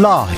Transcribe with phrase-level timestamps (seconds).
[0.00, 0.32] 라이브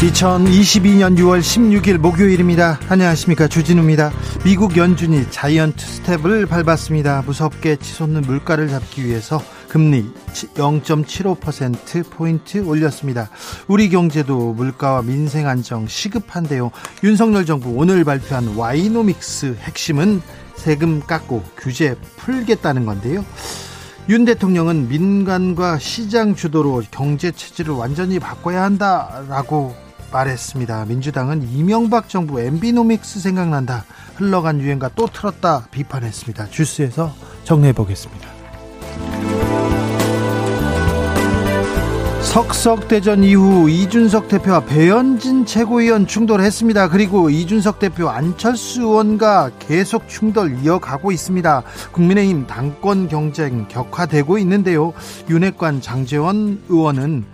[0.00, 2.80] 2022년 6월 16일 목요일입니다.
[2.88, 3.46] 안녕하십니까.
[3.46, 4.10] 주진우입니다.
[4.44, 7.22] 미국 연준이 자이언트 스텝을 밟았습니다.
[7.24, 13.30] 무섭게 치솟는 물가를 잡기 위해서 금리 0.75%포인트 올렸습니다.
[13.68, 16.72] 우리 경제도 물가와 민생 안정 시급한데요.
[17.04, 20.20] 윤석열 정부 오늘 발표한 와이노믹스 핵심은
[20.56, 23.24] 세금 깎고 규제 풀겠다는 건데요.
[24.08, 29.74] 윤 대통령은 민간과 시장 주도로 경제 체질을 완전히 바꿔야 한다라고
[30.12, 30.84] 말했습니다.
[30.84, 33.84] 민주당은 이명박 정부 엠비노믹스 생각난다.
[34.14, 36.50] 흘러간 유행과 또 틀었다 비판했습니다.
[36.50, 37.12] 주스에서
[37.44, 38.35] 정리해 보겠습니다.
[42.36, 46.90] 석석대전 이후 이준석 대표와 배현진 최고위원 충돌했습니다.
[46.90, 51.62] 그리고 이준석 대표 안철수 의원과 계속 충돌 이어가고 있습니다.
[51.92, 54.92] 국민의힘 당권 경쟁 격화되고 있는데요.
[55.30, 57.24] 윤핵관 장재원 의원은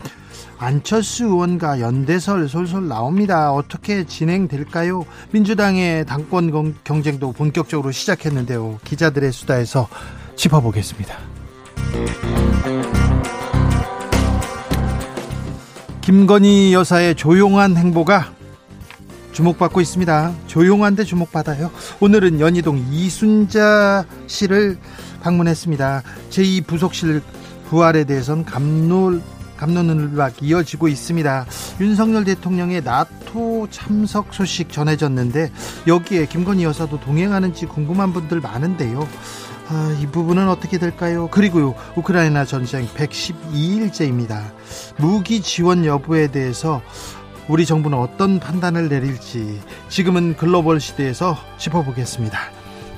[0.59, 3.53] 안철수 의원과 연대설 솔솔 나옵니다.
[3.53, 5.05] 어떻게 진행될까요?
[5.33, 8.79] 민주당의 당권 경쟁도 본격적으로 시작했는데요.
[8.85, 9.89] 기자들의 수다에서
[10.37, 11.19] 짚어보겠습니다.
[16.03, 18.33] 김건희 여사의 조용한 행보가
[19.31, 20.35] 주목받고 있습니다.
[20.49, 21.71] 조용한데 주목받아요.
[22.01, 24.79] 오늘은 연희동 이순자 씨를
[25.23, 26.03] 방문했습니다.
[26.29, 27.23] 제2부속실
[27.71, 29.23] 부활에 대해선 감놀
[29.57, 31.47] 감론을박 이어지고 있습니다.
[31.81, 35.53] 윤석열 대통령의 나토 참석 소식 전해졌는데
[35.87, 39.07] 여기에 김건희 여사도 동행하는지 궁금한 분들 많은데요.
[39.75, 41.29] 아, 이 부분은 어떻게 될까요?
[41.31, 44.53] 그리고요, 우크라이나 전쟁 112일째입니다.
[44.99, 46.83] 무기 지원 여부에 대해서
[47.49, 52.39] 우리 정부는 어떤 판단을 내릴지 지금은 글로벌 시대에서 짚어보겠습니다.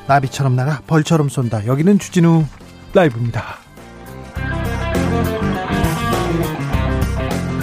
[0.08, 1.64] 나비처럼 날아 벌처럼 쏜다.
[1.66, 2.44] 여기는 주진우
[2.92, 3.58] 라이브입니다.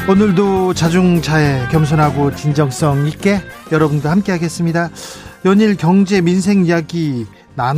[0.08, 3.42] 오늘도 자중차에 겸손하고 진정성 있게
[3.74, 4.90] 여러분과 함께 하겠습니다.
[5.44, 7.74] 연일 경제 민생 이야기 나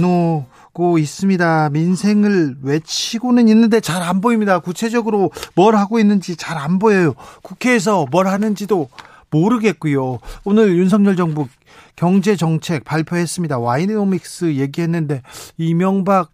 [0.73, 1.69] 누고 있습니다.
[1.69, 4.59] 민생을 외치고는 있는데 잘 안 보입니다.
[4.59, 7.13] 구체적으로 뭘 하고 있는지 잘 안 보여요.
[7.41, 8.89] 국회에서 뭘 하는지도
[9.29, 10.19] 모르겠고요.
[10.43, 11.47] 오늘 윤석열 정부
[11.95, 13.59] 경제 정책 발표했습니다.
[13.59, 15.21] 와이노믹스 얘기했는데
[15.57, 16.31] 이명박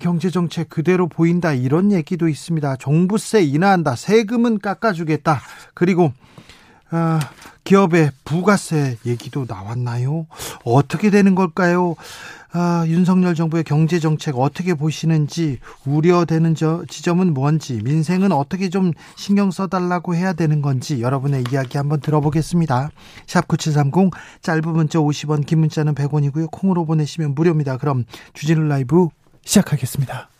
[0.00, 2.76] 경제 정책 그대로 보인다 이런 얘기도 있습니다.
[2.76, 3.96] 종부세 인하한다.
[3.96, 5.40] 세금은 깎아주겠다.
[5.74, 6.12] 그리고
[6.92, 7.18] 어,
[7.64, 10.26] 기업의 부가세 얘기도 나왔나요?
[10.64, 11.94] 어떻게 되는 걸까요?
[12.52, 19.52] 아, 윤석열 정부의 경제 정책 어떻게 보시는지 우려되는 저, 지점은 뭔지 민생은 어떻게 좀 신경
[19.52, 22.90] 써달라고 해야 되는 건지 여러분의 이야기 한번 들어보겠습니다.
[23.26, 24.10] 샵 9730
[24.42, 26.50] 짧은 문자 50원 긴 문자는 100원이고요.
[26.50, 27.76] 콩으로 보내시면 무료입니다.
[27.76, 29.08] 그럼 주진우 라이브
[29.44, 30.39] 시작하겠습니다.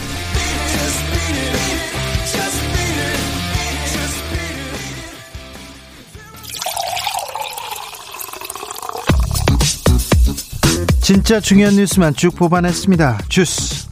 [11.13, 13.17] 진짜 중요한 뉴스만 쭉 뽑아냈습니다.
[13.27, 13.85] 주스.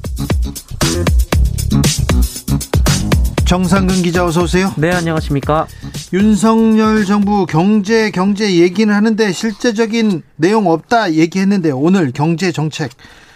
[3.45, 4.71] 정상근 기자 어서 오세요.
[4.77, 5.67] 네, 안녕하십니까?
[6.13, 12.91] 윤석열 정부 경제 경제 얘기는 하는데 실제적인 내용 없다 얘기했는데 오늘 경제 정책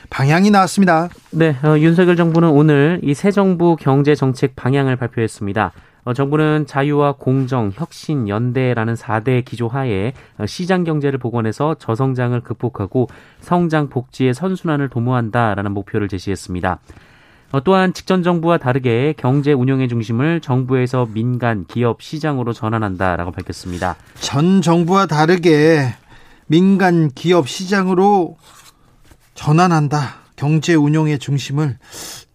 [0.09, 1.09] 방향이 나왔습니다.
[1.31, 5.73] 네, 어, 윤석열 정부는 오늘 이 새 정부 경제 정책 방향을 발표했습니다.
[6.05, 13.07] 어, 정부는 자유와 공정, 혁신, 연대라는 4대 기조 하에 어, 시장 경제를 복원해서 저성장을 극복하고
[13.39, 16.79] 성장 복지의 선순환을 도모한다라는 목표를 제시했습니다.
[17.53, 23.95] 어, 또한 직전 정부와 다르게 경제 운영의 중심을 정부에서 민간, 기업, 시장으로 전환한다라고 밝혔습니다.
[24.15, 25.93] 전 정부와 다르게
[26.47, 28.37] 민간, 기업, 시장으로
[29.35, 30.15] 전환한다.
[30.35, 31.77] 경제 운용의 중심을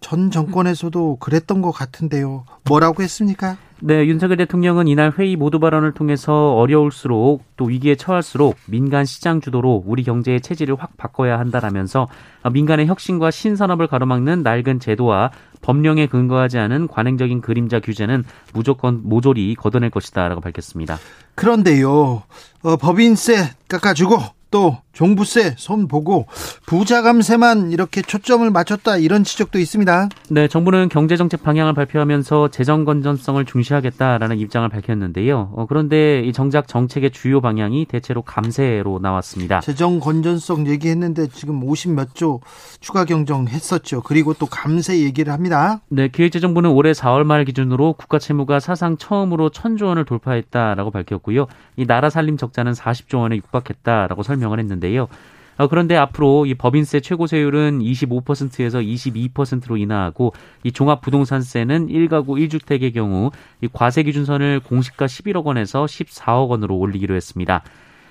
[0.00, 2.44] 전 정권에서도 그랬던 것 같은데요.
[2.64, 3.56] 뭐라고 했습니까?
[3.80, 9.84] 네, 윤석열 대통령은 이날 회의 모두 발언을 통해서 어려울수록 또 위기에 처할수록 민간 시장 주도로
[9.86, 12.08] 우리 경제의 체질을 확 바꿔야 한다라면서
[12.52, 15.30] 민간의 혁신과 신산업을 가로막는 낡은 제도와
[15.60, 20.98] 법령에 근거하지 않은 관행적인 그림자 규제는 무조건 모조리 걷어낼 것이다라고 밝혔습니다.
[21.36, 22.22] 그런데요,
[22.62, 24.18] 어, 법인세 깎아주고
[24.50, 26.26] 또 종부세 손 보고
[26.66, 30.08] 부자 감세만 이렇게 초점을 맞췄다 이런 지적도 있습니다.
[30.30, 35.52] 네, 정부는 경제 정책 방향을 발표하면서 재정 건전성을 중시하겠다라는 입장을 밝혔는데요.
[35.54, 39.60] 어, 그런데 이 정작 정책의 주요 방향이 대체로 감세로 나왔습니다.
[39.60, 42.40] 재정 건전성 얘기했는데 지금 50몇 조
[42.80, 44.02] 추가 경정했었죠.
[44.02, 45.80] 그리고 또 감세 얘기를 합니다.
[45.90, 51.46] 네, 기획재정부는 올해 4월 말 기준으로 국가 채무가 사상 처음으로 1000조 원을 돌파했다라고 밝혔고요.
[51.76, 55.08] 이 나라 살림 적자는 40조 원에 육박했다라고 설명을 했는데 요.
[55.58, 60.32] 어, 그런데 앞으로 이 법인세 최고세율은 25%에서 22%로 인하하고
[60.62, 67.62] 이 종합부동산세는 1가구 1주택의 경우 이 과세 기준선을 공시가 11억 원에서 14억 원으로 올리기로 했습니다.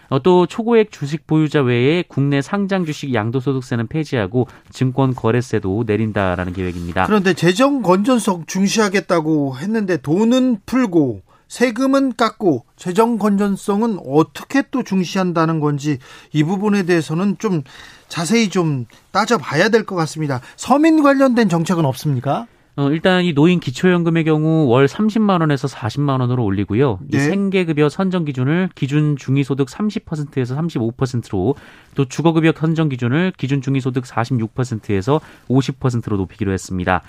[0.10, 7.06] 어, 또 초고액 주식 보유자 외에 국내 상장 주식 양도소득세는 폐지하고 증권 거래세도 내린다라는 계획입니다.
[7.06, 15.98] 그런데 재정 건전성 중시하겠다고 했는데 돈은 풀고 세금은 깎고 재정 건전성은 어떻게 또 중시한다는 건지
[16.34, 17.64] 이 부분에 대해서는 좀
[18.08, 20.42] 자세히 좀 따져봐야 될 것 같습니다.
[20.56, 22.48] 서민 관련된 정책은 없습니까?
[22.76, 27.00] 어, 일단 이 노인 기초연금의 경우 월 30만 원에서 40만 원으로 올리고요.
[27.08, 27.18] 네.
[27.18, 31.56] 이 생계급여 선정 기준을 기준 중위소득 30%에서 35%로
[31.96, 37.02] 또 주거급여 선정 기준을 기준 중위소득 46%에서 50%로 높이기로 했습니다.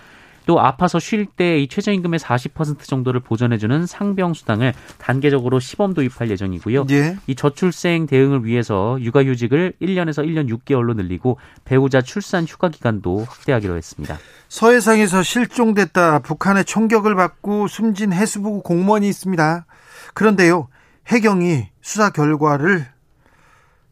[0.49, 6.87] 또 아파서 쉴 때 이 최저임금의 40% 정도를 보전해주는 상병수당을 단계적으로 시범 도입할 예정이고요.
[6.91, 7.19] 예.
[7.27, 14.17] 이 저출생 대응을 위해서 육아휴직을 1년에서 1년 6개월로 늘리고 배우자 출산 휴가 기간도 확대하기로 했습니다.
[14.49, 19.67] 서해상에서 실종됐다 북한의 총격을 받고 숨진 해수부 공무원이 있습니다.
[20.15, 20.69] 그런데요,
[21.09, 22.87] 해경이 수사 결과를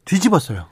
[0.05, 0.67] 뒤집었어요.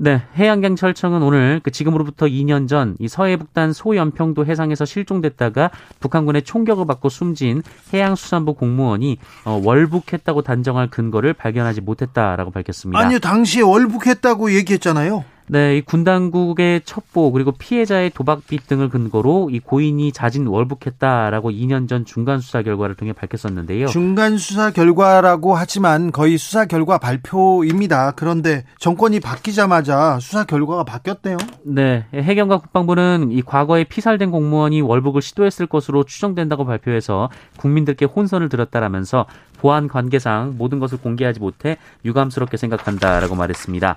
[0.00, 6.86] 네, 해양경찰청은 오늘 그 지금으로부터 2년 전 이 서해 북단 소연평도 해상에서 실종됐다가 북한군의 총격을
[6.86, 7.62] 받고 숨진
[7.92, 12.98] 해양수산부 공무원이 어, 월북했다고 단정할 근거를 발견하지 못했다라고 밝혔습니다.
[12.98, 15.24] 아니요, 당시에 월북했다고 얘기했잖아요.
[15.50, 21.88] 네, 이 군 당국의 첩보 그리고 피해자의 도박빚 등을 근거로 이 고인이 자진 월북했다라고 2년
[21.88, 23.86] 전 중간 수사 결과를 통해 밝혔었는데요.
[23.86, 28.12] 중간 수사 결과라고 하지만 거의 수사 결과 발표입니다.
[28.16, 31.38] 그런데 정권이 바뀌자마자 수사 결과가 바뀌었대요.
[31.64, 39.26] 네, 해경과 국방부는 이 과거에 피살된 공무원이 월북을 시도했을 것으로 추정된다고 발표해서 국민들께 혼선을 들었다라면서
[39.58, 43.96] 보안 관계상 모든 것을 공개하지 못해 유감스럽게 생각한다라고 말했습니다.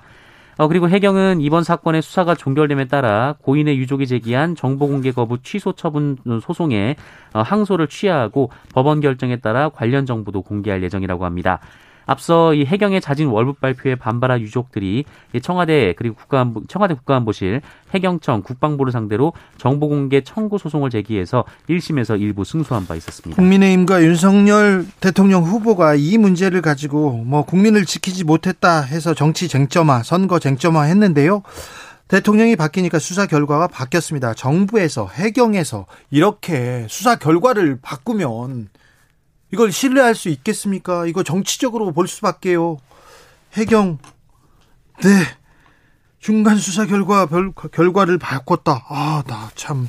[0.62, 5.72] 어, 그리고 해경은 이번 사건의 수사가 종결됨에 따라 고인의 유족이 제기한 정보 공개 거부 취소
[5.72, 6.94] 처분 소송에
[7.32, 11.58] 어, 항소를 취하하고 법원 결정에 따라 관련 정보도 공개할 예정이라고 합니다.
[12.06, 15.04] 앞서 이 해경의 자진 월북 발표에 반발한 유족들이
[15.42, 17.60] 청와대 그리고 국가안보, 청와대 국가안보실,
[17.94, 23.40] 해경청, 국방부를 상대로 정보 공개 청구 소송을 제기해서 1심에서 일부 승소한 바 있었습니다.
[23.40, 30.38] 국민의힘과 윤석열 대통령 후보가 이 문제를 가지고 뭐 국민을 지키지 못했다 해서 정치 쟁점화, 선거
[30.38, 31.42] 쟁점화 했는데요.
[32.08, 34.34] 대통령이 바뀌니까 수사 결과가 바뀌었습니다.
[34.34, 38.68] 정부에서 해경에서 이렇게 수사 결과를 바꾸면
[39.52, 41.06] 이걸 신뢰할 수 있겠습니까?
[41.06, 42.78] 이거 정치적으로 볼 수밖에요.
[43.52, 43.98] 해경,
[45.02, 45.08] 네.
[46.18, 48.86] 중간 수사 결과 별, 결과를 바꿨다.
[48.88, 49.88] 아, 나 참.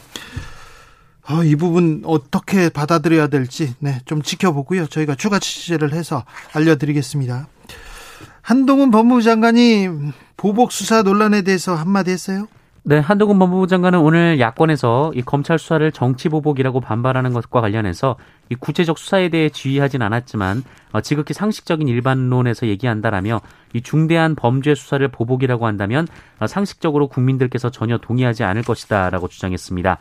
[1.25, 4.88] 아, 이 부분 어떻게 받아들여야 될지, 네, 좀 지켜보고요.
[4.88, 7.48] 저희가 추가 취재를 해서 알려드리겠습니다.
[8.42, 9.88] 한동훈 법무부 장관이
[10.36, 12.47] 보복 수사 논란에 대해서 한마디 했어요?
[12.85, 18.18] 네, 한동훈 법무부 장관은 오늘 야권에서 이 검찰 수사를 정치 보복이라고 반발하는 것과 관련해서
[18.49, 23.40] 이 구체적 수사에 대해 지휘하진 않았지만 어, 지극히 상식적인 일반론에서 얘기한다라며
[23.71, 26.09] 이 중대한 범죄 수사를 보복이라고 한다면
[26.42, 29.97] 어, 상식적으로 국민들께서 전혀 동의하지 않을 것이다라고 주장했습니다.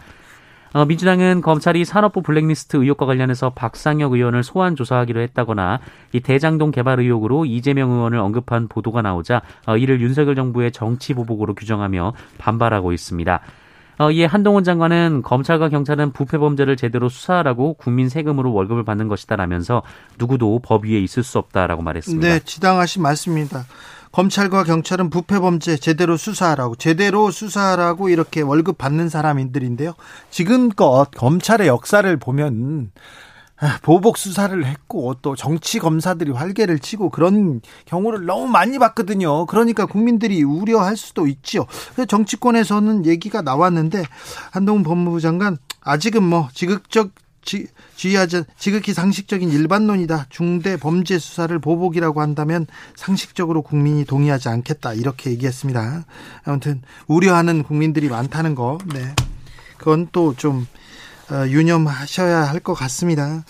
[0.72, 5.80] 어, 민주당은 검찰이 산업부 블랙리스트 의혹과 관련해서 박상혁 의원을 소환 조사하기로 했다거나
[6.12, 11.54] 이 대장동 개발 의혹으로 이재명 의원을 언급한 보도가 나오자 어, 이를 윤석열 정부의 정치 보복으로
[11.54, 13.40] 규정하며 반발하고 있습니다.
[13.98, 19.82] 어, 이에 한동훈 장관은 검찰과 경찰은 부패 범죄를 제대로 수사하라고 국민 세금으로 월급을 받는 것이다라면서
[20.18, 22.26] 누구도 법 위에 있을 수 없다라고 말했습니다.
[22.26, 23.64] 네, 지당하신 말씀입니다.
[24.12, 29.94] 검찰과 경찰은 부패 범죄 제대로 수사하라고 제대로 수사하라고 이렇게 월급 받는 사람들인데요.
[30.30, 32.92] 지금껏 검찰의 역사를 보면
[33.62, 39.46] 아, 보복 수사를 했고 또 정치 검사들이 활개를 치고 그런 경우를 너무 많이 봤거든요.
[39.46, 41.66] 그러니까 국민들이 우려할 수도 있지요.
[42.08, 44.02] 정치권에서는 얘기가 나왔는데
[44.50, 47.10] 한동훈 법무부 장관 아직은 뭐 지극적
[47.44, 50.26] 지, 지휘하자 지극히 상식적인 일반론이다.
[50.30, 54.94] 중대 범죄 수사를 보복이라고 한다면 상식적으로 국민이 동의하지 않겠다.
[54.94, 56.04] 이렇게 얘기했습니다.
[56.44, 58.78] 아무튼 우려하는 국민들이 많다는 거.
[58.94, 59.14] 네.
[59.78, 60.66] 그건 또좀
[61.30, 63.44] 어, 유념하셔야 할 것 같습니다.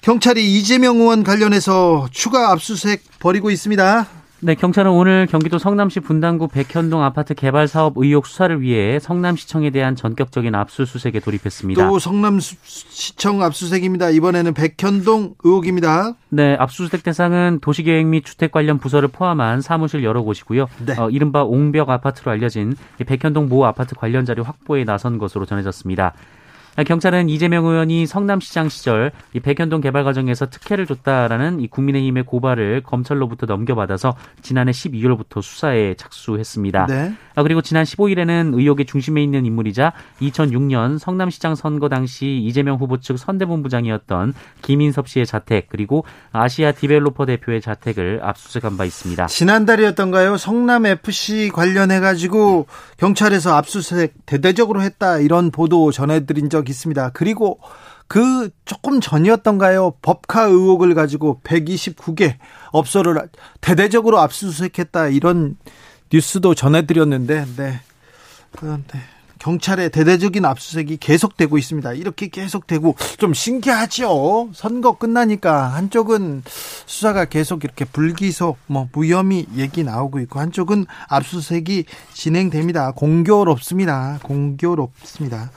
[0.00, 4.19] 경찰이 이재명 의원 관련해서 추가 압수수색 벌이고 있습니다.
[4.42, 9.96] 네, 경찰은 오늘 경기도 성남시 분당구 백현동 아파트 개발 사업 의혹 수사를 위해 성남시청에 대한
[9.96, 11.86] 전격적인 압수수색에 돌입했습니다.
[11.86, 14.08] 또 성남시청 압수수색입니다.
[14.08, 16.14] 이번에는 백현동 의혹입니다.
[16.30, 20.68] 네, 압수수색 대상은 도시계획 및 주택 관련 부서를 포함한 사무실 여러 곳이고요.
[20.86, 20.94] 네.
[20.98, 26.14] 어, 이른바 옹벽 아파트로 알려진 백현동 모 아파트 관련 자료 확보에 나선 것으로 전해졌습니다.
[26.84, 33.46] 경찰은 이재명 의원이 성남시장 시절 이 백현동 개발 과정에서 특혜를 줬다라는 이 국민의힘의 고발을 검찰로부터
[33.46, 36.86] 넘겨받아서 지난해 12월부터 수사에 착수했습니다.
[36.86, 37.12] 네.
[37.34, 43.18] 아, 그리고 지난 15일에는 의혹의 중심에 있는 인물이자 2006년 성남시장 선거 당시 이재명 후보 측
[43.18, 49.26] 선대본부장이었던 김인섭 씨의 자택 그리고 아시아 디벨로퍼 대표의 자택을 압수수색한 바 있습니다.
[49.26, 50.36] 지난달이었던가요?
[50.36, 52.66] 성남 FC 관련해 가지고
[52.98, 57.10] 경찰에서 압수수색 대대적으로 했다 이런 보도 전해드린 적이 있습니다.
[57.10, 57.60] 그리고
[58.08, 59.92] 그 조금 전이었던가요?
[60.02, 62.36] 법카 의혹을 가지고 129개
[62.72, 63.28] 업소를
[63.60, 65.56] 대대적으로 압수수색했다 이런
[66.12, 67.80] 뉴스도 전해드렸는데, 네.
[68.52, 68.98] 그런데
[69.40, 71.94] 경찰의 대대적인 압수수색이 계속되고 있습니다.
[71.94, 74.50] 이렇게 계속되고 좀 신기하죠.
[74.52, 76.42] 선거 끝나니까 한쪽은
[76.86, 82.92] 수사가 계속 이렇게 불기소, 뭐 무혐의 얘기 나오고 있고 한쪽은 압수수색이 진행됩니다.
[82.92, 84.20] 공교롭습니다.
[84.22, 85.50] 공교롭습니다.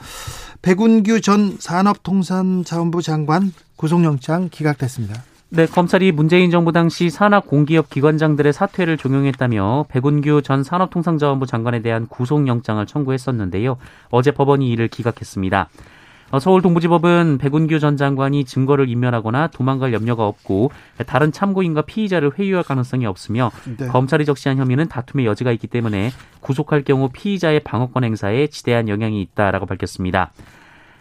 [0.62, 5.22] 백운규 전 산업통상자원부 장관 구속영장 기각됐습니다.
[5.50, 12.06] 네, 검찰이 문재인 정부 당시 산업 공기업 기관장들의 사퇴를 종용했다며 백운규 전 산업통상자원부 장관에 대한
[12.08, 13.76] 구속영장을 청구했었는데요.
[14.10, 15.68] 어제 법원이 이를 기각했습니다.
[16.30, 20.72] 어, 서울 동부지법은 백운규 전 장관이 증거를 인멸하거나 도망갈 염려가 없고
[21.06, 23.86] 다른 참고인과 피의자를 회유할 가능성이 없으며 네.
[23.86, 26.10] 검찰이 적시한 혐의는 다툼의 여지가 있기 때문에
[26.40, 30.32] 구속할 경우 피의자의 방어권 행사에 지대한 영향이 있다라고 밝혔습니다.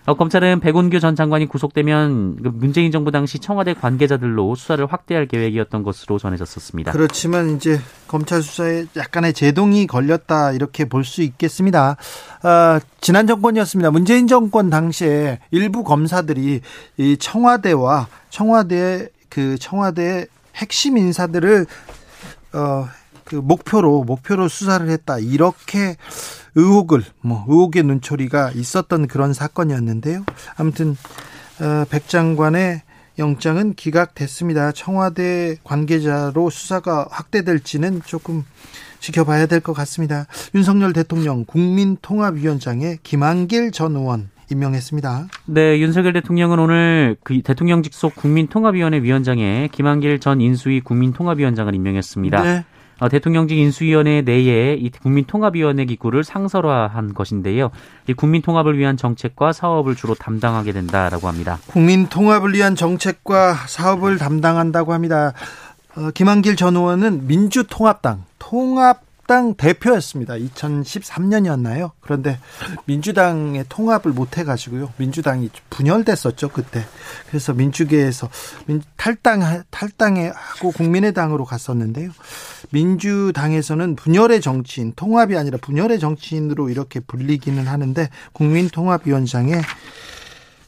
[0.05, 5.81] 어, 검찰은 백운규 전 장관이 구속되면 그 문재인 정부 당시 청와대 관계자들로 수사를 확대할 계획이었던
[5.83, 6.91] 것으로 전해졌었습니다.
[6.91, 11.95] 그렇지만 이제 검찰 수사에 약간의 제동이 걸렸다 이렇게 볼 수 있겠습니다.
[12.43, 13.91] 어, 지난 정권이었습니다.
[13.91, 16.61] 문재인 정권 당시에 일부 검사들이
[16.97, 21.65] 이 청와대와 청와대 그 청와대 핵심 인사들을
[22.53, 22.87] 어,
[23.23, 25.95] 그 목표로 목표로 수사를 했다 이렇게
[26.55, 30.23] 의혹을 뭐 의혹의 눈초리가 있었던 그런 사건이었는데요.
[30.57, 30.95] 아무튼
[31.61, 32.81] 어, 백 장관의
[33.19, 34.71] 영장은 기각됐습니다.
[34.71, 38.43] 청와대 관계자로 수사가 확대될지는 조금
[38.99, 40.25] 지켜봐야 될 것 같습니다.
[40.55, 45.27] 윤석열 대통령 국민통합위원장에 김한길 전 의원 임명했습니다.
[45.45, 52.43] 네, 윤석열 대통령은 오늘 그 대통령 직속 국민통합위원회 위원장에 김한길 전 인수위 국민통합위원장을 임명했습니다.
[52.43, 52.65] 네.
[52.99, 57.71] 어, 대통령직 인수위원회 내에 이 국민통합위원회 기구를 상설화한 것인데요.
[58.07, 61.59] 이 국민통합을 위한 정책과 사업을 주로 담당하게 된다라고 합니다.
[61.67, 65.33] 국민통합을 위한 정책과 사업을 담당한다고 합니다.
[65.95, 70.33] 어, 김한길 전 의원은 민주통합당 통합 민주당 대표였습니다.
[70.33, 71.91] 2013년이었나요?
[72.01, 72.39] 그런데
[72.85, 74.91] 민주당의 통합을 못 해 가지고요.
[74.97, 76.83] 민주당이 분열됐었죠 그때.
[77.29, 78.29] 그래서 민주계에서
[78.97, 82.11] 탈당 탈당해 하고 국민의당으로 갔었는데요.
[82.71, 89.61] 민주당에서는 분열의 정치인, 통합이 아니라 분열의 정치인으로 이렇게 불리기는 하는데 국민통합위원장에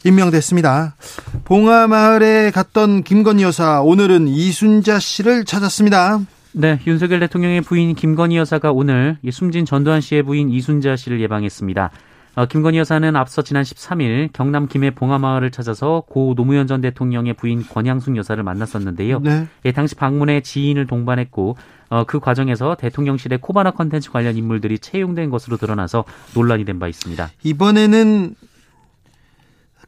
[0.06, 0.96] 임명됐습니다.
[1.44, 6.22] 봉하마을에 갔던 김건희 여사 오늘은 이순자 씨를 찾았습니다.
[6.58, 11.92] 네, 윤석열 대통령의 부인 김건희 여사가 오늘 숨진 전두환 씨의 부인 이순자 씨를 예방했습니다.
[12.36, 17.62] 어, 김건희 여사는 앞서 지난 13일 경남 김해 봉하마을을 찾아서 고 노무현 전 대통령의 부인
[17.62, 19.20] 권양숙 여사를 만났었는데요.
[19.20, 19.48] 네.
[19.66, 21.58] 예, 당시 방문에 지인을 동반했고
[21.90, 27.32] 어, 그 과정에서 대통령실의 코바나 컨텐츠 관련 인물들이 채용된 것으로 드러나서 논란이 된 바 있습니다.
[27.44, 28.36] 이번에는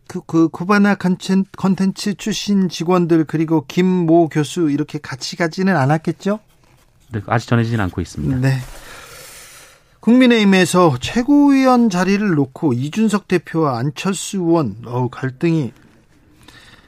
[0.10, 6.40] 그, 그 코바나 컨텐츠 출신 직원들 그리고 김 모 교수 이렇게 같이 가지는 않았겠죠?
[7.10, 8.38] 네, 아직 전해지진 않고 있습니다.
[8.38, 8.58] 네.
[10.00, 15.74] 국민의힘에서 최고위원 자리를 놓고 이준석 대표와 안철수 의원 어 갈등이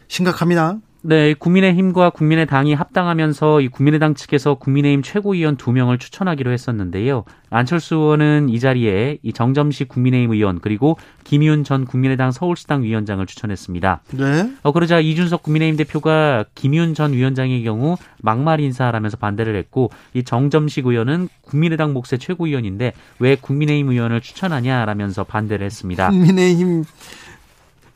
[0.08, 0.78] 심각합니다.
[1.02, 7.24] 네, 국민의힘과 국민의당이 합당하면서 이 국민의당 측에서 국민의힘 최고위원 두 명을 추천하기로 했었는데요.
[7.50, 14.02] 안철수 의원은 이 자리에 이 정점식 국민의힘 의원 그리고 김윤 전 국민의당 서울시당 위원장을 추천했습니다.
[14.12, 14.54] 네.
[14.62, 20.86] 어, 그러자 이준석 국민의힘 대표가 김윤 전 위원장의 경우 막말 인사라면서 반대를 했고 이 정점식
[20.86, 26.10] 의원은 국민의당 몫의 최고위원인데 왜 국민의힘 의원을 추천하냐라면서 반대를 했습니다.
[26.10, 26.84] 국민의힘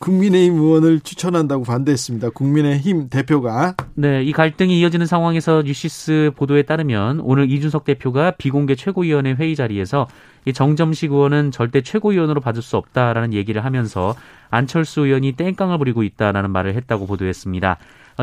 [0.04, 2.32] 국민의힘 의원을 추천한다고 반대했습니다.
[2.32, 3.74] 국민의힘 대표가.
[3.96, 10.08] 네, 이 갈등이 이어지는 상황에서 뉴시스 보도에 따르면 오늘 이준석 대표가 비공개 최고위원회 회의 자리에서
[10.44, 14.14] 이 정점식 의원은 절대 최고위원으로 받을 수 없다라는 얘기를 하면서
[14.50, 17.78] 안철수 의원이 땡깡을 부리고 있다라는 말을 했다고 보도했습니다.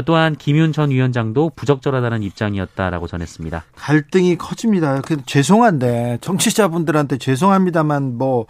[0.04, 3.64] 또한 김윤 전 위원장도 부적절하다는 입장이었다라고 전했습니다.
[3.74, 5.00] 갈등이 커집니다.
[5.00, 8.46] 그 죄송한데 정치자분들한테 죄송합니다만 뭐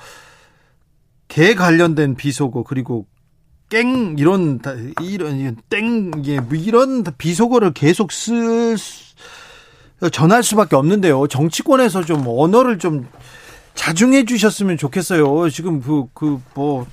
[1.30, 3.06] 개 관련된 비속어 그리고
[3.70, 4.60] 깽 이런
[5.00, 6.22] 이런 땡뭐
[6.52, 8.76] 이런 비속어를 계속 쓸
[10.12, 11.26] 전할 수밖에 없는데요.
[11.28, 13.06] 정치권에서 좀 언어를 좀
[13.74, 15.48] 자중해 주셨으면 좋겠어요.
[15.48, 16.86] 지금 그 그 뭐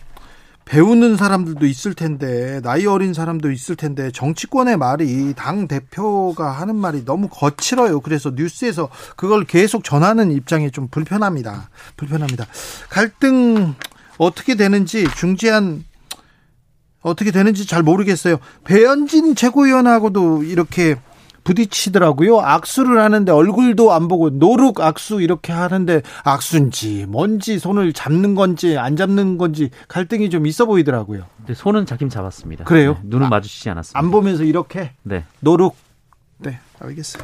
[0.68, 7.06] 배우는 사람들도 있을 텐데 나이 어린 사람도 있을 텐데 정치권의 말이 당 대표가 하는 말이
[7.06, 8.02] 너무 거칠어요.
[8.02, 11.70] 그래서 뉴스에서 그걸 계속 전하는 입장이 좀 불편합니다.
[11.96, 12.48] 불편합니다.
[12.90, 13.76] 갈등
[14.18, 15.86] 어떻게 되는지 중재안
[17.08, 18.38] 어떻게 되는지 잘 모르겠어요.
[18.64, 20.96] 배현진 최고위원하고도 이렇게
[21.44, 22.42] 부딪히더라고요.
[22.42, 28.98] 악수를 하는데 얼굴도 안 보고 노룩 악수 이렇게 하는데 악수인지 뭔지 손을 잡는 건지 안
[28.98, 31.24] 잡는 건지 갈등이 좀 있어 보이더라고요.
[31.48, 32.66] 네, 손은 잡긴 잡았습니다.
[32.66, 32.96] 그래요?
[32.96, 33.98] 네, 눈은 아, 마주치지 않았습니다.
[33.98, 35.24] 안 보면서 이렇게 네.
[35.40, 35.78] 노룩.
[36.40, 37.24] 네, 알겠어요.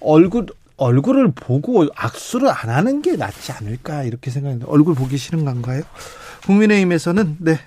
[0.00, 0.46] 얼굴
[0.78, 5.82] 얼굴을 보고 악수를 안 하는 게 낫지 않을까 이렇게 생각했는데 얼굴 보기 싫은 건가요?
[6.44, 7.58] 국민의힘에서는 네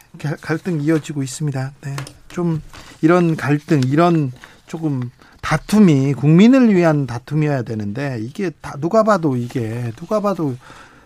[0.41, 1.71] 갈등 이어지고 있습니다.
[1.81, 1.95] 네,
[2.27, 2.61] 좀
[3.01, 4.31] 이런 갈등 이런
[4.67, 5.09] 조금
[5.41, 10.55] 다툼이 국민을 위한 다툼이어야 되는데 이게 다 누가 봐도 이게 누가 봐도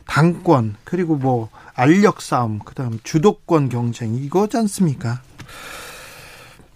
[0.06, 5.22] 당권 그리고 뭐 알력 싸움 그다음 주도권 경쟁 이거지 않습니까?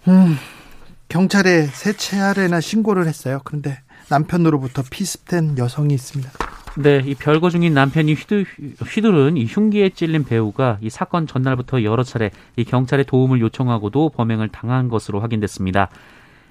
[0.08, 0.36] 음,
[1.08, 3.40] 경찰에 세차례나 신고를 했어요.
[3.44, 6.30] 그런데 남편으로부터 피습된 여성이 있습니다.
[6.76, 8.44] 네, 이 별거 중인 남편이 휘두,
[8.86, 14.48] 휘두른 이 흉기에 찔린 배우가 이 사건 전날부터 여러 차례 이 경찰의 도움을 요청하고도 범행을
[14.48, 15.90] 당한 것으로 확인됐습니다.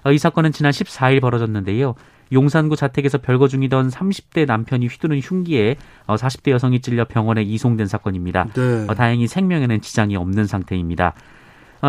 [0.04, 1.96] 어, 이 사건은 지난 14일 벌어졌는데요.
[2.32, 5.75] 용산구 자택에서 별거 중이던 30대 남편이 휘두른 흉기에
[6.08, 8.48] 40대 어, 여성이 찔려 병원에 이송된 사건입니다.
[8.54, 8.86] 네.
[8.88, 11.13] 어, 다행히 생명에는 지장이 없는 상태입니다.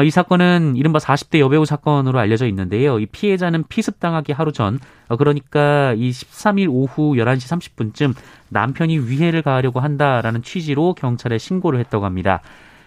[0.04, 2.98] 이 사건은 이른바 40대 여배우 사건으로 알려져 있는데요.
[2.98, 4.80] 이 피해자는 피습당하기 하루 전,
[5.18, 8.14] 그러니까 이 13일 오후 11시 30분쯤
[8.48, 12.40] 남편이 위해를 가하려고 한다라는 취지로 경찰에 신고를 했다고 합니다.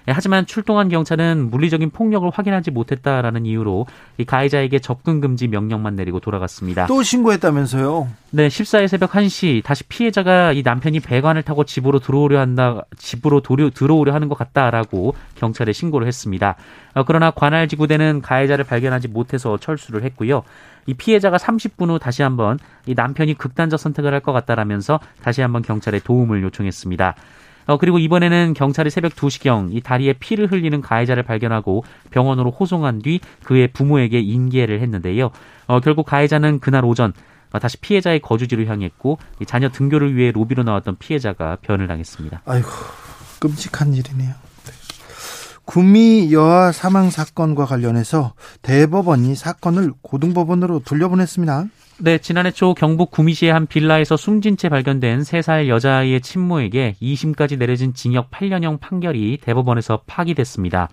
[0.08, 3.88] 예, 하지만 출동한 경찰은 물리적인 폭력을 확인하지 못했다라는 이유로
[4.18, 6.86] 이 가해자에게 접근 금지 명령만 내리고 돌아갔습니다.
[6.88, 8.08] 또 신고했다면서요?
[8.32, 13.70] 네, 14일 새벽 1시 다시 피해자가 이 남편이 배관을 타고 집으로 들어오려 한다, 집으로 도려,
[13.70, 16.56] 들어오려 하는 것 같다라고 경찰에 신고를 했습니다.
[16.94, 20.44] 어, 그러나 관할 지구대는 가해자를 발견하지 못해서 철수를 했고요.
[20.88, 25.62] 이 피해자가 30분 후 다시 한번 이 남편이 극단적 선택을 할 것 같다라면서 다시 한번
[25.62, 27.16] 경찰에 도움을 요청했습니다.
[27.68, 33.20] 어, 그리고 이번에는 경찰이 새벽 2시경 이 다리에 피를 흘리는 가해자를 발견하고 병원으로 호송한 뒤
[33.44, 35.32] 그의 부모에게 인계를 했는데요.
[35.68, 37.14] 어, 결국 가해자는 그날 오전
[37.52, 42.42] 어, 다시 피해자의 거주지로 향했고 자녀 등교를 위해 로비로 나왔던 피해자가 변을 당했습니다.
[42.46, 42.68] 아이고
[43.40, 44.30] 끔찍한 일이네요.
[44.30, 44.72] 네.
[45.66, 51.66] 구미 여아 사망 사건과 관련해서 대법원이 사건을 고등법원으로 돌려보냈습니다.
[51.98, 57.94] 네, 지난해 초 경북 구미시의 한 빌라에서 숨진 채 발견된 3살 여자아이의 친모에게 2심까지 내려진
[57.94, 60.90] 징역 8년형 판결이 대법원에서 파기됐습니다.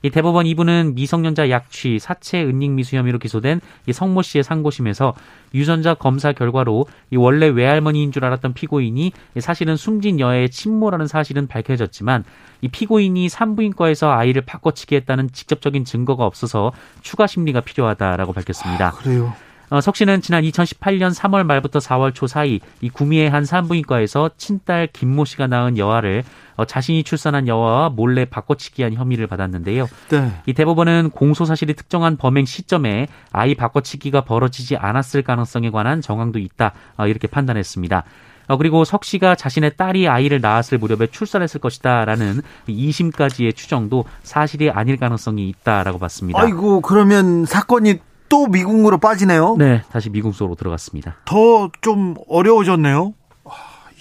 [0.00, 5.12] 이 대법원 2부는 미성년자 약취, 사체 은닉 미수 혐의로 기소된 이 성모 씨의 상고심에서
[5.52, 12.24] 유전자 검사 결과로 이 원래 외할머니인 줄 알았던 피고인이 사실은 숨진 여아의 친모라는 사실은 밝혀졌지만
[12.62, 18.88] 이 피고인이 산부인과에서 아이를 바꿔치기 했다는 직접적인 증거가 없어서 추가 심리가 필요하다라고 밝혔습니다.
[18.88, 19.34] 아, 그래요.
[19.70, 24.88] 어, 석 씨는 지난 2018년 3월 말부터 4월 초 사이 이 구미의 한 산부인과에서 친딸
[24.92, 26.24] 김모 씨가 낳은 여아를
[26.56, 29.86] 어, 자신이 출산한 여아와 몰래 바꿔치기한 혐의를 받았는데요.
[30.08, 30.32] 네.
[30.46, 36.72] 이 대법원은 공소 사실이 특정한 범행 시점에 아이 바꿔치기가 벌어지지 않았을 가능성에 관한 정황도 있다
[36.96, 38.04] 어, 이렇게 판단했습니다.
[38.48, 44.96] 어, 그리고 석 씨가 자신의 딸이 아이를 낳았을 무렵에 출산했을 것이다라는 2심까지의 추정도 사실이 아닐
[44.96, 46.40] 가능성이 있다라고 봤습니다.
[46.40, 49.56] 아이고 그러면 사건이 또 미국으로 빠지네요.
[49.58, 51.16] 네, 다시 미국 속으로 들어갔습니다.
[51.24, 53.14] 더 좀 어려워졌네요.
[53.44, 53.50] 아,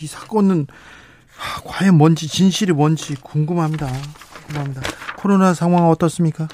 [0.01, 0.67] 이 사건은
[1.39, 3.87] 아, 과연 뭔지 진실이 뭔지 궁금합니다.
[4.47, 4.81] 궁금합니다.
[5.17, 6.47] 코로나 상황 어떻습니까?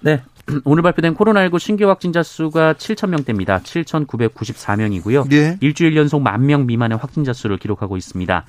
[0.00, 0.22] 네.
[0.64, 3.60] 오늘 발표된 코로나19 신규 확진자 수가 7천 명대입니다.
[3.60, 5.28] 7,994명이고요.
[5.28, 5.56] 네.
[5.60, 8.44] 일주일 연속 만명 미만의 확진자 수를 기록하고 있습니다.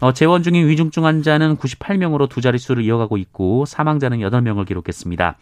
[0.00, 5.36] 어, 재원 중인 위중증 환자는 98명으로 두 자릿수를 이어가고 있고 사망자는 8명을 기록했습니다.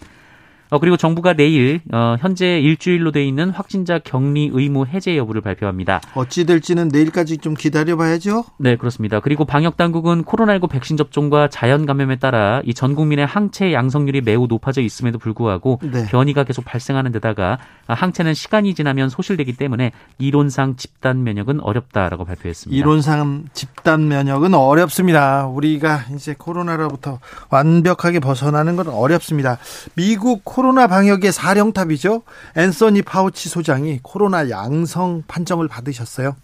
[0.71, 6.01] 어, 그리고 정부가 내일 어, 현재 일주일로 돼 있는 확진자 격리 의무 해제 여부를 발표합니다.
[6.15, 8.45] 어찌 될지는 내일까지 좀 기다려 봐야죠.
[8.59, 9.21] 네, 그렇습니다.
[9.21, 14.47] 그리고 방역 당국은 코로나19 백신 접종과 자연 감염에 따라 이 전 국민의 항체 양성률이 매우
[14.47, 16.07] 높아져 있음에도 불구하고 네.
[16.07, 22.79] 변이가 계속 발생하는 데다가 항체는 시간이 지나면 소실되기 때문에 이론상 집단 면역은 어렵다라고 발표했습니다.
[22.79, 25.47] 이론상 집단 면역은 어렵습니다.
[25.49, 27.19] 우리가 이제 코로나로부터
[27.51, 29.59] 완벽하게 벗어나는 건 어렵습니다.
[29.97, 32.23] 미국 코로나 방역의 사령탑이죠.
[32.57, 36.35] 앤서니 파우치 소장이 코로나 양성 판정을 받으셨어요.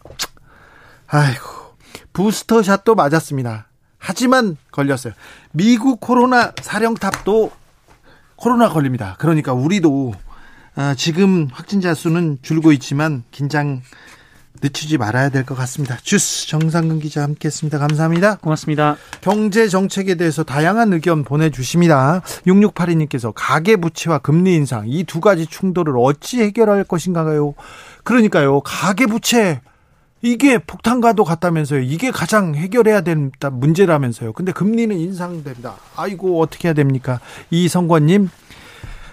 [1.08, 1.44] 아이고,
[2.12, 3.66] 부스터샷도 맞았습니다.
[3.98, 5.14] 하지만 걸렸어요.
[5.50, 7.50] 미국 코로나 사령탑도
[8.36, 9.16] 코로나 걸립니다.
[9.18, 10.14] 그러니까 우리도
[10.76, 13.82] 아, 지금 확진자 수는 줄고 있지만 긴장
[14.62, 15.98] 늦추지 말아야 될 것 같습니다.
[16.02, 17.78] 주스 정상근 기자 함께했습니다.
[17.78, 18.36] 감사합니다.
[18.36, 18.96] 고맙습니다.
[19.20, 22.22] 경제 정책에 대해서 다양한 의견 보내주십니다.
[22.46, 27.54] 6682님께서 가계 부채와 금리 인상 이 두 가지 충돌을 어찌 해결할 것인가요?
[28.04, 28.60] 그러니까요.
[28.60, 29.60] 가계 부채
[30.22, 31.80] 이게 폭탄과도 같다면서요.
[31.82, 34.32] 이게 가장 해결해야 된다 문제라면서요.
[34.32, 35.74] 근데 금리는 인상됩니다.
[35.96, 37.20] 아이고 어떻게 해야 됩니까?
[37.50, 38.30] 이성권님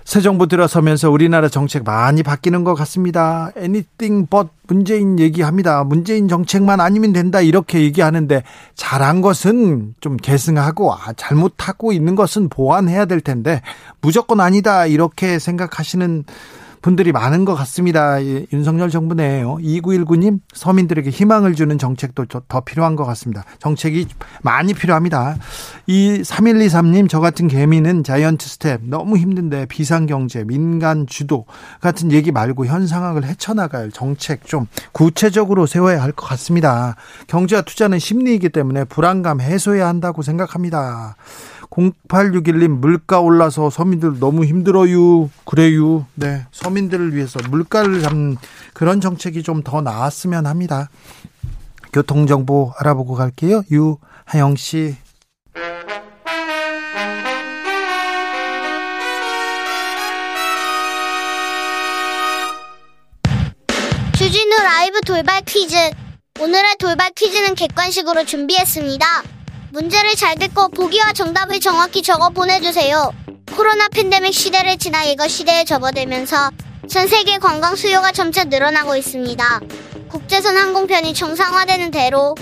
[0.03, 3.51] 새 정부 들어서면서 우리나라 정책 많이 바뀌는 것 같습니다.
[3.57, 5.83] anything but 문재인 얘기합니다.
[5.83, 8.43] 문재인 정책만 아니면 된다 이렇게 얘기하는데
[8.75, 13.61] 잘한 것은 좀 계승하고 아, 잘못하고 있는 것은 보완해야 될 텐데
[14.01, 16.25] 무조건 아니다 이렇게 생각하시는
[16.81, 18.23] 분들이 많은 것 같습니다.
[18.53, 19.57] 윤석열 정부 내에요.
[19.57, 23.43] 2919님 서민들에게 희망을 주는 정책도 더 필요한 것 같습니다.
[23.59, 24.07] 정책이
[24.41, 25.37] 많이 필요합니다.
[25.87, 31.45] 이 3123님 저 같은 개미는 자이언트 스텝 너무 힘든데 비상경제 민간 주도
[31.81, 36.95] 같은 얘기 말고 현 상황을 헤쳐나갈 정책 좀 구체적으로 세워야 할 것 같습니다.
[37.27, 41.15] 경제와 투자는 심리이기 때문에 불안감 해소해야 한다고 생각합니다.
[41.71, 45.29] 0861님 물가 올라서 서민들 너무 힘들어요.
[45.45, 46.05] 그래요.
[46.15, 46.45] 네.
[46.51, 48.37] 서민들을 위해서 물가를 잡는
[48.73, 50.89] 그런 정책이 좀 더 나았으면 합니다.
[51.93, 53.63] 교통 정보 알아보고 갈게요.
[53.71, 54.95] 유하영 씨.
[64.17, 65.75] 주진우 라이브 돌발 퀴즈.
[66.39, 69.05] 오늘의 돌발 퀴즈는 객관식으로 준비했습니다.
[69.71, 73.09] 문제를 잘 듣고 보기와 정답을 정확히 적어 보내주세요.
[73.55, 76.51] 코로나 팬데믹 시대를 지나 이거 시대에 접어들면서
[76.89, 79.61] 전 세계 관광 수요가 점차 늘어나고 있습니다.
[80.09, 82.35] 국제선 항공편이 정상화되는 대로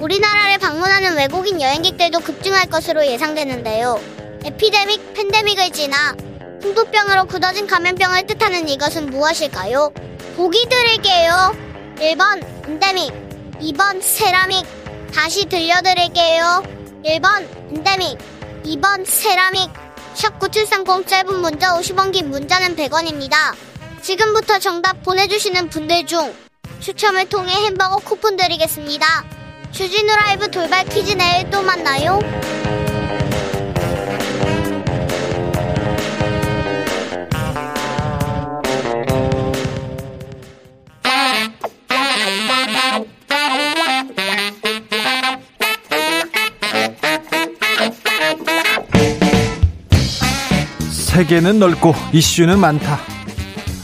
[0.00, 4.00] 우리나라를 방문하는 외국인 여행객들도 급증할 것으로 예상되는데요.
[4.44, 6.14] 에피데믹, 팬데믹을 지나
[6.62, 9.90] 홍도병으로 굳어진 감염병을 뜻하는 이것은 무엇일까요?
[10.36, 11.52] 보기 드릴게요.
[11.96, 13.12] 1번 엔데믹,
[13.60, 14.64] 2번 세라믹,
[15.12, 16.75] 다시 들려드릴게요.
[17.06, 18.18] 1번 엔데믹,
[18.64, 19.70] 2번 세라믹,
[20.14, 23.54] 샵9730 짧은 문자 50원 긴 문자는 100원입니다.
[24.02, 26.34] 지금부터 정답 보내주시는 분들 중
[26.80, 29.06] 추첨을 통해 햄버거 쿠폰 드리겠습니다.
[29.70, 32.18] 주진우 라이브 돌발 퀴즈 내일 또 만나요.
[51.26, 53.00] 세계는 넓고 이슈는 많다.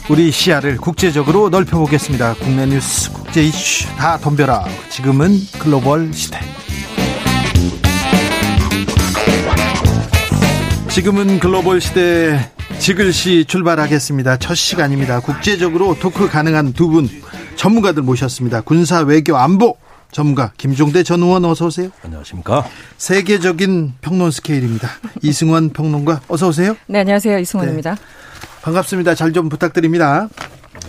[0.09, 2.35] 우리 시야를 국제적으로 넓혀보겠습니다.
[2.35, 4.63] 국내 뉴스, 국제 이슈 다 덤벼라.
[4.89, 6.39] 지금은 글로벌 시대.
[10.89, 14.37] 지금은 글로벌 시대 지글시 출발하겠습니다.
[14.37, 15.19] 첫 시간입니다.
[15.19, 17.09] 국제적으로 토크 가능한 두 분
[17.57, 18.61] 전문가들 모셨습니다.
[18.61, 19.75] 군사 외교 안보
[20.13, 21.89] 전문가 김종대 전 의원 어서 오세요.
[22.03, 22.63] 안녕하십니까.
[22.97, 24.87] 세계적인 평론 스케일입니다.
[25.21, 26.77] 이승원 평론가 어서 오세요.
[26.87, 27.39] 네, 안녕하세요.
[27.39, 27.95] 이승원입니다.
[27.95, 28.01] 네.
[28.61, 29.15] 반갑습니다.
[29.15, 30.29] 잘 좀 부탁드립니다.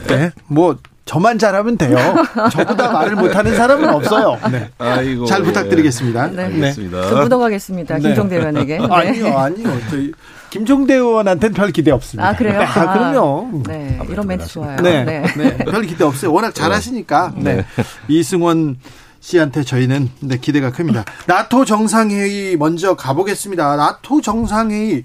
[0.06, 0.16] 네.
[0.16, 0.30] 네.
[0.46, 1.96] 뭐 저만 잘하면 돼요.
[2.52, 4.38] 저보다 말을 못하는 사람은 없어요.
[4.52, 4.70] 네.
[4.78, 6.28] 아이고, 잘 부탁드리겠습니다.
[6.28, 6.44] 네.
[6.44, 7.10] 알겠습니다.
[7.10, 7.20] 네.
[7.22, 7.94] 묻어가겠습니다.
[7.96, 8.00] 네.
[8.02, 8.76] 김종대 의원에게.
[8.78, 8.86] 네.
[8.90, 9.78] 아니요, 아니요.
[9.90, 10.12] 저희
[10.50, 12.28] 김종대 의원한테는 별 기대 없습니다.
[12.28, 12.60] 아, 그래요?
[12.60, 13.62] 아, 그럼요.
[13.66, 13.98] 네.
[14.10, 14.76] 이런 멘트 좋아요.
[14.82, 15.04] 네.
[15.04, 15.22] 네.
[15.36, 15.56] 네.
[15.58, 16.32] 별 기대 없어요.
[16.32, 17.32] 워낙 잘하시니까.
[17.36, 17.64] 네.
[18.08, 18.76] 이승원
[19.24, 21.02] 씨한테 저희는 네, 기대가 큽니다.
[21.26, 23.76] 나토 정상회의 먼저 가보겠습니다.
[23.76, 25.02] 나토 정상회의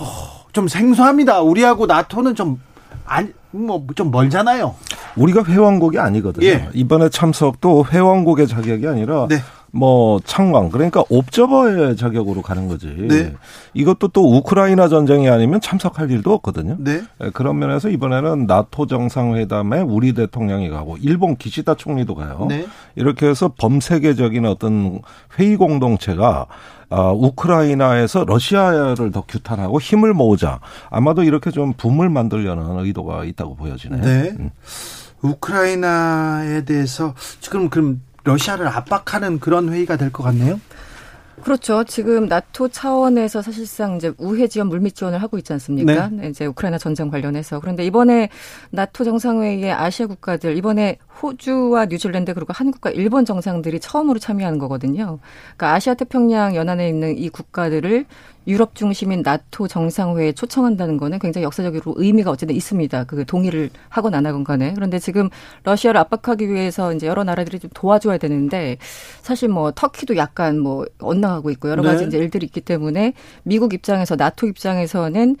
[0.00, 1.40] 어, 좀 생소합니다.
[1.42, 2.60] 우리하고 나토는 좀
[3.06, 4.74] 아니 뭐좀 멀잖아요.
[5.14, 6.44] 우리가 회원국이 아니거든요.
[6.46, 6.68] 예.
[6.74, 9.40] 이번에 참석도 회원국의 자격이 아니라 네.
[9.70, 12.86] 뭐 창왕 그러니까 옵저버의 자격으로 가는 거지.
[12.86, 13.34] 네.
[13.74, 16.76] 이것도 또 우크라이나 전쟁이 아니면 참석할 일도 없거든요.
[16.78, 17.02] 네.
[17.22, 22.46] 예, 그런 면에서 이번에는 나토 정상회담에 우리 대통령이 가고 일본 기시다 총리도 가요.
[22.48, 22.66] 네.
[22.96, 25.00] 이렇게 해서 범세계적인 어떤
[25.38, 26.46] 회의 공동체가
[26.90, 30.60] 어, 우크라이나에서 러시아를 더 규탄하고 힘을 모으자.
[30.88, 34.00] 아마도 이렇게 좀 붐을 만들려는 의도가 있다고 보여지네요.
[34.00, 34.34] 네.
[34.38, 34.50] 음.
[35.20, 40.60] 우크라이나에 대해서 지금 그럼 러시아를 압박하는 그런 회의가 될 것 같네요.
[41.42, 41.84] 그렇죠.
[41.84, 46.08] 지금 나토 차원에서 사실상 이제 우회 지원 물밑 지원을 하고 있지 않습니까?
[46.08, 46.28] 네.
[46.30, 48.28] 이제 우크라이나 전쟁 관련해서 그런데 이번에
[48.70, 55.20] 나토 정상회의에 아시아 국가들 이번에 호주와 뉴질랜드 그리고 한국과 일본 정상들이 처음으로 참여하는 거거든요.
[55.56, 58.06] 그러니까 아시아 태평양 연안에 있는 이 국가들을
[58.48, 63.04] 유럽 중심인 나토 정상회에 초청한다는 거는 굉장히 역사적으로 의미가 어쨌든 있습니다.
[63.04, 64.72] 그 동의를 하건 안 하건 간에.
[64.74, 65.28] 그런데 지금
[65.64, 68.78] 러시아를 압박하기 위해서 이제 여러 나라들이 좀 도와줘야 되는데
[69.20, 72.08] 사실 뭐 터키도 약간 뭐 엇나가고 있고 여러 가지 네.
[72.08, 75.36] 이제 일들이 있기 때문에 미국 입장에서 나토 입장에서는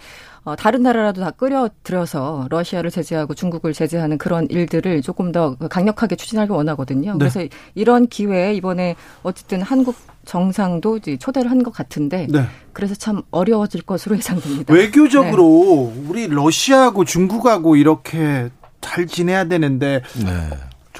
[0.48, 6.52] 어, 다른 나라라도 다 끌어들여서 러시아를 제재하고 중국을 제재하는 그런 일들을 조금 더 강력하게 추진하길
[6.54, 7.12] 원하거든요.
[7.12, 7.18] 네.
[7.18, 7.40] 그래서
[7.74, 12.44] 이런 기회에 이번에 어쨌든 한국 정상도 이제 초대를 한 것 같은데 네.
[12.72, 14.72] 그래서 참 어려워질 것으로 예상됩니다.
[14.72, 16.02] 외교적으로 네.
[16.08, 18.48] 우리 러시아하고 중국하고 이렇게
[18.80, 20.50] 잘 지내야 되는데 네.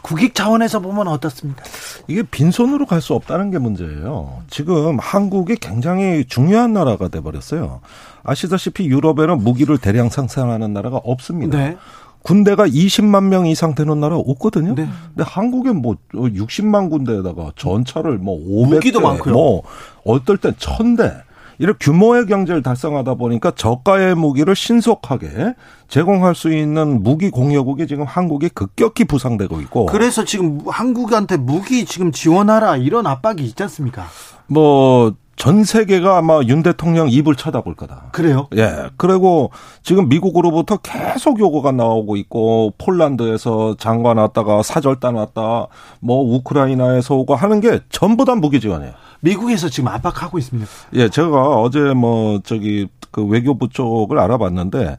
[0.03, 1.63] 국익 차원에서 보면 어떻습니까?
[2.09, 4.43] 이게 빈손으로 갈 수 없다는 게 문제예요.
[4.51, 7.81] 지금 한국이 굉장히 중요한 나라가 돼 버렸어요.
[8.25, 11.57] 아시다시피 유럽에는 무기를 대량 생산하는 나라가 없습니다.
[11.57, 11.77] 네.
[12.23, 14.75] 군대가 20만 명 이상 되는 나라 없거든요.
[14.75, 14.89] 네.
[15.15, 19.33] 근데 한국에 뭐 60만 군대에다가 전차를 뭐 500대 무기도 많고요.
[19.35, 19.63] 뭐
[20.05, 21.23] 어떨 땐 1000대
[21.59, 25.55] 이런 규모의 경제를 달성하다 보니까 저가의 무기를 신속하게
[25.89, 32.13] 제공할 수 있는 무기 공여국이 지금 한국이 급격히 부상되고 있고 그래서 지금 한국한테 무기 지금
[32.13, 34.07] 지원하라 이런 압박이 있지 않습니까?
[34.47, 38.09] 뭐 전 세계가 아마 윤 대통령 입을 쳐다볼 거다.
[38.11, 38.49] 그래요?
[38.57, 38.91] 예.
[38.97, 39.53] 그리고
[39.85, 45.69] 지금 미국으로부터 계속 요구가 나오고 있고 폴란드에서 장관 왔다가 사절단 왔다
[46.01, 48.93] 뭐 우크라이나에서 오고 하는 게 전부 다 무기 지원이에요.
[49.21, 50.71] 미국에서 지금 압박하고 있습니다.
[50.95, 54.99] 예, 제가 어제 뭐 저기 그 외교부 쪽을 알아봤는데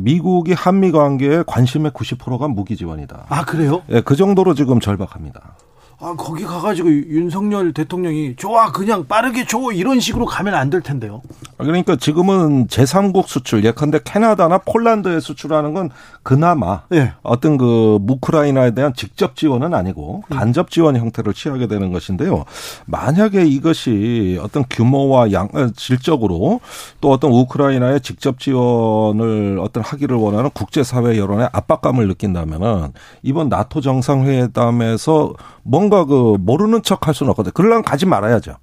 [0.00, 3.26] 미국이 한미 관계에 관심의 90%가 무기 지원이다.
[3.28, 3.82] 아 그래요?
[3.90, 5.56] 예, 그 정도로 지금 절박합니다.
[5.98, 11.22] 아, 거기 가가지고 윤석열 대통령이 좋아, 그냥 빠르게 줘, 이런 식으로 가면 안 될 텐데요.
[11.58, 15.90] 아, 그러니까 지금은 제3국 수출, 예컨대 캐나다나 폴란드에 수출하는 건
[16.24, 17.12] 그나마 네.
[17.22, 20.36] 어떤 그 우크라이나에 대한 직접 지원은 아니고 음.
[20.36, 22.44] 간접 지원 형태를 취하게 되는 것인데요.
[22.86, 26.60] 만약에 이것이 어떤 규모와 양, 어, 질적으로
[27.00, 35.32] 또 어떤 우크라이나의 직접 지원을 어떤 하기를 원하는 국제사회 여론의 압박감을 느낀다면은 이번 나토 정상회담에서
[35.62, 37.52] 뭔가 그 모르는 척 할 수는 없거든.
[37.52, 38.56] 그러려면 가지 말아야죠.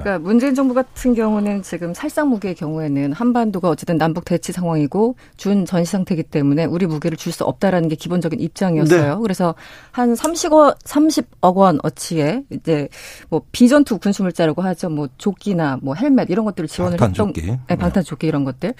[0.00, 5.64] 그러니까 문재인 정부 같은 경우는 지금 살상 무기의 경우에는 한반도가 어쨌든 남북 대치 상황이고 준
[5.64, 9.14] 전시 상태이기 때문에 우리 무기를 줄 수 없다라는 게 기본적인 입장이었어요.
[9.16, 9.20] 네.
[9.20, 9.56] 그래서
[9.90, 12.88] 한 30억 30억 원 어치에 이제
[13.28, 14.88] 뭐 비전투 군수물자라고 하죠.
[14.88, 18.74] 뭐 조끼나 뭐 헬멧 이런 것들을 지원을 했던 네, 네, 방탄 조끼 이런 것들.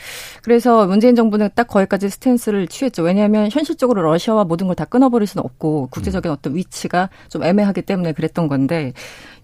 [0.44, 3.03] 그래서 문재인 정부는 딱 거기까지 스탠스를 취했죠.
[3.03, 6.35] 왜냐하면 현실적으로 러시아와 모든 걸 다 끊어버릴 수는 없고 국제적인 음.
[6.37, 8.92] 어떤 위치가 좀 애매하기 때문에 그랬던 건데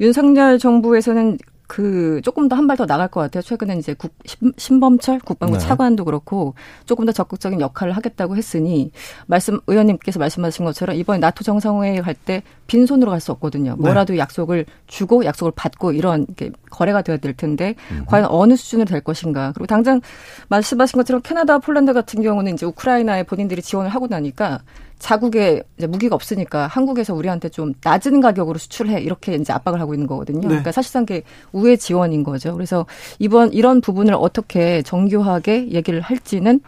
[0.01, 1.39] 윤석열 정부에서는
[1.71, 3.43] 그 조금 더 한 발 더 나갈 것 같아요.
[3.43, 4.13] 최근에 이제 국,
[4.57, 5.65] 신범철 국방부 네.
[5.65, 6.55] 차관도 그렇고
[6.85, 8.91] 조금 더 적극적인 역할을 하겠다고 했으니
[9.27, 13.77] 말씀 의원님께서 말씀하신 것처럼 이번에 나토 정상회의 갈 때 빈손으로 갈 수 없거든요.
[13.77, 13.83] 네.
[13.83, 18.05] 뭐라도 약속을 주고 약속을 받고 이런 게 거래가 되어야 될 텐데 음.
[18.07, 19.53] 과연 어느 수준으로 될 것인가.
[19.55, 20.01] 그리고 당장
[20.49, 24.61] 말씀하신 것처럼 캐나다, 폴란드 같은 경우는 이제 우크라이나에 본인들이 지원을 하고 나니까
[25.01, 30.07] 자국에 이제 무기가 없으니까 한국에서 우리한테 좀 낮은 가격으로 수출해 이렇게 이제 압박을 하고 있는
[30.07, 30.43] 거거든요.
[30.43, 30.47] 네.
[30.49, 32.53] 그러니까 사실상 게 우회 지원인 거죠.
[32.55, 32.87] 그래서
[33.19, 36.61] 이번 이런 부분을 어떻게 정교하게 얘기를 할지는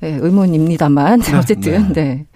[0.00, 1.36] 네, 의문입니다만 네.
[1.36, 2.02] 어쨌든 네.
[2.02, 2.26] 네.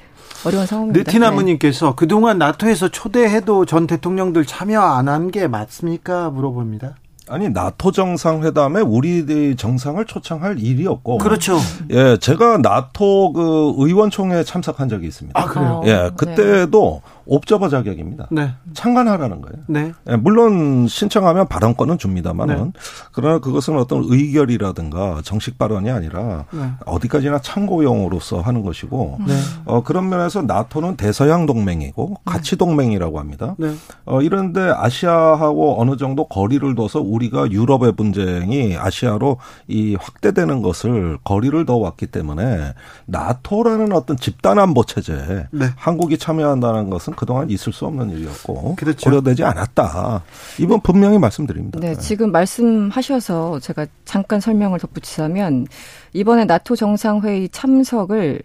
[0.45, 0.99] 어려운 상황입니다.
[1.11, 1.93] 느티나무님께서 네.
[1.97, 6.31] 그동안 나토에서 초대해도 전 대통령들 참여 안 한 게 맞습니까?
[6.31, 6.97] 물어봅니다.
[7.29, 11.59] 아니 나토 정상회담에 우리 정상을 초청할 일이 없고 그렇죠.
[11.91, 15.41] 예, 제가 나토 그 의원총회에 참석한 적이 있습니다.
[15.41, 15.83] 아 그래요?
[15.87, 16.11] 예, 네.
[16.17, 17.16] 그때도 네.
[17.27, 18.29] 옵저버 자격입니다.
[18.31, 18.55] 네.
[18.73, 19.65] 참관하라는 거예요.
[19.67, 19.93] 네.
[20.09, 22.73] 예, 물론 신청하면 발언권은 줍니다만은 네.
[23.13, 26.71] 그러나 그것은 어떤 의결이라든가 정식 발언이 아니라 네.
[26.87, 29.35] 어디까지나 참고용으로서 하는 것이고 네.
[29.65, 32.17] 어, 그런 면에서 나토는 대서양 동맹이고 네.
[32.25, 33.57] 가치 동맹이라고 합니다.
[33.59, 33.75] 네.
[34.05, 41.67] 어, 이런데 아시아하고 어느 정도 거리를 둬서 우리가 유럽의 분쟁이 아시아로 이 확대되는 것을 거리를
[41.67, 42.75] 더 왔기 때문에
[43.07, 45.67] 나토라는 어떤 집단 안보 체제에 네.
[45.77, 49.11] 한국이 참여한다는 것은 그동안 있을 수 없는 일이었고 그렇죠.
[49.11, 50.23] 고려되지 않았다.
[50.61, 51.81] 이번 분명히 말씀드립니다.
[51.81, 55.67] 네, 지금 말씀하셔서 제가 잠깐 설명을 덧붙이자면
[56.13, 58.43] 이번에 나토 정상회의 참석을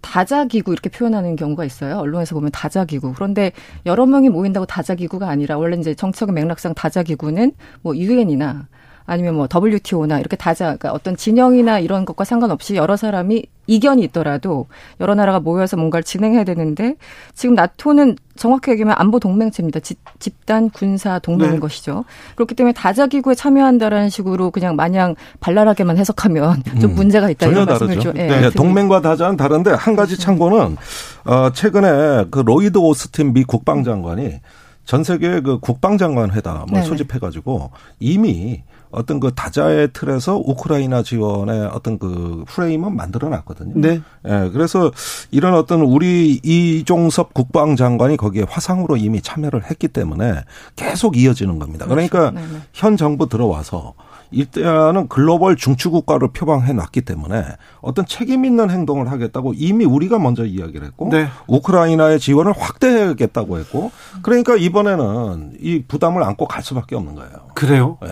[0.00, 1.98] 다자기구 이렇게 표현하는 경우가 있어요.
[1.98, 3.14] 언론에서 보면 다자기구.
[3.14, 3.52] 그런데
[3.86, 8.68] 여러 명이 모인다고 다자기구가 아니라 원래 이제 정책의 맥락상 다자기구는 뭐 유엔이나
[9.06, 14.66] 아니면 뭐 WTO나 이렇게 다자 그러니까 어떤 진영이나 이런 것과 상관없이 여러 사람이 이견이 있더라도
[15.00, 16.96] 여러 나라가 모여서 뭔가를 진행해야 되는데
[17.34, 19.80] 지금 나토는 정확히 얘기하면 안보 동맹체입니다.
[19.80, 19.98] 집,
[20.44, 21.58] 단 군사 동맹인 네.
[21.58, 22.04] 것이죠.
[22.34, 28.12] 그렇기 때문에 다자기구에 참여한다라는 식으로 그냥 마냥 발랄하게만 해석하면 좀 음, 문제가 있다 전혀 다르죠.
[28.12, 30.76] 네, 네, 동맹과 다자는 다른데 한 가지 참고는
[31.24, 34.40] 어, 최근에 그 로이드 오스틴 미 국방장관이
[34.84, 38.62] 전 세계 그 국방장관 회담을 네 소집해가지고 이미
[38.94, 43.72] 어떤 그 다자의 틀에서 우크라이나 지원의 어떤 그 프레임은 만들어 놨거든요.
[43.76, 44.00] 네.
[44.26, 44.90] 예, 그래서
[45.30, 50.42] 이런 어떤 우리 이종섭 국방장관이 거기에 화상으로 이미 참여를 했기 때문에
[50.76, 51.86] 계속 이어지는 겁니다.
[51.86, 52.48] 그러니까 그렇죠.
[52.72, 53.94] 현 정부 들어와서
[54.30, 57.44] 일단은 글로벌 중추국가를 표방해 놨기 때문에
[57.80, 61.28] 어떤 책임 있는 행동을 하겠다고 이미 우리가 먼저 이야기를 했고 네.
[61.46, 67.30] 우크라이나의 지원을 확대하겠다고 했고 그러니까 이번에는 이 부담을 안고 갈 수밖에 없는 거예요.
[67.54, 67.98] 그래요?
[68.02, 68.10] 네.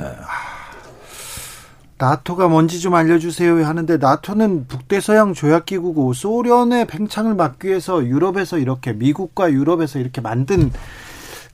[2.03, 9.53] 나토가 뭔지 좀 알려주세요 하는데 나토는 북대서양 조약기구고 소련의 팽창을 막기 위해서 유럽에서 이렇게 미국과
[9.53, 10.73] 유럽에서 이렇게 만든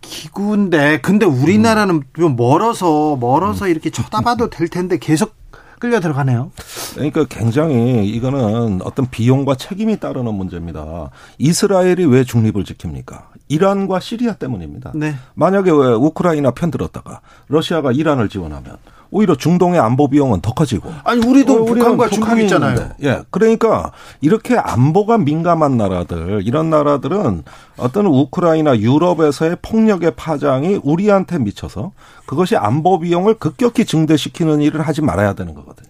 [0.01, 5.35] 기구인데 근데 우리나라는 좀 멀어서 멀어서 이렇게 쳐다봐도 될 텐데 계속
[5.79, 6.51] 끌려 들어가네요.
[6.95, 11.11] 그러니까 굉장히 이거는 어떤 비용과 책임이 따르는 문제입니다.
[11.37, 13.27] 이스라엘이 왜 중립을 지킵니까?
[13.49, 14.93] 이란과 시리아 때문입니다.
[14.95, 15.15] 네.
[15.35, 18.79] 만약에 왜 우크라이나 편 들었다가 러시아가 이란을 지원하면
[19.11, 20.93] 오히려 중동의 안보 비용은 더 커지고.
[21.05, 22.91] 아니 우리도 어, 북한과 중국 있잖아요.
[23.03, 27.45] 예, 그러니까 이렇게 안보가 민감한 나라들 이런 나라들은
[27.77, 31.93] 어떤 우크라이나 유럽에서의 폭력의 파장이 우리한테 미쳐서
[32.27, 35.89] 그것이 안보 비용을 급격히 증대시키는 일을 하지 말아야 되는 거거든요.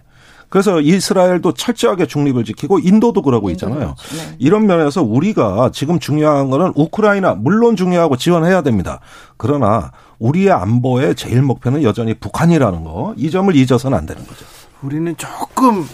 [0.48, 3.94] 그래서 이스라엘도 철저하게 중립을 지키고 인도도 그러고 있잖아요.
[4.16, 4.36] 네.
[4.38, 9.00] 이런 면에서 우리가 지금 중요한 거는 우크라이나 물론 중요하고 지원해야 됩니다.
[9.36, 13.14] 그러나 우리의 안보의 제일 목표는 여전히 북한이라는 거.
[13.16, 14.44] 이 점을 잊어서는 안 되는 거죠.
[14.82, 15.86] 우리는 조금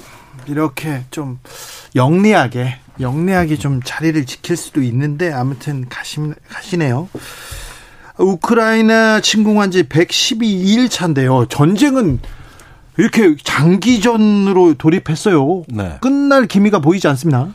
[0.47, 1.39] 이렇게 좀
[1.97, 7.09] 영리하게 영리하게 좀 자리를 지킬 수도 있는데 아무튼 가시, 가시네요.
[8.19, 11.47] 우크라이나 침공한 지 112일 차인데요.
[11.47, 12.21] 전쟁은
[12.97, 15.65] 이렇게 장기전으로 돌입했어요.
[15.69, 15.99] 네.
[16.01, 17.49] 끝날 기미가 보이지 않습니다.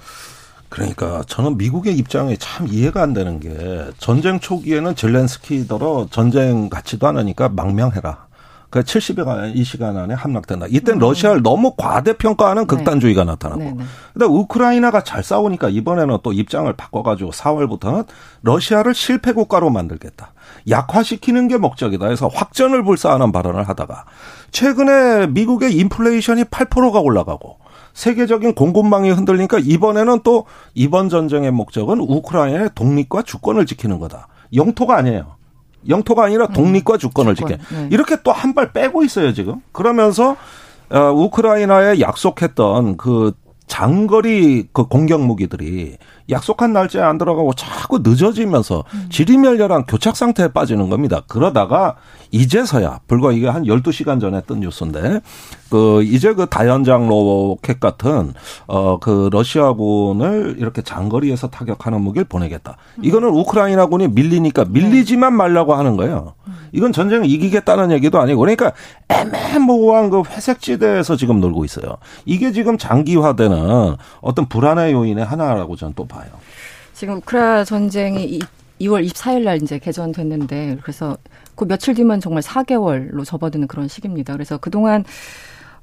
[0.69, 7.49] 그러니까 저는 미국의 입장이 참 이해가 안 되는 게 전쟁 초기에는 젤렌스키더러 전쟁 같지도 않으니까
[7.49, 8.28] 망명해라.
[8.69, 10.67] 그 70여 이 시간 안에 함락된다.
[10.69, 10.99] 이때 음.
[10.99, 12.67] 러시아를 너무 과대평가하는 네.
[12.67, 13.31] 극단주의가 네.
[13.31, 13.61] 나타나고.
[13.61, 13.83] 네, 네.
[14.13, 18.05] 근데 우크라이나가 잘 싸우니까 이번에는 또 입장을 바꿔가지고 4월부터는
[18.43, 20.33] 러시아를 실패 국가로 만들겠다.
[20.69, 24.05] 약화시키는 게 목적이다 해서 확전을 불사하는 발언을 하다가
[24.51, 27.57] 최근에 미국의 인플레이션이 8%가 올라가고
[27.93, 34.27] 세계적인 공급망이 흔들리니까 이번에는 또 이번 전쟁의 목적은 우크라이나의 독립과 주권을 지키는 거다.
[34.53, 35.38] 영토가 아니에요.
[35.87, 37.57] 영토가 아니라 음, 독립과 주권을 주권.
[37.59, 37.75] 지켜.
[37.75, 37.87] 네.
[37.91, 39.55] 이렇게 또 한 발 빼고 있어요, 지금.
[39.71, 40.35] 그러면서
[40.89, 43.33] 어, 우크라이나에 약속했던 그
[43.67, 45.97] 장거리 그 공격 무기들이
[46.29, 49.07] 약속한 날짜에 안 들어가고 자꾸 늦어지면서 음.
[49.11, 51.21] 지리멸렬한 교착 상태에 빠지는 겁니다.
[51.27, 51.95] 그러다가
[52.31, 55.21] 이제서야 불과 이게 한 12시간 전에 뜬 뉴스인데
[55.69, 58.33] 그 이제 그 다연장 로켓 같은
[58.67, 62.77] 어 그 러시아군을 이렇게 장거리에서 타격하는 무기를 보내겠다.
[63.01, 66.33] 이거는 우크라이나군이 밀리니까 밀리지만 말라고 하는 거예요.
[66.71, 68.73] 이건 전쟁을 이기겠다는 얘기도 아니고 그러니까
[69.07, 71.97] 애매모호한 그 회색 지대에서 지금 놀고 있어요.
[72.25, 76.27] 이게 지금 장기화되는 어떤 불안의 요인의 하나라고 저는 또 봐요.
[76.93, 78.39] 지금 우크라 전쟁이
[78.81, 81.17] 2월 24일 날 이제 개전됐는데 그래서
[81.59, 84.31] 그 며칠 뒤면 정말 4개월로 접어드는 그런 시기입니다.
[84.31, 85.03] 그래서 그동안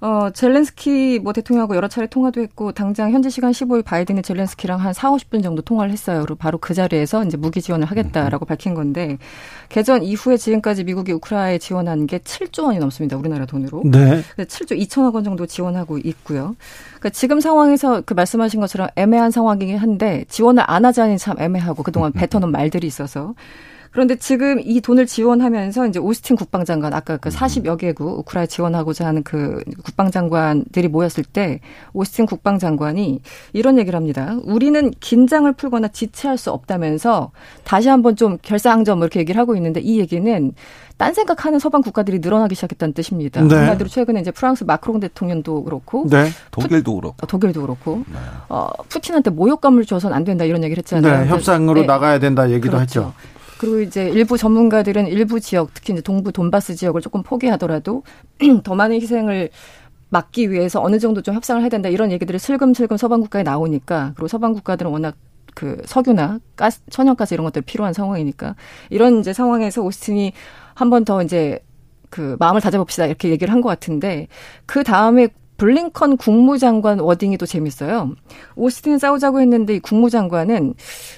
[0.00, 4.92] 어, 젤렌스키 뭐 대통령하고 여러 차례 통화도 했고 당장 현지 시간 15일 바이든이 젤렌스키랑 한
[4.94, 6.20] 4, 50분 정도 통화를 했어요.
[6.20, 8.46] 그리고 바로 그 자리에서 이제 무기 지원을 하겠다라고 음.
[8.46, 9.18] 밝힌 건데
[9.68, 13.16] 개전 이후에 지금까지 미국이 우크라이나에 지원한 게 7조 원이 넘습니다.
[13.16, 13.82] 우리나라 돈으로.
[13.84, 14.22] 네.
[14.38, 16.56] 7조 2천억 원 정도 지원하고 있고요.
[16.88, 22.12] 그러니까 지금 상황에서 그 말씀하신 것처럼 애매한 상황이긴 한데 지원을 안 하자니 참 애매하고 그동안
[22.14, 22.18] 음.
[22.18, 23.34] 뱉어놓은 말들이 있어서
[23.90, 27.76] 그런데 지금 이 돈을 지원하면서 이제 오스틴 국방장관 아까 그 40여 음.
[27.76, 31.60] 개국 우크라이나 지원하고자 하는 그 국방장관들이 모였을 때
[31.92, 33.20] 오스틴 국방장관이
[33.52, 34.36] 이런 얘기를 합니다.
[34.44, 37.30] 우리는 긴장을 풀거나 지체할 수 없다면서
[37.64, 40.52] 다시 한번 좀 결사항전 뭐 이렇게 얘기를 하고 있는데 이 얘기는
[40.96, 43.42] 딴 생각하는 서방 국가들이 늘어나기 시작했다는 뜻입니다.
[43.42, 43.54] 네.
[43.54, 46.30] 한마디로 최근에 이제 프랑스 마크롱 대통령도 그렇고, 네.
[46.50, 48.18] 독일도 그렇고, 어, 독일도 그렇고, 네.
[48.48, 51.24] 어, 푸틴한테 모욕감을 줘서는 안 된다 이런 얘기를 했잖아요.
[51.24, 51.86] 네, 협상으로 네.
[51.86, 53.00] 나가야 된다 얘기도 그렇죠.
[53.00, 53.12] 했죠.
[53.58, 58.02] 그리고 이제 일부 전문가들은 일부 지역, 특히 이제 동부 돈바스 지역을 조금 포기하더라도
[58.64, 59.50] 더 많은 희생을
[60.10, 64.28] 막기 위해서 어느 정도 좀 협상을 해야 된다 이런 얘기들이 슬금슬금 서방 국가에 나오니까 그리고
[64.28, 65.16] 서방 국가들은 워낙
[65.54, 68.54] 그 석유나 가스, 천연가스 이런 것들 필요한 상황이니까
[68.90, 70.32] 이런 이제 상황에서 오스틴이
[70.74, 71.60] 한 번 더 이제
[72.10, 74.28] 그 마음을 다잡읍시다 이렇게 얘기를 한 것 같은데
[74.66, 78.12] 그 다음에 블링컨 국무장관 워딩이 또 재밌어요.
[78.56, 80.74] 오스틴 싸우자고 했는데 이 국무장관은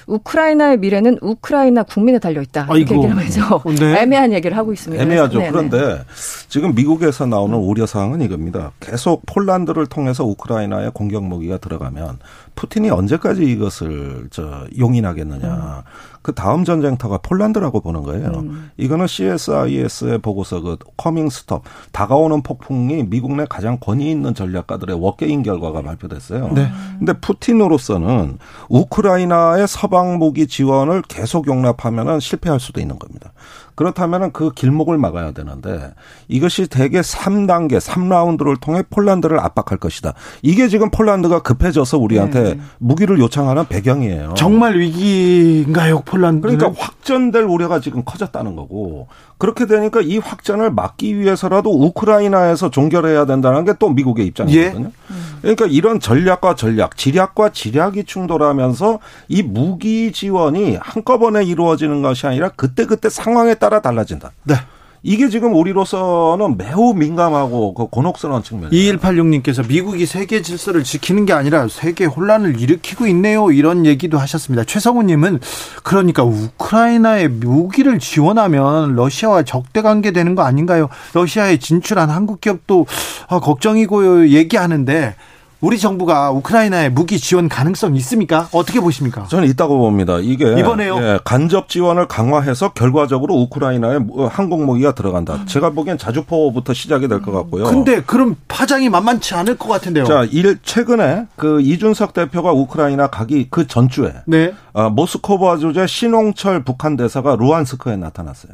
[0.06, 2.66] 우크라이나의 미래는 우크라이나 국민에 달려 있다.
[2.74, 3.98] 이렇게 얘기를 하면서 네.
[4.02, 5.02] 애매한 얘기를 하고 있습니다.
[5.02, 5.38] 애매하죠.
[5.38, 5.50] 네네.
[5.50, 6.02] 그런데
[6.48, 8.72] 지금 미국에서 나오는 우려 사항은 이겁니다.
[8.80, 12.18] 계속 폴란드를 통해서 우크라이나에 공격 무기가 들어가면
[12.58, 15.48] 푸틴이 언제까지 이것을 저 용인하겠느냐.
[15.48, 15.82] 음.
[16.22, 18.30] 그 다음 전쟁터가 폴란드라고 보는 거예요.
[18.30, 18.72] 음.
[18.76, 21.62] 이거는 CSIS의 보고서 그 Coming Storm
[21.92, 26.50] 다가오는 폭풍이 미국 내 가장 권위 있는 전략가들의 워게임 결과가 발표됐어요.
[26.52, 26.68] 네.
[26.98, 28.38] 근데 푸틴으로서는
[28.68, 33.30] 우크라이나의 서방 무기 지원을 계속 용납하면은 실패할 수도 있는 겁니다.
[33.78, 35.94] 그렇다면 그 길목을 막아야 되는데
[36.26, 40.14] 이것이 대개 3단계, 3라운드를 통해 폴란드를 압박할 것이다.
[40.42, 42.60] 이게 지금 폴란드가 급해져서 우리한테 네.
[42.78, 44.34] 무기를 요청하는 배경이에요.
[44.36, 46.40] 정말 위기인가요, 폴란드?
[46.48, 49.06] 그러니까 확전될 우려가 지금 커졌다는 거고
[49.38, 54.86] 그렇게 되니까 이 확전을 막기 위해서라도 우크라이나에서 종결해야 된다는 게 또 미국의 입장이거든요.
[54.86, 55.14] 예.
[55.40, 63.08] 그러니까 이런 전략과 전략, 지략과 지략이 충돌하면서 이 무기 지원이 한꺼번에 이루어지는 것이 아니라 그때그때
[63.08, 64.32] 상황에 따라 달라진다.
[64.44, 64.54] 네.
[65.02, 68.98] 이게 지금 우리로서는 매우 민감하고 그 곤혹스러운 측면이에요.
[68.98, 73.50] 2186님께서 미국이 세계 질서를 지키는 게 아니라 세계 혼란을 일으키고 있네요.
[73.52, 74.64] 이런 얘기도 하셨습니다.
[74.64, 75.40] 최성우님은
[75.84, 80.88] 그러니까 우크라이나에 무기를 지원하면 러시아와 적대 관계 되는 거 아닌가요?
[81.14, 82.86] 러시아에 진출한 한국 기업도
[83.28, 85.14] 아, 걱정이고 얘기하는데
[85.60, 88.48] 우리 정부가 우크라이나에 무기 지원 가능성 있습니까?
[88.52, 89.26] 어떻게 보십니까?
[89.26, 90.18] 저는 있다고 봅니다.
[90.20, 90.96] 이게 이번에요.
[90.98, 93.98] 예, 간접 지원을 강화해서 결과적으로 우크라이나에
[94.30, 95.44] 항공 무기가 들어간다.
[95.46, 97.64] 제가 보기엔 자주포부터 시작이 될 것 같고요.
[97.64, 100.04] 근데 그럼 파장이 만만치 않을 것 같은데요.
[100.04, 104.52] 자, 일 최근에 그 이준석 대표가 우크라이나 가기 그 전주에 네.
[104.72, 108.52] 어, 모스코바 주재 신홍철 북한 대사가 루안스크에 나타났어요.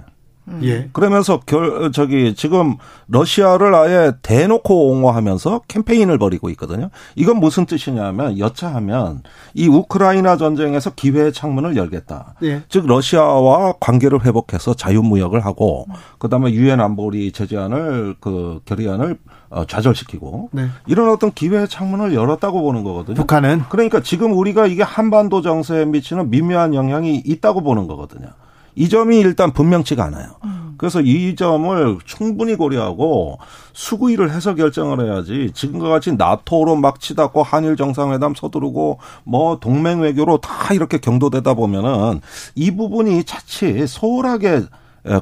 [0.49, 0.61] 음.
[0.63, 0.89] 예.
[0.93, 2.77] 그러면서 결 저기 지금
[3.09, 6.91] 러시아를 아예 대놓고 옹호하면서 캠페인을 벌이고 있거든요.
[7.15, 9.23] 이건 무슨 뜻이냐면 여차하면
[9.55, 12.35] 이 우크라이나 전쟁에서 기회의 창문을 열겠다.
[12.43, 12.63] 예.
[12.69, 15.87] 즉 러시아와 관계를 회복해서 자유무역을 하고
[16.19, 19.19] 그다음에 유엔 안보리 제재안을 그 결의안을
[19.51, 20.67] 어, 좌절시키고 네.
[20.87, 23.15] 이런 어떤 기회의 창문을 열었다고 보는 거거든요.
[23.15, 28.29] 북한은 그러니까 지금 우리가 이게 한반도 정세에 미치는 미묘한 영향이 있다고 보는 거거든요.
[28.75, 30.37] 이 점이 일단 분명치가 않아요.
[30.45, 30.75] 음.
[30.77, 33.39] 그래서 이 점을 충분히 고려하고
[33.73, 40.39] 수구위를 해서 결정을 해야지 지금과 같이 나토로 막 치닫고 한일 정상회담 서두르고 뭐 동맹 외교로
[40.39, 42.21] 다 이렇게 경도되다 보면은
[42.55, 44.63] 이 부분이 차치 소홀하게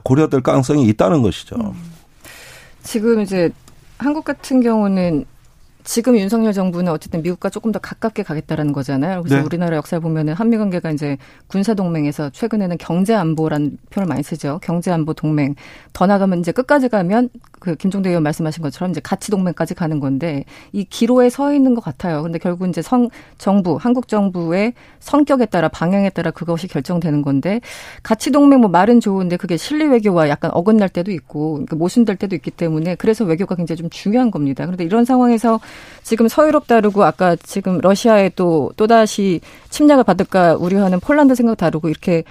[0.02, 1.56] 고려될 가능성이 있다는 것이죠.
[1.56, 1.72] 음.
[2.82, 3.50] 지금 이제
[3.98, 5.26] 한국 같은 경우는
[5.84, 9.22] 지금 윤석열 정부는 어쨌든 미국과 조금 더 가깝게 가겠다라는 거잖아요.
[9.22, 9.42] 그래서 네.
[9.42, 11.16] 우리나라 역사를 보면은 한미 관계가 이제
[11.46, 14.60] 군사 동맹에서 최근에는 경제 안보라는 표현을 많이 쓰죠.
[14.62, 15.54] 경제 안보 동맹.
[15.92, 17.30] 더 나가면 이제 끝까지 가면
[17.62, 21.84] 그 김종대 의원 말씀하신 것처럼 이제 가치 동맹까지 가는 건데 이 기로에 서 있는 것
[21.84, 22.20] 같아요.
[22.22, 23.08] 근데 결국 이제 성
[23.38, 27.60] 정부 한국 정부의 성격에 따라 방향에 따라 그것이 결정되는 건데
[28.02, 32.34] 가치 동맹 뭐 말은 좋은데 그게 실리 외교와 약간 어긋날 때도 있고 그러니까 모순될 때도
[32.34, 34.66] 있기 때문에 그래서 외교가 굉장히 좀 중요한 겁니다.
[34.66, 35.60] 그런데 이런 상황에서
[36.02, 39.40] 지금 서유럽 다르고 아까 지금 러시아에 또 또다시
[39.70, 42.24] 침략을 받을까 우려하는 폴란드 생각 다르고 이렇게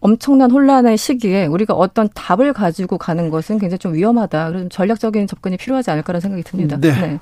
[0.00, 4.48] 엄청난 혼란의 시기에 우리가 어떤 답을 가지고 가는 것은 굉장히 좀 위험하다.
[4.48, 6.76] 그래서 전략적인 접근이 필요하지 않을까라는 생각이 듭니다.
[6.78, 6.92] 네.
[6.92, 7.20] 네.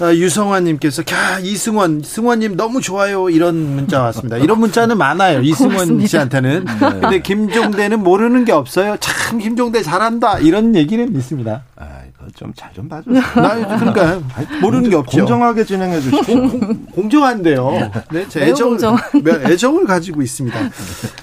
[0.00, 4.38] 아, 유성환님께서 야 이승원 승원님 너무 좋아요 이런 문자 왔습니다.
[4.38, 6.64] 이런 문자는 많아요 이승원 씨한테는.
[6.64, 7.00] 네.
[7.00, 8.96] 근데 김종대는 모르는 게 없어요.
[9.00, 11.64] 참 김종대 잘한다 이런 얘기는 있습니다.
[11.76, 12.00] 아,
[12.34, 13.20] 좀잘 좀 봐주세요.
[13.20, 14.20] 나 그러니까
[14.62, 15.18] 모르는 게 없죠.
[15.18, 16.58] 공정하게 진행해 주시고
[16.92, 17.90] 공정한데요.
[18.12, 18.78] 네, 제 애정을
[19.22, 20.58] 애정을 가지고 있습니다.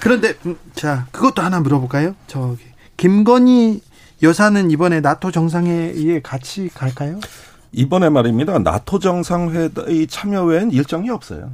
[0.00, 2.14] 그런데 음, 자 그것도 하나 물어볼까요?
[2.26, 2.62] 저기
[2.96, 3.80] 김건희
[4.22, 7.20] 여사는 이번에 나토 정상회의에 같이 갈까요?
[7.72, 8.58] 이번에 말입니다.
[8.58, 11.50] 나토 정상회의 참여 외엔 일정이 없어요.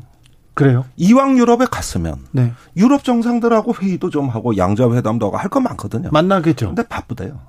[0.55, 0.85] 그래요?
[0.97, 2.53] 이왕 유럽에 갔으면 네.
[2.77, 6.11] 유럽 정상들하고 회의도 좀 하고 양자 회담도 하고 할 거 많거든요.
[6.12, 6.67] 만나겠죠.
[6.69, 7.41] 근데 바쁘대요.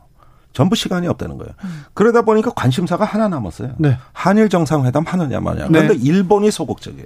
[0.53, 1.51] 전부 시간이 없다는 거예요.
[1.65, 1.83] 음.
[1.93, 3.73] 그러다 보니까 관심사가 하나 남았어요.
[3.77, 3.97] 네.
[4.13, 5.67] 한일 정상회담 하느냐 마냐.
[5.67, 5.99] 그런데 네.
[6.01, 7.05] 일본이 소극적이에요.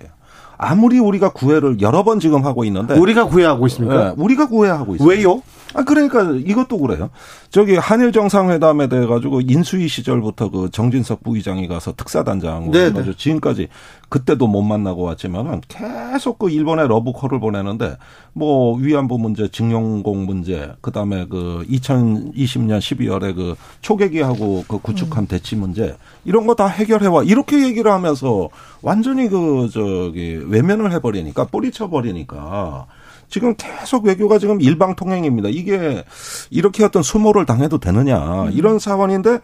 [0.57, 4.09] 아무리 우리가 구애를 여러 번 지금 하고 있는데 우리가 구애하고 있습니까?
[4.09, 5.07] 네, 우리가 구애하고 있어요.
[5.07, 5.41] 왜요?
[5.73, 7.09] 아 그러니까 이것도 그래요.
[7.49, 13.13] 저기 한일 정상회담에 대해 가지고 인수위 시절부터 그 정진석 부의장이 가서 특사단장으로 네, 네.
[13.15, 13.69] 지금까지
[14.09, 17.97] 그때도 못 만나고 왔지만은 계속 그 일본에 러브콜을 보내는데
[18.33, 25.27] 뭐 위안부 문제, 징용공 문제, 그다음에 그 2020년 12월에 그 초계기하고 그 구축한 음.
[25.27, 25.95] 대치 문제
[26.25, 27.23] 이런 거 다 해결해 와.
[27.23, 28.49] 이렇게 얘기를 하면서
[28.81, 32.85] 완전히 그 저기 외면을 해 버리니까 뿌리쳐 버리니까
[33.29, 35.49] 지금 계속 외교가 지금 일방 통행입니다.
[35.49, 36.03] 이게
[36.49, 38.51] 이렇게 어떤 수모를 당해도 되느냐 음.
[38.51, 39.39] 이런 사안인데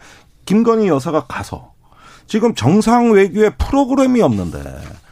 [0.45, 1.73] 김건희 여사가 가서
[2.27, 4.59] 지금 정상 외교의 프로그램이 없는데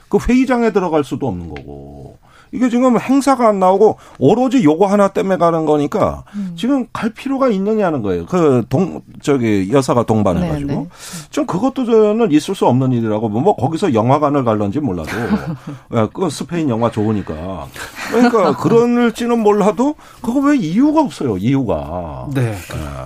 [0.10, 2.18] 그 회의장에 들어갈 수도 없는 거고
[2.54, 6.54] 이게 지금 행사가 안 나오고 오로지 요거 하나 때문에 가는 거니까 음.
[6.56, 8.26] 지금 갈 필요가 있느냐는 거예요.
[8.26, 10.88] 그 동 저기 여사가 동반해 가지고 네, 네.
[11.30, 15.10] 좀 그것도 저는 있을 수 없는 일이라고 뭐 거기서 영화관을 갈런지 몰라도
[15.94, 17.68] 예, 그 스페인 영화 좋으니까
[18.10, 21.38] 그러니까 그런지는 몰라도 그거 왜 이유가 없어요.
[21.38, 22.54] 이유가 네.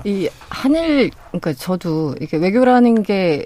[0.06, 0.10] 예.
[0.10, 3.46] 이 한일 그러니까 저도 이게 외교라는 게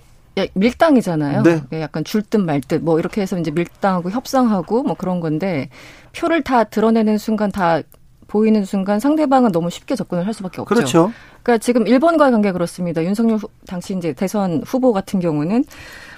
[0.53, 1.43] 밀당이잖아요.
[1.43, 1.61] 네.
[1.73, 5.69] 약간 줄 듯 말 듯 뭐 이렇게 해서 이제 밀당하고 협상하고 뭐 그런 건데
[6.15, 7.81] 표를 다 드러내는 순간 다
[8.27, 10.73] 보이는 순간 상대방은 너무 쉽게 접근을 할 수밖에 없죠.
[10.73, 11.11] 그렇죠.
[11.43, 13.03] 그러니까 지금 일본과의 관계 그렇습니다.
[13.03, 15.65] 윤석열 후, 당시 이제 대선 후보 같은 경우는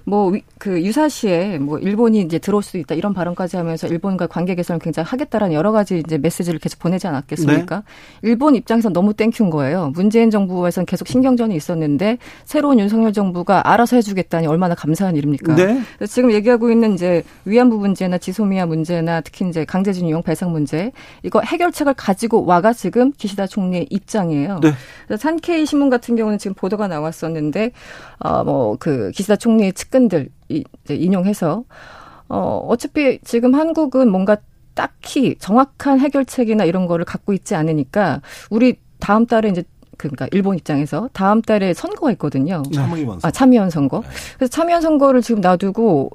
[0.05, 0.33] 뭐
[0.63, 5.05] 그 유사시에 뭐 일본이 이제 들어올 수도 있다 이런 발언까지 하면서 일본과 관계 개선을 굉장히
[5.09, 7.75] 하겠다라는 여러 가지 이제 메시지를 계속 보내지 않았겠습니까?
[7.75, 7.83] 네.
[8.21, 9.91] 일본 입장에서 너무 thank you인 거예요.
[9.93, 15.55] 문재인 정부에서는 계속 신경전이 있었는데 새로운 윤석열 정부가 알아서 해주겠다니 얼마나 감사한 일입니까?
[15.55, 15.81] 네.
[16.07, 20.93] 지금 얘기하고 있는 이제 위안부 문제나 지소미아 문제나 특히 이제 강제징용 용 배상 문제
[21.23, 24.61] 이거 해결책을 가지고 와가 지금 기시다 총리의 입장이에요.
[24.61, 25.17] 네.
[25.17, 27.71] 산케이 신문 같은 경우는 지금 보도가 나왔었는데
[28.19, 31.63] 어뭐 그 기시다 총리의 측 측근들 이제 인용해서
[32.27, 34.37] 어 어차피 지금 한국은 뭔가
[34.73, 39.63] 딱히 정확한 해결책이나 이런 거를 갖고 있지 않으니까 우리 다음 달에 이제
[39.97, 42.63] 그러니까 일본 입장에서 다음 달에 선거가 있거든요.
[42.73, 43.27] 참의원 선거.
[43.27, 44.01] 아, 참의원 선거.
[44.01, 44.09] 네.
[44.37, 46.09] 그래서 참의원 선거를 지금 놔두고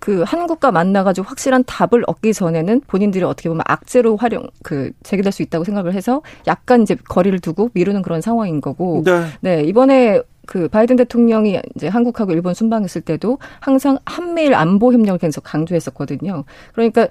[0.00, 5.42] 그 한국과 만나가지고 확실한 답을 얻기 전에는 본인들이 어떻게 보면 악재로 활용 그 제기될 수
[5.42, 9.02] 있다고 생각을 해서 약간 이제 거리를 두고 미루는 그런 상황인 거고.
[9.04, 9.26] 네.
[9.40, 15.42] 네 이번에 그 바이든 대통령이 이제 한국하고 일본 순방했을 때도 항상 한미일 안보 협력을 계속
[15.42, 16.44] 강조했었거든요.
[16.72, 17.08] 그러니까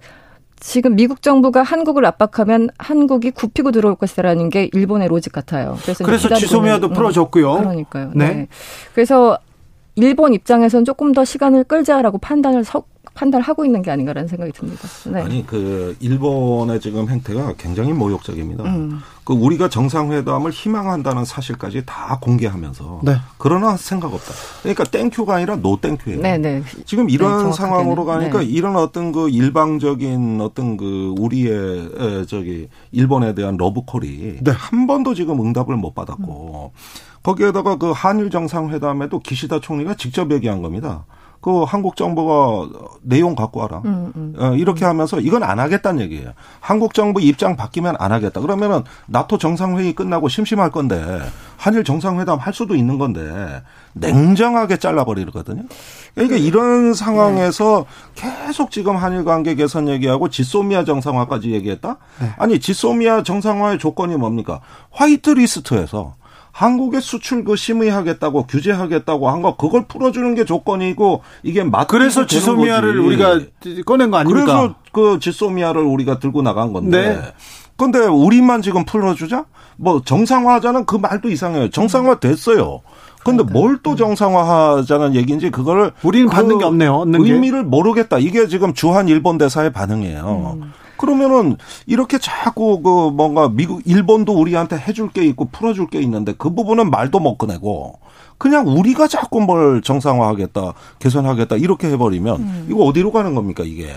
[0.57, 5.77] 지금 미국 정부가 한국을 압박하면 한국이 굽히고 들어올 것이라는 게 일본의 로직 같아요.
[5.81, 7.57] 그래서, 그래서 지소미아도 풀어줬고요.
[7.57, 8.11] 그러니까요.
[8.15, 8.27] 네.
[8.27, 8.47] 네.
[8.93, 9.37] 그래서
[9.95, 12.83] 일본 입장에서는 조금 더 시간을 끌자라고 판단을 서,
[13.13, 14.87] 판단하고 있는 게 아닌가라는 생각이 듭니다.
[15.09, 15.21] 네.
[15.21, 18.63] 아니 그 일본의 지금 행태가 굉장히 모욕적입니다.
[18.65, 18.99] 음.
[19.23, 23.15] 그 우리가 정상회담을 희망한다는 사실까지 다 공개하면서 네.
[23.37, 24.33] 그러나 생각 없다.
[24.61, 26.21] 그러니까 thank you가 아니라 no thank you예요.
[26.21, 26.61] 네, 네.
[26.85, 28.45] 지금 이런 네, 상황으로 가니까 네.
[28.45, 34.51] 이런 어떤 그 일방적인 어떤 그 우리의 저기 일본에 대한 러브콜이 네.
[34.51, 37.14] 한 번도 지금 응답을 못 받았고 음.
[37.25, 41.05] 거기에다가 그 한일 정상회담에도 기시다 총리가 직접 얘기한 겁니다.
[41.41, 42.69] 그 한국 정부가
[43.01, 43.81] 내용 갖고 와라.
[43.85, 44.33] 음, 음.
[44.37, 46.31] 어, 이렇게 하면서 이건 안 하겠다는 얘기예요.
[46.59, 48.41] 한국 정부 입장 바뀌면 안 하겠다.
[48.41, 51.19] 그러면은 나토 정상회의 끝나고 심심할 건데
[51.57, 53.61] 한일 정상회담 할 수도 있는 건데
[53.93, 55.63] 냉정하게 잘라버리거든요.
[56.15, 61.97] 그러니까 이런 상황에서 계속 지금 한일 관계 개선 얘기하고 지소미아 정상화까지 얘기했다?
[62.21, 62.33] 네.
[62.37, 64.61] 아니 지소미아 정상화의 조건이 뭡니까?
[64.91, 66.15] 화이트 리스트에서
[66.59, 72.97] 한국의 수출 그 심의하겠다고 규제하겠다고 한 거 그걸 풀어주는 게 조건이고 이게 맞 그래서 지소미아를
[72.97, 73.41] 우리가
[73.85, 74.45] 꺼낸 거 아닙니까?
[74.45, 77.09] 그래서 그 지소미아를 우리가 들고 나간 건데.
[77.09, 77.21] 네.
[77.75, 79.43] 근데 우리만 지금 풀어주자?
[79.75, 81.69] 뭐 정상화하자는 그 말도 이상해요.
[81.71, 82.79] 정상화 됐어요.
[83.25, 87.03] 근데 뭘 또 정상화하자는 얘기인지 그거를 우리는 그 받는 게 없네요.
[87.05, 87.67] 의미를 게.
[87.67, 88.17] 모르겠다.
[88.17, 90.57] 이게 지금 주한 일본 대사의 반응이에요.
[90.61, 90.71] 음.
[90.97, 96.53] 그러면은 이렇게 자꾸 그 뭔가 미국 일본도 우리한테 해줄 게 있고 풀어줄 게 있는데 그
[96.53, 97.99] 부분은 말도 못 꺼내고
[98.37, 102.67] 그냥 우리가 자꾸 뭘 정상화하겠다, 개선하겠다 이렇게 해버리면 음.
[102.69, 103.87] 이거 어디로 가는 겁니까 이게?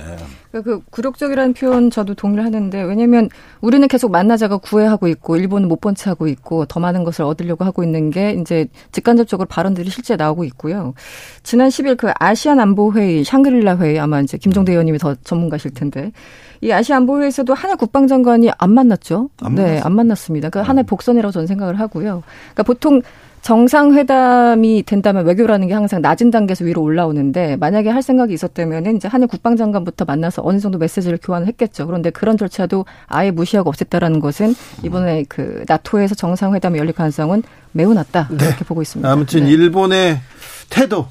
[0.50, 3.28] 그러니까 그 굴욕적이라는 표현 저도 동의를 하는데 왜냐하면
[3.60, 8.10] 우리는 계속 만나자가 구애하고 있고 일본은 못본채 하고 있고 더 많은 것을 얻으려고 하고 있는
[8.10, 10.94] 게 이제 직간접적으로 발언들이 실제 나오고 있고요.
[11.42, 16.12] 지난 10일 그 아시안 안보 회의 샹그릴라 회의 아마 이제 김종대 의원님이 더 전문가실 텐데
[16.60, 19.30] 이 아시아 안보회에서도 하나 국방장관이 안 만났죠.
[19.42, 20.50] 안 네, 안 만났습니다.
[20.50, 22.22] 그 하나의 복선이라고 저는 생각을 하고요.
[22.54, 23.02] 그러니까 보통
[23.42, 29.28] 정상회담이 된다면 외교라는 게 항상 낮은 단계에서 위로 올라오는데 만약에 할 생각이 있었다면 이제 한일
[29.28, 31.86] 국방장관부터 만나서 어느 정도 메시지를 교환을 했겠죠.
[31.86, 37.42] 그런데 그런 절차도 아예 무시하고 없앴다라는 것은 이번에 그 나토에서 정상회담이 열릴 가능성은
[37.72, 38.44] 매우 낮다 네.
[38.44, 39.10] 이렇게 보고 있습니다.
[39.10, 39.50] 아무튼 네.
[39.50, 40.20] 일본의
[40.68, 41.06] 태도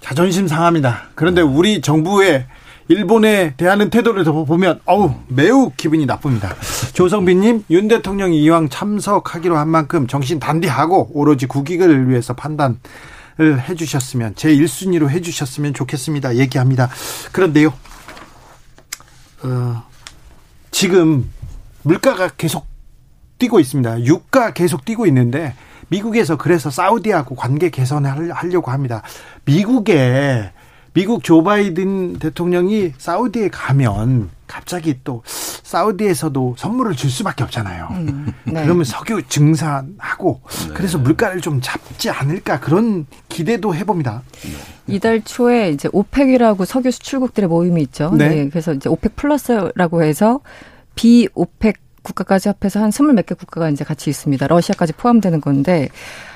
[0.00, 1.08] 자존심 상합니다.
[1.14, 2.46] 그런데 우리 정부의
[2.88, 6.54] 일본에 대하는 태도를 보면 어우 매우 기분이 나쁩니다.
[6.94, 12.80] 조성빈님 윤 대통령이 이왕 참석하기로 한 만큼 정신 단디하고 오로지 국익을 위해서 판단
[13.40, 16.38] 을 해주셨으면 제 1순위로 해주셨으면 좋겠습니다.
[16.38, 16.90] 얘기합니다.
[17.30, 17.72] 그런데요,
[19.44, 19.84] 어,
[20.72, 21.30] 지금
[21.82, 22.66] 물가가 계속
[23.38, 24.02] 뛰고 있습니다.
[24.06, 25.54] 유가 계속 뛰고 있는데
[25.86, 29.02] 미국에서 그래서 사우디하고 관계 개선을 하려고 합니다.
[29.44, 30.50] 미국에
[30.98, 37.86] 미국 조 바이든 대통령이 사우디에 가면 갑자기 또 사우디에서도 선물을 줄 수밖에 없잖아요.
[37.92, 38.64] 음, 네.
[38.64, 40.74] 그러면 석유 증산하고 네.
[40.74, 44.24] 그래서 물가를 좀 잡지 않을까 그런 기대도 해봅니다.
[44.88, 48.10] 이달 초에 이제 OPEC이라고 석유 수출국들의 모임이 있죠.
[48.10, 48.28] 네.
[48.30, 48.48] 네.
[48.48, 50.40] 그래서 이제 OPEC 플러스라고 해서
[50.96, 51.76] 비OPEC
[52.08, 54.46] 국가까지 합해서 한 스물 몇 개 국가가 이제 같이 있습니다.
[54.46, 55.88] 러시아까지 포함되는 건데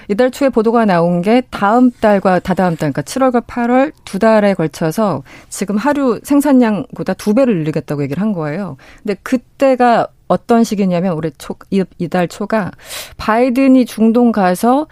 [0.08, 5.22] 이달 초에 보도가 나온 게 다음 달과 다다음 달, 그러니까 7월과 8월 두 달에 걸쳐서
[5.48, 8.76] 지금 하루 생산량보다 두 배를 늘리겠다고 얘기를 한 거예요.
[9.02, 11.56] 근데 그때가 어떤 시기냐면 올해 초,
[11.98, 12.72] 이달 초가
[13.16, 14.86] 바이든이 중동 가서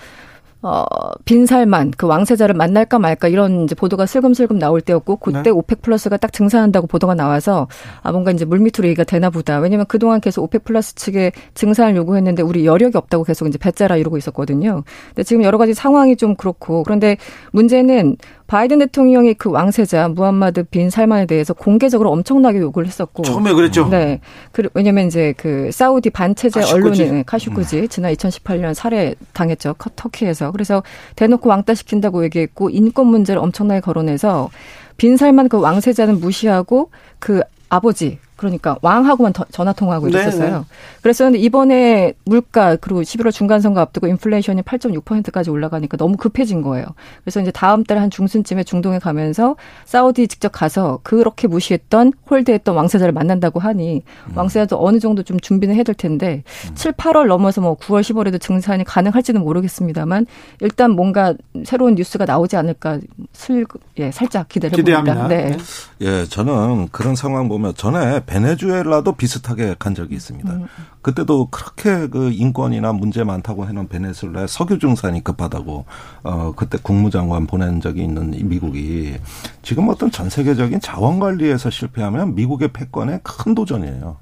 [0.63, 0.85] 어,
[1.25, 5.51] 빈살만 그 왕세자를 만날까 말까 이런 이제 보도가 슬금슬금 나올 때였고 그때 네.
[5.51, 7.67] OPEC 플러스가 딱 증산한다고 보도가 나와서
[8.03, 9.59] 아 뭔가 이제 물밑으로 얘기가 되나 보다.
[9.59, 14.19] 왜냐면 그동안 계속 OPEC 플러스 측에 증산을 요구했는데 우리 여력이 없다고 계속 이제 배째라 이러고
[14.19, 14.85] 있었거든요.
[15.09, 17.17] 근데 지금 여러 가지 상황이 좀 그렇고 그런데
[17.53, 18.17] 문제는
[18.51, 23.89] 바이든 대통령이 그 왕세자 무함마드 빈 살만에 대해서 공개적으로 엄청나게 욕을 했었고 처음에 그랬죠.
[23.89, 24.19] 네.
[24.51, 27.89] 그 왜냐면 이제 그 사우디 반체제 언론인 카슈끄지 음.
[27.89, 29.77] 지난 2018년 살해 당했죠.
[29.95, 30.51] 터키에서.
[30.51, 30.83] 그래서
[31.15, 34.51] 대놓고 왕따 시킨다고 얘기했고 인권 문제를 엄청나게 거론해서
[34.97, 36.91] 빈 살만 그 왕세자는 무시하고
[37.21, 40.59] 그 아버지 그러니까 왕하고만 전화 통화하고 네, 있었어요.
[40.59, 40.65] 네.
[41.03, 46.87] 그랬었는데 이번에 물가 그리고 11월 중간 선거 앞두고 인플레이션이 8.6%까지 올라가니까 너무 급해진 거예요.
[47.23, 53.13] 그래서 이제 다음 달 한 중순쯤에 중동에 가면서 사우디 직접 가서 그렇게 무시했던 홀드했던 왕세자를
[53.13, 54.37] 만난다고 하니 음.
[54.37, 56.75] 왕세자도 어느 정도 좀 준비는 해둘 텐데 음.
[56.75, 60.27] 7, 8월 넘어서 뭐 9월, 10월에도 증산이 가능할지는 모르겠습니다만
[60.61, 61.35] 일단 뭔가
[61.65, 62.99] 새로운 뉴스가 나오지 않을까
[63.33, 63.67] 슬,
[63.99, 65.29] 예, 살짝 기대를 해봅니다.
[65.29, 65.57] 네.
[66.01, 70.53] 예, 저는 그런 상황 보면 전에 베네수엘라도 비슷하게 간 적이 있습니다.
[70.53, 70.67] 음.
[71.03, 75.85] 그때도 그렇게 그 인권이나 문제 많다고 해놓은 베네수엘라에 석유 증산이 급하다고
[76.23, 79.17] 어 그때 국무장관 보낸 적이 있는 미국이
[79.63, 84.19] 지금 어떤 전 세계적인 자원 관리에서 실패하면 미국의 패권에 큰 도전이에요.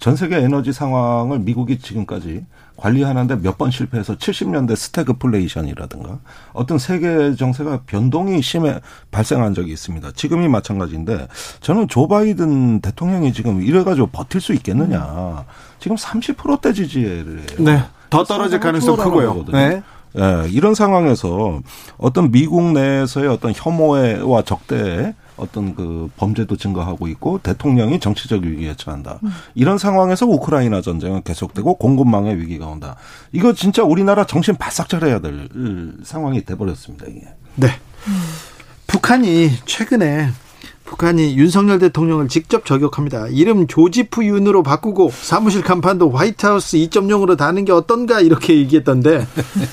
[0.00, 2.44] 전 세계 에너지 상황을 미국이 지금까지
[2.76, 6.18] 관리하는데 몇 번 실패해서 70년대 스태그플레이션이라든가
[6.52, 10.10] 어떤 세계 정세가 변동이 심해 발생한 적이 있습니다.
[10.14, 11.28] 지금이 마찬가지인데
[11.60, 15.44] 저는 조 바이든 대통령이 지금 이래가지고 버틸 수 있겠느냐.
[15.78, 17.46] 지금 30%대 지지를 해요.
[17.58, 17.82] 네.
[18.10, 19.44] 더 떨어질 가능성 크고요.
[19.52, 19.82] 네.
[20.18, 21.60] 예, 이런 상황에서
[21.96, 29.20] 어떤 미국 내에서의 어떤 혐오와 적대에 어떤 그 범죄도 증가하고 있고 대통령이 정치적 위기에 처한다.
[29.22, 29.30] 음.
[29.54, 32.96] 이런 상황에서 우크라이나 전쟁은 계속되고 공급망의 위기가 온다.
[33.32, 35.48] 이거 진짜 우리나라 정신 바싹 차려야 될
[36.04, 37.06] 상황이 돼버렸습니다.
[37.08, 37.22] 이게.
[37.56, 37.68] 네.
[38.06, 38.12] 음.
[38.86, 40.28] 북한이 최근에
[40.84, 43.28] 북한이 윤석열 대통령을 직접 저격합니다.
[43.28, 49.26] 이름 조지프 윤으로 바꾸고 사무실 간판도 화이트하우스 2.0으로 다는 게 어떤가 이렇게 얘기했던데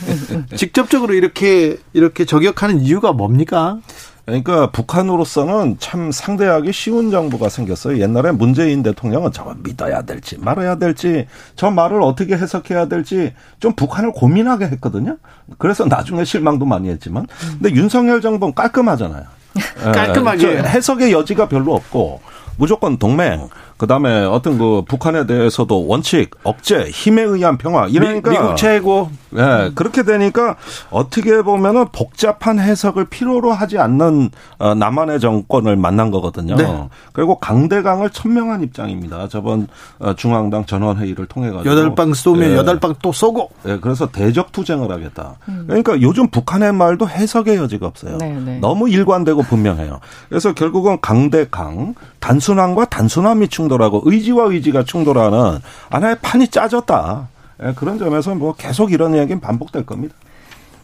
[0.55, 3.79] 직접적으로 이렇게 이렇게 저격하는 이유가 뭡니까?
[4.29, 7.99] 그러니까 북한으로서는 참 상대하기 쉬운 정부가 생겼어요.
[7.99, 14.11] 옛날에 문재인 대통령은 저걸 믿어야 될지 말아야 될지 저 말을 어떻게 해석해야 될지 좀 북한을
[14.11, 15.17] 고민하게 했거든요.
[15.57, 17.27] 그래서 나중에 실망도 많이 했지만
[17.61, 19.23] 근데 윤석열 정부는 깔끔하잖아요.
[19.93, 22.21] 깔끔하게 해석의 여지가 별로 없고
[22.57, 23.49] 무조건 동맹
[23.79, 29.09] 그 다음에 어떤 그 북한에 대해서도 원칙, 억제, 힘에 의한 평화 이러니까 미, 국 최고.
[29.35, 30.55] 예, 네, 그렇게 되니까
[30.89, 36.55] 어떻게 보면은 복잡한 해석을 필요로 하지 않는 어, 남한의 정권을 만난 거거든요.
[36.55, 36.89] 네.
[37.13, 39.27] 그리고 강대강을 천명한 입장입니다.
[39.27, 39.67] 저번
[39.99, 42.55] 어, 중앙당 전원 회의를 통해 가지고 여덟 방 쏘면 예.
[42.55, 43.51] 여덟 방 또 쏘고.
[43.67, 45.35] 예, 그래서 대적 투쟁을 하겠다.
[45.47, 45.65] 음.
[45.67, 48.17] 그러니까 요즘 북한의 말도 해석의 여지가 없어요.
[48.17, 48.57] 네, 네.
[48.59, 49.99] 너무 일관되고 분명해요.
[50.27, 55.59] 그래서 결국은 강대강 단순함과 단순함이 충 충돌하고 의지와 의지가 충돌하는
[55.89, 57.27] 하나의 판이 짜졌다.
[57.63, 60.15] 예, 그런 점에서 뭐 계속 이런 이야기는 반복될 겁니다.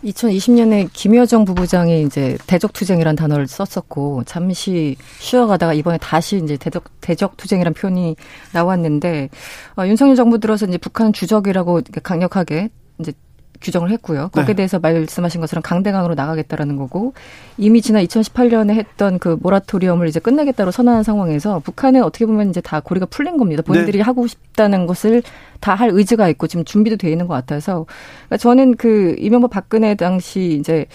[0.03, 8.15] 2020년에 김여정 부부장이 이제 대적투쟁이라는 단어를 썼었고 잠시 쉬어가다가 이번에 다시 이제 대적 대적투쟁이라는 표현이
[8.53, 9.29] 나왔는데
[9.77, 12.69] 어, 윤석열 정부 들어서 이제 북한 주적이라고 강력하게
[12.99, 13.13] 이제
[13.61, 14.29] 규정을 했고요.
[14.31, 14.53] 거기에 네.
[14.53, 17.13] 대해서 말씀하신 것처럼 강대강으로 나가겠다라는 거고
[17.57, 22.79] 이미 지난 2018년에 했던 그 모라토리엄을 이제 끝내겠다로 선언한 상황에서 북한은 어떻게 보면 이제 다
[22.79, 23.61] 고리가 풀린 겁니다.
[23.61, 24.03] 본인들이 네.
[24.03, 25.21] 하고 싶다는 것을
[25.59, 27.85] 다 할 의지가 있고 지금 준비도 돼 있는 것 같아서
[28.27, 30.85] 그러니까 저는 그 이명박 박근혜 당시 이제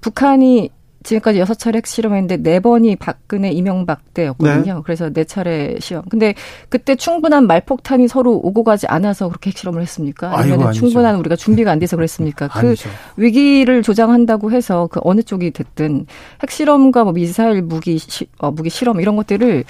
[0.00, 0.70] 북한이
[1.06, 4.74] 지금까지 여섯 차례 핵실험했는데 네 번이 박근혜 이명박 때였거든요.
[4.74, 4.80] 네.
[4.84, 6.04] 그래서 네 차례 시험.
[6.08, 6.34] 근데
[6.68, 10.36] 그때 충분한 말폭탄이 서로 오고 가지 않아서 그렇게 핵실험을 했습니까?
[10.36, 12.48] 아니면 충분한 우리가 준비가 안 돼서 그랬습니까?
[12.52, 12.88] 그 아니죠.
[13.16, 16.06] 위기를 조장한다고 해서 그 어느 쪽이 됐든
[16.42, 19.64] 핵실험과 뭐 미사일 무기 시, 어, 무기 실험 이런 것들을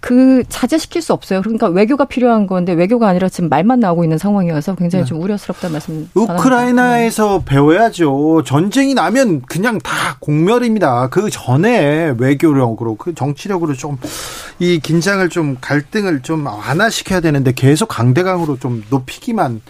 [0.00, 1.42] 그 자제시킬 수 없어요.
[1.42, 5.08] 그러니까 외교가 필요한 건데 외교가 아니라 지금 말만 나오고 있는 상황이어서 굉장히 네.
[5.08, 6.08] 좀 우려스럽다 말씀.
[6.14, 7.44] 우크라이나에서 네.
[7.44, 8.42] 배워야죠.
[8.44, 11.08] 전쟁이 나면 그냥 다 공멸입니다.
[11.08, 13.98] 그 전에 외교력으로 그 정치력으로 좀
[14.60, 19.60] 이 긴장을 좀 갈등을 좀 완화시켜야 되는데 계속 강대강으로 좀 높이기만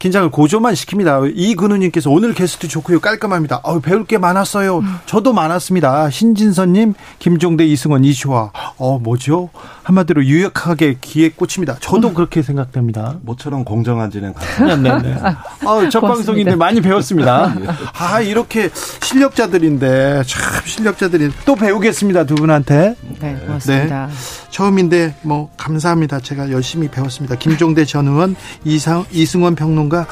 [0.00, 1.30] 긴장을 고조만 시킵니다.
[1.34, 3.00] 이근우님께서 오늘 게스트 좋고요.
[3.00, 3.60] 깔끔합니다.
[3.62, 4.78] 어, 배울 게 많았어요.
[4.78, 4.96] 음.
[5.04, 6.08] 저도 많았습니다.
[6.08, 8.50] 신진선님, 김종대, 이승원, 이슈화.
[8.78, 9.50] 어, 뭐죠?
[9.82, 11.76] 한마디로 유약하게 귀에 꽂힙니다.
[11.80, 12.14] 저도 음.
[12.14, 13.16] 그렇게 생각됩니다.
[13.20, 14.98] 모처럼 공정한 진행 가능합니다.
[15.02, 15.20] 네, 네.
[15.20, 17.54] 아, 첫 방송인데 많이 배웠습니다.
[17.98, 18.70] 아, 이렇게
[19.02, 22.24] 실력자들인데, 참 실력자들이 또 배우겠습니다.
[22.24, 22.94] 두 분한테.
[23.20, 24.06] 네, 고맙습니다.
[24.06, 24.12] 네.
[24.50, 26.20] 처음인데, 뭐, 감사합니다.
[26.20, 27.36] 제가 열심히 배웠습니다.
[27.36, 30.06] 김종대 전 의원, 이상, 이승원 평론가,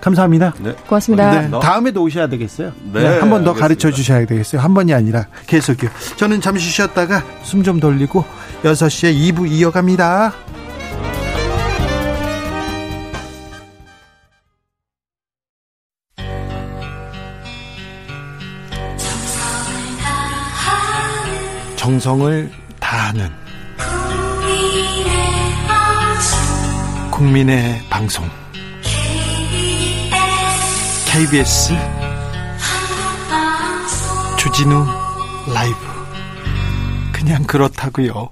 [0.00, 0.54] 감사합니다.
[0.60, 0.72] 네.
[0.86, 1.40] 고맙습니다.
[1.42, 2.72] 네, 다음에도 오셔야 되겠어요.
[2.92, 3.02] 네.
[3.02, 4.60] 네 한번 더 가르쳐 주셔야 되겠어요.
[4.60, 5.90] 한 번이 아니라 계속요.
[6.16, 8.24] 저는 잠시 쉬었다가 숨 좀 돌리고
[8.62, 10.32] 6시에 2부 이어갑니다.
[21.76, 23.30] 정성을 다하는
[27.20, 28.26] 국민의 방송.
[31.06, 31.74] KBS
[34.38, 34.86] 주진우
[35.52, 35.76] 라이브.
[37.12, 38.30] 그냥 그렇다고요.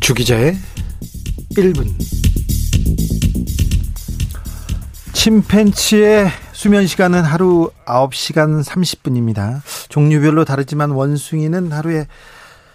[0.00, 0.56] 주 기자의
[1.56, 1.94] 1분.
[5.12, 9.60] 침팬치의 수면 시간은 하루 9시간 30분입니다.
[9.90, 12.06] 종류별로 다르지만 원숭이는 하루에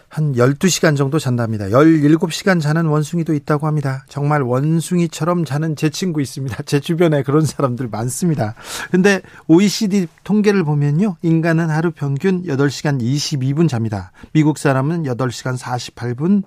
[0.10, 1.66] 한 12시간 정도 잔답니다.
[1.70, 4.06] 17시간 자는 원숭이도 있다고 합니다.
[4.08, 6.62] 정말 원숭이처럼 자는 제 친구 있습니다.
[6.70, 8.54] 제 주변에 그런 사람들 많습니다.
[8.92, 11.18] 근데 OECD 통계를 보면요.
[11.24, 14.12] 인간은 하루 평균 8시간 22분 잡니다.
[14.34, 16.44] 미국 사람은 8시간 48분,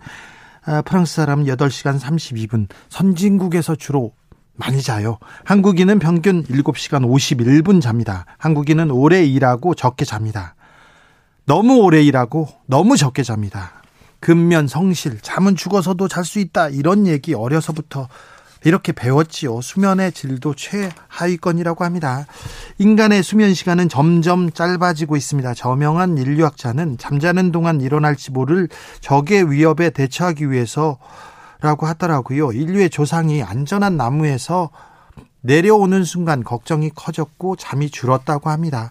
[0.65, 2.69] 아, 프랑스 사람은 8시간 32분.
[2.89, 4.13] 선진국에서 주로
[4.55, 5.19] 많이 자요.
[5.45, 8.27] 한국인은 평균 7시간 51분 잡니다.
[8.39, 10.55] 한국인은 오래 일하고 적게 잡니다.
[11.45, 13.83] 너무 오래 일하고 너무 적게 잡니다.
[14.21, 16.69] 근면 성실, 잠은 죽어서도 잘 수 있다.
[16.69, 18.09] 이런 얘기 어려서부터
[18.65, 19.61] 이렇게 배웠지요.
[19.61, 22.27] 수면의 질도 최하위권이라고 합니다.
[22.79, 25.55] 인간의 수면 시간은 점점 짧아지고 있습니다.
[25.55, 28.69] 저명한 인류학자는 잠자는 동안 일어날 지 모를
[29.01, 30.99] 적의 위협에 대처하기 위해서
[31.63, 32.53] 라고 하더라고요.
[32.53, 34.71] 인류의 조상이 안전한 나무에서
[35.43, 38.91] 내려오는 순간 걱정이 커졌고 잠이 줄었다고 합니다.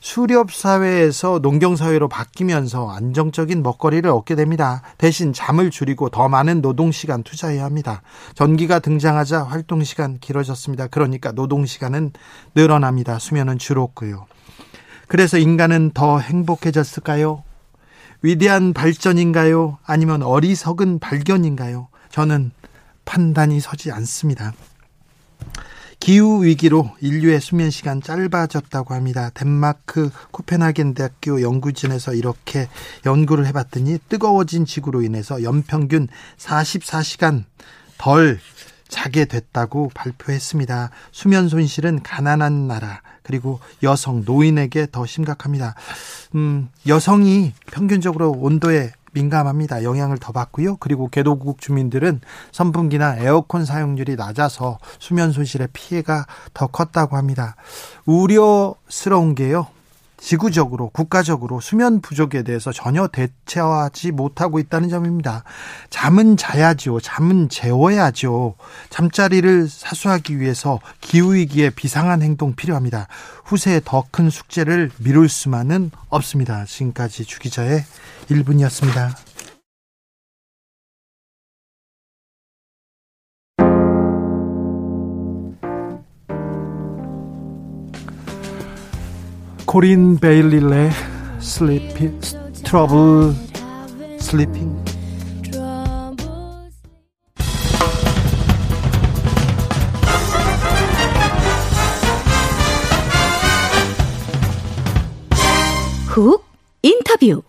[0.00, 4.82] 수렵 사회에서 농경 사회로 바뀌면서 안정적인 먹거리를 얻게 됩니다.
[4.98, 8.02] 대신 잠을 줄이고 더 많은 노동 시간 투자해야 합니다.
[8.34, 10.88] 전기가 등장하자 활동 시간 길어졌습니다.
[10.88, 12.12] 그러니까 노동 시간은
[12.54, 13.18] 늘어납니다.
[13.18, 14.26] 수면은 줄었고요.
[15.08, 17.42] 그래서 인간은 더 행복해졌을까요?
[18.22, 19.78] 위대한 발전인가요?
[19.84, 21.88] 아니면 어리석은 발견인가요?
[22.10, 22.50] 저는
[23.04, 24.52] 판단이 서지 않습니다.
[25.98, 29.30] 기후 위기로 인류의 수면 시간 짧아졌다고 합니다.
[29.34, 32.68] 덴마크 코펜하겐 대학교 연구진에서 이렇게
[33.04, 37.44] 연구를 해봤더니 뜨거워진 지구로 인해서 연평균 44시간
[37.98, 38.38] 덜
[38.88, 40.90] 자게 됐다고 발표했습니다.
[41.10, 45.74] 수면 손실은 가난한 나라 그리고 여성 노인에게 더 심각합니다.
[46.36, 49.82] 음, 여성이 평균적으로 온도에 민감합니다.
[49.82, 50.76] 영향을 더 받고요.
[50.76, 52.20] 그리고 개도국 주민들은
[52.52, 57.56] 선풍기나 에어컨 사용률이 낮아서 수면 손실의 피해가 더 컸다고 합니다.
[58.04, 59.68] 우려스러운 게요.
[60.18, 65.44] 지구적으로 국가적으로 수면 부족에 대해서 전혀 대처하지 못하고 있다는 점입니다.
[65.90, 67.00] 잠은 자야지요.
[67.00, 68.54] 잠은 재워야죠.
[68.90, 73.08] 잠자리를 사수하기 위해서 기후위기에 비상한 행동 필요합니다.
[73.44, 76.64] 후세에 더 큰 숙제를 미룰 수만은 없습니다.
[76.64, 77.84] 지금까지 주기자의
[78.30, 79.25] 1분이었습니다.
[89.76, 90.90] 코린 베일리의
[91.38, 92.18] sleepy
[92.64, 93.34] Trouble
[94.18, 94.74] Sleeping
[106.06, 106.44] 훅
[106.82, 107.42] 인터뷰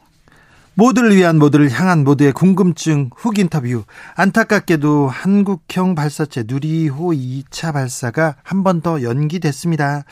[0.73, 3.83] 모두를 위한 모두를 향한 모두의 궁금증 훅 인터뷰.
[4.15, 10.03] 안타깝게도 한국형 발사체 누리호 2차 발사가 한 번 더 연기됐습니다.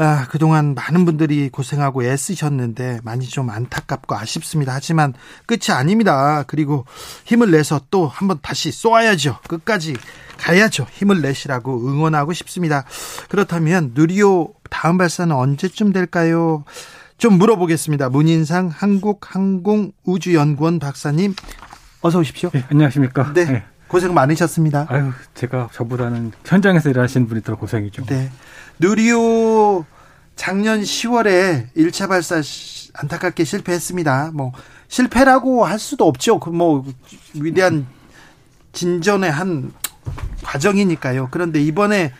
[0.00, 4.72] 아, 그동안 많은 분들이 고생하고 애쓰셨는데 많이 좀 안타깝고 아쉽습니다.
[4.72, 5.12] 하지만
[5.44, 6.44] 끝이 아닙니다.
[6.46, 6.84] 그리고
[7.24, 9.40] 힘을 내서 또 한번 다시 쏘아야죠.
[9.48, 9.96] 끝까지
[10.38, 10.86] 가야죠.
[10.92, 12.84] 힘을 내시라고 응원하고 싶습니다.
[13.28, 16.62] 그렇다면 누리호 다음 발사는 언제쯤 될까요?
[17.18, 18.10] 좀 물어보겠습니다.
[18.10, 21.34] 문인상 한국항공우주연구원 박사님
[22.02, 22.50] 어서 오십시오.
[22.54, 23.32] 네, 안녕하십니까?
[23.32, 23.44] 네.
[23.46, 23.64] 네.
[23.88, 24.86] 고생 많으셨습니다.
[24.88, 28.04] 아유, 제가 저보다는 현장에서 일하시는 분이 더 고생이죠.
[28.04, 28.30] 네.
[28.80, 29.84] 누리호
[30.36, 32.40] 작년 10월에 1차 발사
[32.94, 34.30] 안타깝게 실패했습니다.
[34.34, 34.52] 뭐
[34.88, 36.38] 실패라고 할 수도 없죠.
[36.40, 36.84] 그 뭐
[37.34, 37.86] 위대한
[38.72, 39.72] 진전의 한
[40.44, 41.28] 과정이니까요.
[41.30, 42.12] 그런데 이번에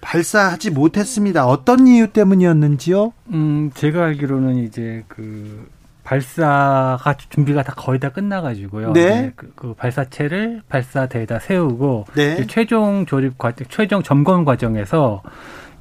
[0.00, 1.46] 발사하지 못했습니다.
[1.46, 3.12] 어떤 이유 때문이었는지요?
[3.32, 5.68] 음, 제가 알기로는 이제 그
[6.04, 8.92] 발사가 준비가 다 거의 다 끝나가지고요.
[8.92, 9.08] 네.
[9.08, 12.46] 네 그, 그, 발사체를 발사대에다 세우고 네.
[12.46, 15.22] 최종 조립 과정, 최종 점검 과정에서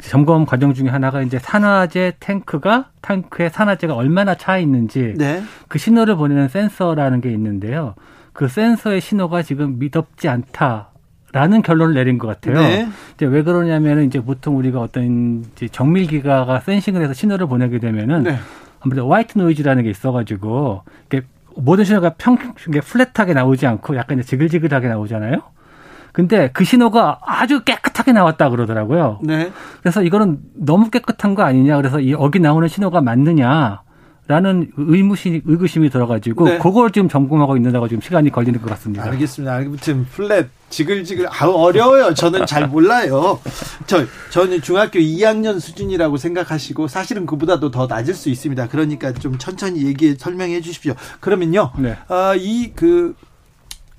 [0.10, 5.42] 점검 과정 중에 하나가 이제 산화제 탱크가 탱크에 산화제가 얼마나 차 있는지 네.
[5.68, 7.96] 그 신호를 보내는 센서라는 게 있는데요.
[8.34, 10.90] 그 센서의 신호가 지금 미덥지 않다.
[11.32, 12.62] 라는 결론을 내린 것 같아요.
[12.62, 12.88] 네.
[13.16, 18.24] 이제 왜 그러냐면은 이제 보통 우리가 어떤 이제 정밀 기가가 센싱을 해서 신호를 보내게 되면은
[18.24, 18.38] 네.
[18.80, 21.24] 아무래도 화이트 노이즈라는 게 있어가지고 이게
[21.58, 25.42] 모든 신호가 평 플랫하게 나오지 않고 약간 이제 지글지글하게 나오잖아요.
[26.16, 29.20] 근데 그 신호가 아주 깨끗하게 나왔다 그러더라고요.
[29.22, 29.52] 네.
[29.82, 31.76] 그래서 이거는 너무 깨끗한 거 아니냐.
[31.76, 33.82] 그래서 이 여기 나오는 신호가 맞느냐.
[34.28, 36.58] 라는 의무심, 의구심이 들어가지고 네.
[36.58, 39.04] 그걸 지금 점검하고 있는다고 지금 시간이 걸리는 것 같습니다.
[39.06, 39.56] 알겠습니다.
[39.58, 42.16] 아무튼 플랫 지글지글 아 어려워요.
[42.16, 43.40] 저는 잘 몰라요.
[43.86, 48.68] 저 저는 중학교 2학년 수준이라고 생각하시고 사실은 그보다도 더 낮을 수 있습니다.
[48.70, 50.96] 그러니까 좀 천천히 얘기 설명해 주십시오.
[51.20, 51.72] 그러면요.
[51.78, 51.96] 네.
[52.08, 53.14] 아 이 그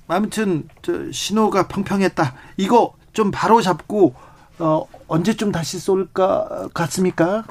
[0.07, 2.33] 아무튼 저 신호가 평평했다.
[2.57, 4.13] 이거 좀 바로 잡고
[4.59, 7.43] 어 언제쯤 다시 쏠까 같습니까?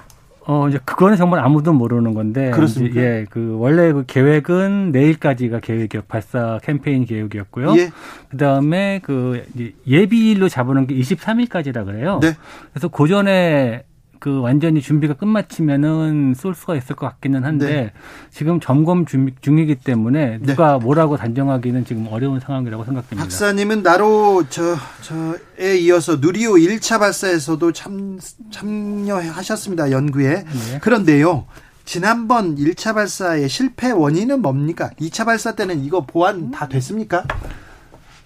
[0.49, 2.51] 어, 이제 그거는 정말 아무도 모르는 건데.
[2.53, 3.01] 그렇습니까?
[3.01, 7.77] 예, 그 원래 그 계획은 내일까지가 계획이었, 발사 캠페인 계획이었고요.
[7.77, 7.91] 예.
[8.29, 9.45] 그 다음에 그
[9.89, 12.21] 예비일로 잡아놓은 게 23일까지라 그래요.
[12.23, 12.35] 네.
[12.73, 13.96] 그래서 그 전에 그
[14.43, 17.93] 완전히 준비가 끝마치면은 쏠 수가 있을 것 같기는 한데 네.
[18.31, 20.39] 지금 점검 중, 이기 때문에 네.
[20.43, 20.85] 누가 네.
[20.85, 23.25] 뭐라고 단정하기는 지금 어려운 상황이라고 생각됩니다.
[23.25, 28.19] 박사님은 나로 저 저에 이어서 누리호 1차 발사에서도 참
[28.51, 29.91] 참여하셨습니다.
[29.91, 30.45] 연구에.
[30.45, 30.79] 네.
[30.81, 31.47] 그런데요.
[31.85, 34.91] 지난번 1차 발사의 실패 원인은 뭡니까?
[35.01, 37.25] 2차 발사 때는 이거 보완 다 됐습니까?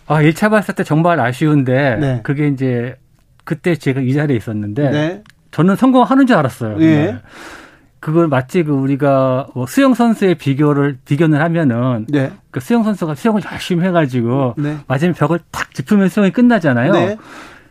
[0.07, 2.20] 아, 1차 발사 때 정말 아쉬운데 네.
[2.24, 2.97] 그게 이제
[3.45, 5.22] 그때 제가 이 자리에 있었는데 네.
[5.51, 6.80] 저는 성공하는 줄 알았어요.
[6.82, 7.18] 예.
[7.98, 12.32] 그걸 마치 그 우리가 뭐 수영 선수의 비교를 비교를 하면은 네.
[12.51, 14.78] 그 수영 선수가 수영을 열심히 해가지고 네.
[14.86, 16.92] 마지막에 벽을 탁 짚으면 수영이 끝나잖아요.
[16.92, 17.18] 네.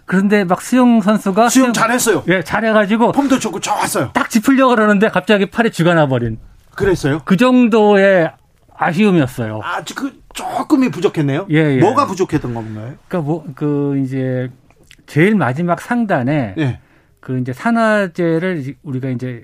[0.06, 2.24] 그런데 막 수영 선수가 수영, 수영 잘했어요.
[2.28, 4.12] 예, 잘해가지고 폼도 좋고 좋았어요.
[4.14, 6.40] 딱 짚으려고 그러는데 갑자기 팔에 쥐가 나버린.
[6.76, 7.22] 그랬어요?
[7.26, 8.32] 그 정도의
[8.76, 9.60] 아쉬움이었어요.
[9.64, 11.48] 아, 그 조금이 부족했네요.
[11.52, 11.80] 예, 예.
[11.80, 12.94] 뭐가 부족했던 건가요?
[13.08, 14.50] 그러니까 뭐 그 이제
[15.08, 16.54] 제일 마지막 상단에.
[16.58, 16.80] 예.
[17.30, 19.44] 그 이제 산화제를 우리가 이제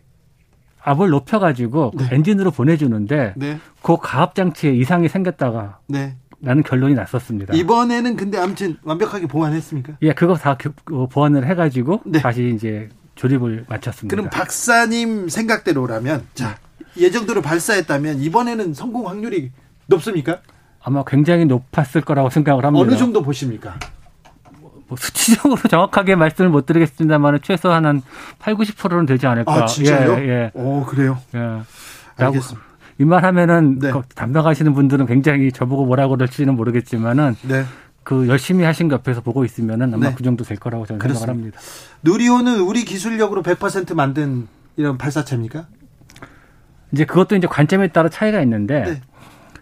[0.81, 2.09] 압을 높여가지고 네.
[2.11, 3.59] 엔진으로 보내주는데 네.
[3.83, 6.15] 그 가압 장치에 이상이 생겼다가 네.
[6.41, 7.53] 라는 결론이 났었습니다.
[7.53, 9.97] 이번에는 근데 아무튼 완벽하게 보완했습니까?
[10.01, 10.71] 예, 그거 다그
[11.11, 12.21] 보완을 해가지고 네.
[12.21, 14.15] 다시 이제 조립을 마쳤습니다.
[14.15, 16.57] 그럼 박사님 생각대로라면 자
[16.97, 19.51] 예정대로 발사했다면 이번에는 성공 확률이
[19.85, 20.39] 높습니까?
[20.81, 22.83] 아마 굉장히 높았을 거라고 생각을 합니다.
[22.83, 23.77] 어느 정도 보십니까?
[24.87, 28.01] 뭐 수치적으로 정확하게 말씀을 못 드리겠습니다만 최소한 한
[28.39, 29.53] 8, 90%는 되지 않을까.
[29.53, 30.17] 아, 진짜요?
[30.19, 30.51] 예, 예.
[30.53, 31.19] 오, 그래요?
[31.33, 31.61] 예.
[32.17, 32.65] 알겠습니다.
[32.97, 33.91] 이말 하면은 네.
[33.91, 37.65] 그 담당하시는 분들은 굉장히 저보고 뭐라고 그럴지는 모르겠지만은 네.
[38.03, 40.15] 그 열심히 하신 거 옆에서 보고 있으면은 아마 네.
[40.15, 41.33] 그 정도 될 거라고 저는 그렇습니다.
[41.33, 41.59] 생각을 합니다.
[42.03, 45.65] 누리호는 우리 기술력으로 100% 만든 이런 발사체입니까?
[46.93, 49.01] 이제 그것도 이제 관점에 따라 차이가 있는데 네.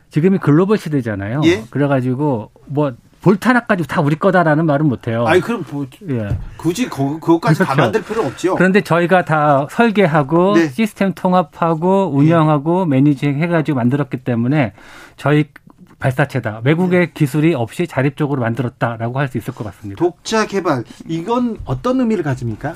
[0.09, 1.41] 지금이 글로벌 시대잖아요.
[1.45, 1.63] 예?
[1.71, 2.93] 그래가지고 뭐
[3.23, 5.25] 볼트 하나 가지고 다 우리 거다라는 말은 못해요.
[5.25, 6.37] 아니 그럼 뭐, 예.
[6.57, 7.63] 굳이 그, 그것까지 그렇죠.
[7.75, 8.55] 다 만들 필요 없죠.
[8.55, 10.67] 그런데 저희가 다 설계하고 네.
[10.69, 12.97] 시스템 통합하고 운영하고 네.
[12.97, 14.73] 매니징 해가지고 만들었기 때문에
[15.15, 15.45] 저희
[15.99, 16.61] 발사체다.
[16.65, 17.11] 외국의 네.
[17.13, 19.97] 기술이 없이 자립적으로 만들었다라고 할 수 있을 것 같습니다.
[20.03, 22.75] 독자 개발 이건 어떤 의미를 가집니까?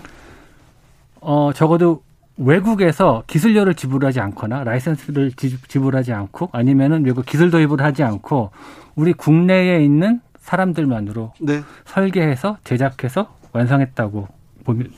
[1.20, 2.04] 어 적어도
[2.38, 5.32] 외국에서 기술료를 지불하지 않거나 라이센스를
[5.68, 8.52] 지불하지 않고 아니면은 외국 기술 도입을 하지 않고
[8.96, 10.22] 우리 국내에 있는
[10.52, 11.62] 사람들만으로 네.
[11.86, 14.28] 설계해서 제작해서 완성했다고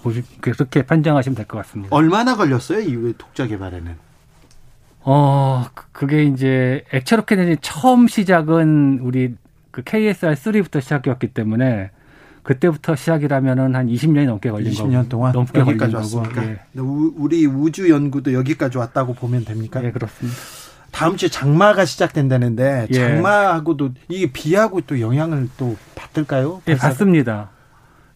[0.03, 1.95] 보시 그렇게 판정하시면 될 것 같습니다.
[1.95, 3.95] 얼마나 걸렸어요 이후에 독자 개발에는?
[5.01, 9.35] 어 그게 이제 액체로켓이 처음 시작은 우리
[9.71, 11.89] 그 KSR 3부터 시작이었기 때문에
[12.43, 15.09] 그때부터 시작이라면은 한 20년이 넘게 걸린 20년 거고.
[15.09, 16.43] 동안 넘게 여기까지 왔습니까?
[16.45, 16.59] 예.
[16.75, 19.83] 우리 우주 연구도 여기까지 왔다고 보면 됩니까?
[19.83, 20.37] 예, 그렇습니다.
[20.91, 22.93] 다음 주에 장마가 시작된다는데 예.
[22.93, 26.61] 장마하고도 이게 비하고 또 영향을 또 받을까요?
[26.67, 27.49] 예, 받습니다.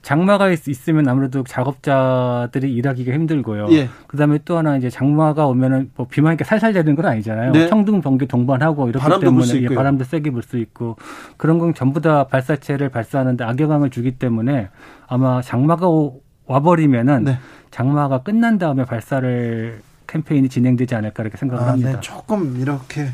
[0.04, 3.68] 장마가 있, 으면 아무래도 작업자들이 일하기가 힘들고요.
[3.72, 3.88] 예.
[4.08, 7.54] 그다음에 또 하나 이제 장마가 오면은 뭐 비만 이렇게 살살 되는 건 아니잖아요.
[7.54, 7.68] 네.
[7.70, 10.98] 청둥 번개 동반하고 이렇기 바람도 때문에 예, 바람도 세게 불 수 있고
[11.38, 14.68] 그런 건 전부 다 발사체를 발사하는데 악영향을 주기 때문에
[15.08, 17.38] 아마 장마가 오, 와버리면은 네.
[17.72, 19.82] 장마가 끝난 다음에 발사를
[20.14, 21.92] 캠페인이 진행되지 않을까 이렇게 생각을 아, 합니다.
[21.94, 22.00] 네.
[22.00, 23.10] 조금 이렇게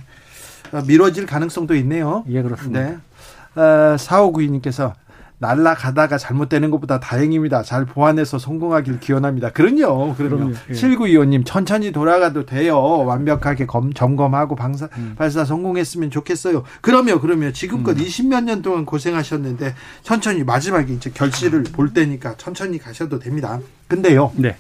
[0.86, 2.26] 미뤄질 가능성도 있네요.
[2.30, 2.82] 예, 그렇습니다.
[2.82, 2.98] 네.
[3.56, 4.94] 어, 4592님께서
[5.42, 7.64] 날라가다가 잘못되는 것보다 다행입니다.
[7.64, 9.52] 잘 보완해서 성공하길 기원합니다.
[9.52, 10.16] 그럼요.
[10.16, 10.52] 그럼요.
[10.70, 10.74] 예.
[10.74, 12.78] 7925님 천천히 돌아가도 돼요.
[12.78, 15.16] 완벽하게 검, 점검하고 방사, 음.
[15.18, 16.64] 발사 성공했으면 좋겠어요.
[16.82, 17.22] 그럼요.
[17.22, 17.54] 그럼요.
[17.54, 18.04] 지금껏 음.
[18.04, 19.74] 20몇 년 동안 고생하셨는데
[20.04, 23.62] 천천히 마지막에 이제 결실을 볼 때니까 천천히 가셔도 됩니다.
[23.88, 24.34] 근데요.
[24.36, 24.58] 네.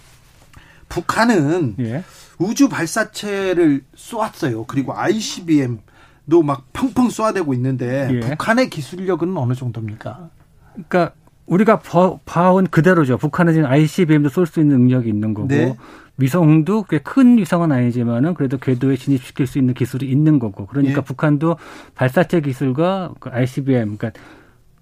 [0.87, 2.03] 북한은 예.
[2.39, 4.63] 우주 발사체를 쏘았어요.
[4.65, 8.19] 그리고 ICBM도 막 펑펑 쏘아대고 있는데 예.
[8.21, 10.29] 북한의 기술력은 어느 정도입니까?
[10.73, 11.11] 그러니까
[11.45, 11.79] 우리가
[12.25, 13.17] 봐온 그대로죠.
[13.17, 15.75] 북한은 지금 ICBM도 쏠 수 있는 능력이 있는 거고 네.
[16.17, 21.03] 위성도 꽤 큰 위성은 아니지만은 그래도 궤도에 진입시킬 수 있는 기술이 있는 거고 그러니까 예.
[21.03, 21.57] 북한도
[21.95, 24.19] 발사체 기술과 그 ICBM 그러니까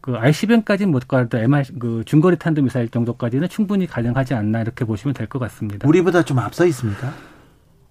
[0.01, 5.13] 그 ICBM까지는 못 가도 MR 그 중거리 탄도 미사일 정도까지는 충분히 가능하지 않나 이렇게 보시면
[5.13, 5.87] 될 것 같습니다.
[5.87, 7.13] 우리보다 좀 앞서 있습니까?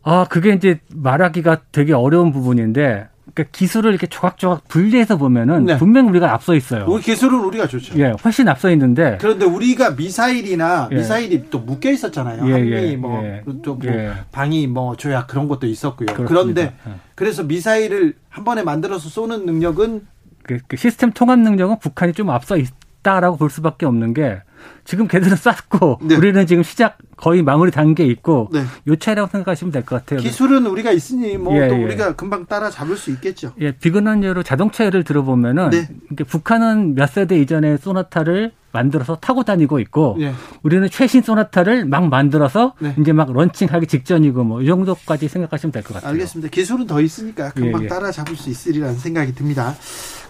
[0.09, 5.77] 아 그게 이제 말하기가 되게 어려운 부분인데 그러니까 기술을 이렇게 조각조각 분리해서 보면은 네.
[5.79, 6.87] 분명 우리가 앞서 있어요.
[6.89, 7.99] 우리 기술은 우리가 좋죠.
[7.99, 9.19] 예, 훨씬 앞서 있는데.
[9.21, 10.97] 그런데 우리가 미사일이나 예.
[10.97, 12.49] 미사일이 또 묶여 있었잖아요.
[12.49, 13.91] 예, 한미 예, 뭐또 예.
[13.91, 14.13] 뭐 예.
[14.31, 16.07] 방위 뭐 조약 그런 것도 있었고요.
[16.07, 16.29] 그렇습니다.
[16.29, 16.93] 그런데 예.
[17.17, 20.07] 그래서 미사일을 한 번에 만들어서 쏘는 능력은
[20.45, 24.41] 그, 그 시스템 통합 능력은 북한이 좀 앞서 있다라고 볼 수밖에 없는 게
[24.85, 26.15] 지금 걔들은 쌌고 네.
[26.17, 28.63] 우리는 지금 시작 거의 마무리 단계에 있고 네.
[28.89, 30.21] 요 차이라고 생각하시면 될 것 같아요.
[30.21, 31.85] 기술은 우리가 있으니 뭐또 예, 예.
[31.85, 33.53] 우리가 금방 따라 잡을 수 있겠죠.
[33.61, 35.89] 예, 비근한 예로 자동차 예를 들어보면은 네.
[36.27, 40.35] 북한은 몇 세대 이전에 소나타를 만들어서 타고 다니고 있고 예.
[40.63, 42.95] 우리는 최신 소나타를 막 만들어서 네.
[43.01, 46.11] 이제 막 런칭하기 직전이고 뭐 이 정도까지 생각하시면 될 것 같아요.
[46.13, 46.51] 알겠습니다.
[46.51, 47.89] 기술은 더 있으니까 금방 예, 예.
[47.89, 49.75] 따라잡을 수 있으리라는 생각이 듭니다.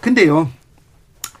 [0.01, 0.49] 근데요.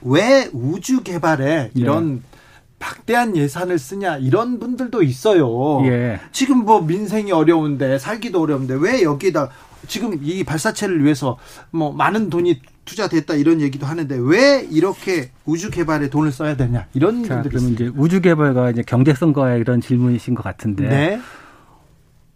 [0.01, 2.36] 왜 우주 개발에 이런 예.
[2.79, 5.81] 박대한 예산을 쓰냐 이런 분들도 있어요.
[5.85, 6.19] 예.
[6.31, 9.49] 지금 뭐 민생이 어려운데 살기도 어려운데 왜 여기다
[9.87, 11.37] 지금 이 발사체를 위해서
[11.71, 17.23] 뭐 많은 돈이 투자됐다 이런 얘기도 하는데 왜 이렇게 우주 개발에 돈을 써야 되냐 이런
[17.23, 21.21] 자, 분들이 그러면 이제 우주 개발과 이제 경제성과 이런 질문이신 것 같은데 네.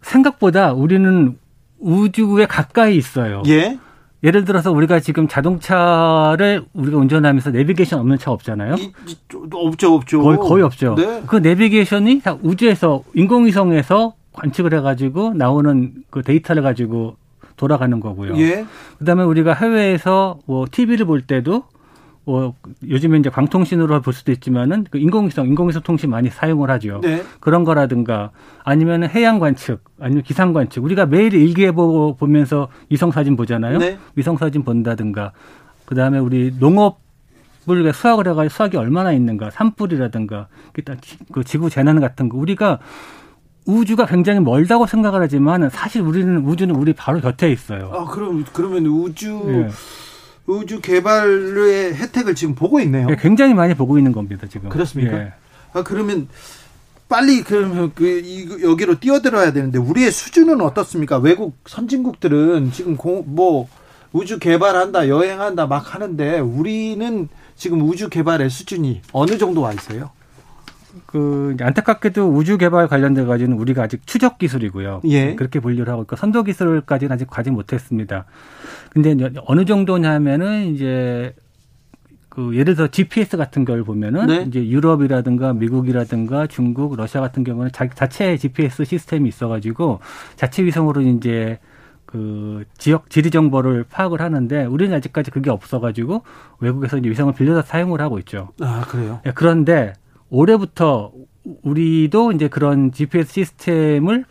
[0.02, 1.38] 생각보다 우리는
[1.78, 3.42] 우주에 가까이 있어요.
[3.46, 3.78] 예.
[4.24, 8.76] 예를 들어서 우리가 지금 자동차를 우리가 운전하면서 내비게이션 없는 차 없잖아요.
[8.76, 9.16] 이, 이,
[9.52, 10.22] 없죠, 없죠.
[10.22, 10.94] 거의, 거의 없죠.
[10.96, 11.22] 네.
[11.26, 17.16] 그 내비게이션이 다 우주에서 인공위성에서 관측을 해가지고 나오는 그 데이터를 가지고
[17.56, 18.36] 돌아가는 거고요.
[18.38, 18.64] 예.
[18.98, 21.64] 그다음에 우리가 해외에서 뭐 TV를 볼 때도
[22.24, 22.54] 뭐
[22.86, 27.00] 요즘에 이제 광통신으로 볼 수도 있지만은 그 인공위성, 인공위성 통신 많이 사용을 하죠.
[27.02, 27.22] 네.
[27.40, 28.30] 그런 거라든가
[28.64, 30.84] 아니면 해양 관측, 아니면 기상 관측.
[30.84, 33.78] 우리가 매일 일기예보 보면서 위성 사진 보잖아요.
[33.78, 33.98] 네.
[34.14, 35.32] 위성 사진 본다든가.
[35.84, 37.02] 그 다음에 우리 농업
[37.70, 40.48] 을 수학을 해가지고 수학이 얼마나 있는가, 산불이라든가,
[41.30, 42.36] 그 지구 재난 같은 거.
[42.36, 42.80] 우리가
[43.66, 47.92] 우주가 굉장히 멀다고 생각을 하지만 사실 우리는 우주는 우리 바로 곁에 있어요.
[47.94, 49.68] 아, 그럼, 그러면 우주, 예.
[50.46, 53.06] 우주 개발의 혜택을 지금 보고 있네요.
[53.06, 54.68] 네, 굉장히 많이 보고 있는 겁니다, 지금.
[54.68, 55.18] 그렇습니까?
[55.18, 55.32] 예.
[55.72, 56.28] 아, 그러면
[57.08, 61.18] 빨리 그러면 그 이, 여기로 뛰어들어야 되는데 우리의 수준은 어떻습니까?
[61.18, 63.68] 외국 선진국들은 지금 공, 뭐
[64.12, 70.10] 우주 개발한다, 여행한다 막 하는데 우리는 지금 우주 개발의 수준이 어느 정도 와 있어요?
[71.06, 75.02] 그 안타깝게도 우주 개발 관련돼 가지고는 우리가 아직 추적 기술이고요.
[75.04, 75.34] 예.
[75.34, 78.24] 그렇게 분류를 하고 있고 선도 기술까지는 아직 가지 못했습니다.
[78.90, 79.16] 근데
[79.46, 81.34] 어느 정도냐면은 이제
[82.28, 84.44] 그 예를 들어 GPS 같은 걸 보면은 네.
[84.48, 90.00] 이제 유럽이라든가 미국이라든가 중국, 러시아 같은 경우는 자, 자체 GPS 시스템이 있어 가지고
[90.36, 91.58] 자체 위성으로 이제
[92.06, 96.22] 그 지역 지리 정보를 파악을 하는데 우리는 아직까지 그게 없어가지고
[96.60, 98.48] 외국에서 이제 위성을 빌려서 사용을 하고 있죠.
[98.60, 99.20] 아 그래요?
[99.24, 99.92] 네, 그런데
[100.32, 101.12] 올해부터
[101.62, 104.24] 우리도 이제 그런 GPS 시스템을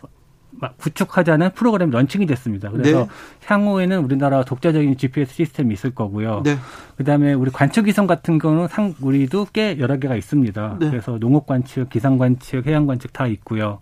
[0.76, 2.70] 구축하자는 프로그램이 launching이 됐습니다.
[2.70, 3.08] 그래서 네.
[3.46, 6.42] 향후에는 우리나라 독자적인 GPS 시스템이 있을 거고요.
[6.44, 6.56] 네.
[6.96, 10.76] 그다음에 우리 관측 위성 같은 거는 상 우리도 꽤 여러 개가 있습니다.
[10.80, 10.90] 네.
[10.90, 13.78] 그래서 농업 관측, 기상 관측, 해양 관측 다 있고요.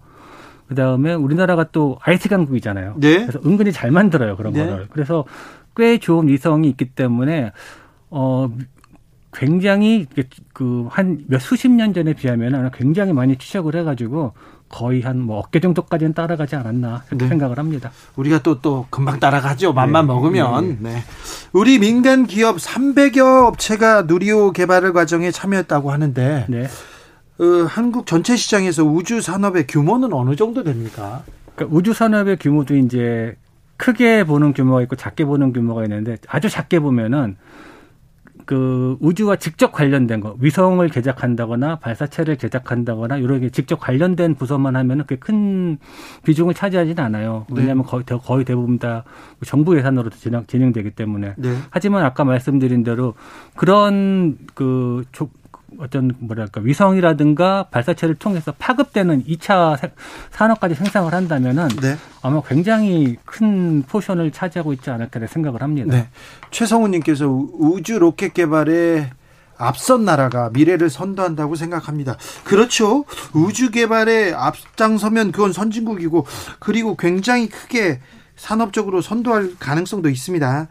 [0.68, 2.94] 그다음에 우리나라가 또 IT 강국이잖아요.
[2.98, 3.26] 네.
[3.26, 4.66] 그래서 은근히 잘 만들어요 그런 네.
[4.66, 4.86] 거를.
[4.90, 5.24] 그래서
[5.76, 7.52] 꽤 좋은 위성이 있기 때문에
[8.10, 8.48] 어
[9.32, 10.06] 굉장히
[10.52, 14.32] 그 한 몇 수십 년 전에 비하면 굉장히 많이 추적을 해가지고
[14.68, 17.28] 거의 한 뭐 어깨 정도까지는 따라가지 않았나 네.
[17.28, 17.90] 생각을 합니다.
[18.16, 19.72] 우리가 또또 금방 따라가죠.
[19.72, 20.12] 맘만 네.
[20.12, 20.78] 먹으면.
[20.80, 20.90] 네.
[20.94, 21.02] 네.
[21.52, 26.64] 우리 민간 기업 300여 업체가 누리호 개발을 과정에 참여했다고 하는데 네.
[27.38, 31.22] 어, 한국 전체 시장에서 우주 산업의 규모는 어느 정도 됩니까?
[31.54, 33.36] 그러니까 우주 산업의 규모도 이제
[33.76, 37.36] 크게 보는 규모가 있고 작게 보는 규모가 있는데 아주 작게 보면은
[38.44, 45.04] 그 우주와 직접 관련된 거 위성을 제작한다거나 발사체를 제작한다거나 이런 게 직접 관련된 부서만 하면은
[45.18, 45.78] 큰
[46.24, 47.46] 비중을 차지하지는 않아요.
[47.50, 47.60] 네.
[47.60, 49.04] 왜냐하면 거의, 거의 대부분 다
[49.44, 51.34] 정부 예산으로 진행, 진행되기 때문에.
[51.36, 51.56] 네.
[51.70, 53.14] 하지만 아까 말씀드린 대로
[53.56, 55.04] 그런 그
[55.80, 59.78] 어떤 뭐랄까 위성이라든가 발사체를 통해서 파급되는 2차
[60.30, 61.96] 산업까지 생산을 한다면은 네.
[62.22, 65.96] 아마 굉장히 큰 포션을 차지하고 있지 않을까 생각을 합니다.
[65.96, 66.08] 네.
[66.50, 69.10] 최성우님께서 우주 로켓 개발에
[69.56, 72.16] 앞선 나라가 미래를 선도한다고 생각합니다.
[72.44, 73.04] 그렇죠.
[73.32, 76.26] 우주 개발에 앞장서면 그건 선진국이고
[76.58, 78.00] 그리고 굉장히 크게
[78.36, 80.68] 산업적으로 선도할 가능성도 있습니다.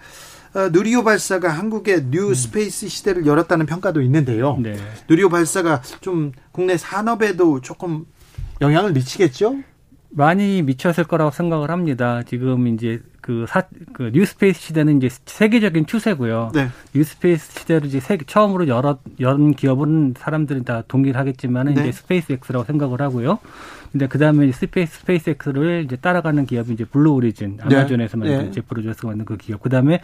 [0.53, 2.33] 어, 누리호 발사가 한국의 New 음.
[2.33, 4.57] Space 시대를 열었다는 평가도 있는데요.
[4.59, 4.75] 네.
[5.07, 8.05] 누리호 발사가 좀 국내 산업에도 조금
[8.61, 9.57] 영향을 미치겠죠?
[10.11, 12.23] 많이 미쳤을 거라고 생각을 합니다.
[12.23, 16.51] 지금 이제 그 사, 그 New Space 시대는 이제 세계적인 추세고요.
[16.55, 16.69] 네.
[16.95, 21.81] New Space 시대를 이제 세계, 처음으로 열어, 연 기업은 사람들이 다 동의하겠지만은 네.
[21.81, 23.37] 이제 스페이스 X라고 생각을 하고요.
[23.91, 27.75] 근데 그 다음에 스페이스, 스페이스 X를 이제 따라가는 기업이 이제 블루 오리진, 네.
[27.77, 28.51] 아마존에서 만든 네.
[28.51, 29.61] 제프 베조스가 만든 그 기업.
[29.61, 30.01] 그 다음에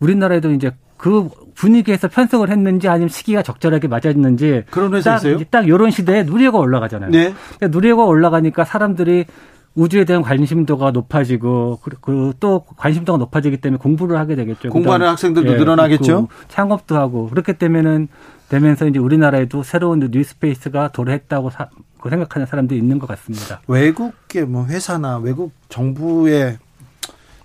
[0.00, 5.38] 우리나라에도 이제 그 분위기에서 편성을 했는지 아니면 시기가 적절하게 맞았는지 그런 회사 있어요?
[5.50, 7.10] 딱 이런 시대에 누리호가 올라가잖아요.
[7.10, 7.34] 네.
[7.60, 9.26] 누리호가 올라가니까 사람들이
[9.74, 14.70] 우주에 대한 관심도가 높아지고 그리고 또 관심도가 높아지기 때문에 공부를 하게 되겠죠.
[14.70, 16.28] 공부하는 학생들도 예, 늘어나겠죠.
[16.48, 18.08] 창업도 하고 그렇기 때문에는
[18.48, 21.68] 되면서 이제 우리나라에도 새로운 뉴스페이스가 도래했다고 사,
[22.04, 23.62] 그 생각하는 사람들이 있는 것 같습니다.
[23.66, 26.58] 외국의 뭐 회사나 외국 정부의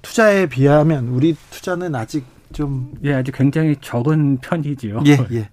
[0.02, 5.04] 투자에 비하면 우리 투자는 아직 좀 예, 아직 굉장히 적은 편이지요.
[5.06, 5.50] 예, 예.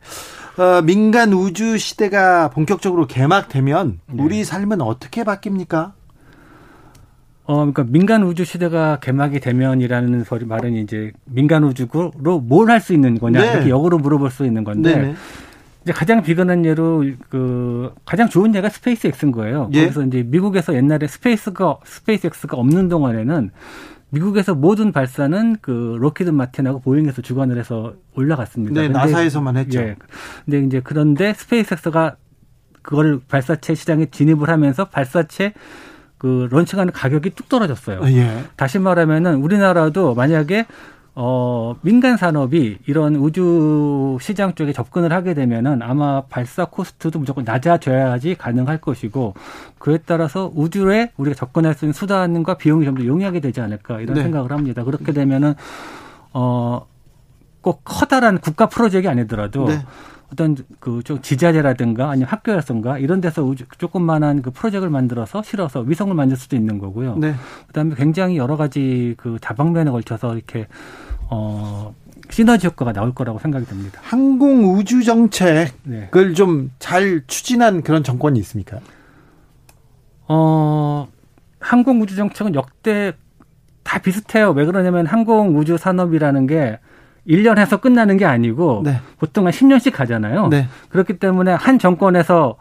[0.61, 4.23] 어, 민간 우주 시대가 본격적으로 개막되면 네.
[4.25, 5.93] 우리 삶은 어떻게 바뀝니까?
[7.45, 12.93] 어, 그러니까 민간 우주 시대가 개막이 되면이라는 소리 말은 이제 민간 우주로 뭘 할 수
[12.93, 13.53] 있는 거냐 네.
[13.53, 15.15] 이렇게 역으로 물어볼 수 있는 건데 네네.
[15.87, 19.71] 이제 가장 비근한 예로 그 가장 좋은 예가 스페이스 X인 거예요.
[19.73, 19.83] 예.
[19.83, 23.51] 거기서 이제 미국에서 옛날에 스페이스가 스페이스 X가 없는 동안에는
[24.11, 28.81] 미국에서 모든 발사는 그 록히드 마틴하고 보잉에서 주관을 해서 올라갔습니다.
[28.81, 29.79] 네, 나사에서만 했죠.
[29.79, 29.95] 예.
[30.45, 32.17] 근데 이제 그런데 스페이스X가
[32.83, 35.53] 그걸 발사체 시장에 진입을 하면서 발사체
[36.19, 38.01] 그 launching하는 가격이 뚝 떨어졌어요.
[38.07, 38.43] 예.
[38.57, 40.67] 다시 말하면은 우리나라도 만약에
[41.19, 48.35] 어, 민간 산업이 이런 우주 시장 쪽에 접근을 하게 되면은 아마 발사 코스트도 무조건 낮아져야지
[48.35, 49.33] 가능할 것이고
[49.79, 54.15] 그에 따라서 우주에 우리가 접근할 수 있는 수단과 비용이 좀 더 용이하게 되지 않을까 이런
[54.15, 54.23] 네.
[54.25, 54.85] 생각을 합니다.
[54.85, 55.55] 그렇게 되면은
[56.35, 56.87] 어,
[57.63, 59.81] 꼭 커다란 국가 프로젝트가 아니더라도 네.
[60.33, 66.13] 어떤 그 좀 지자체라든가 아니면 학교라든가 이런 데서 우주 조금만한 그 프로젝트를 만들어서 실어서 위성을
[66.15, 67.17] 만들 수도 있는 거고요.
[67.17, 67.35] 네.
[67.69, 70.67] 그다음에 굉장히 여러 가지 그 다방면에 걸쳐서 이렇게
[71.31, 71.95] 어
[72.31, 74.01] 시너지 효과가 나올 거라고 생각이 듭니다.
[74.03, 76.11] 항공 우주 정책을 네.
[76.35, 78.81] 좀잘 추진한 그런 정권이 있습니까?
[80.29, 81.07] 어
[81.61, 83.13] 항공 우주 정책은 역대
[83.85, 84.51] 다 비슷해요.
[84.51, 86.81] 왜 그러냐면 항공 우주 산업이라는 게
[87.29, 89.01] 1년 해서 끝나는 게 아니고 네.
[89.19, 90.49] 보통 한 10년씩 가잖아요.
[90.49, 90.69] 네.
[90.91, 92.57] 그렇기 때문에 한 정권에서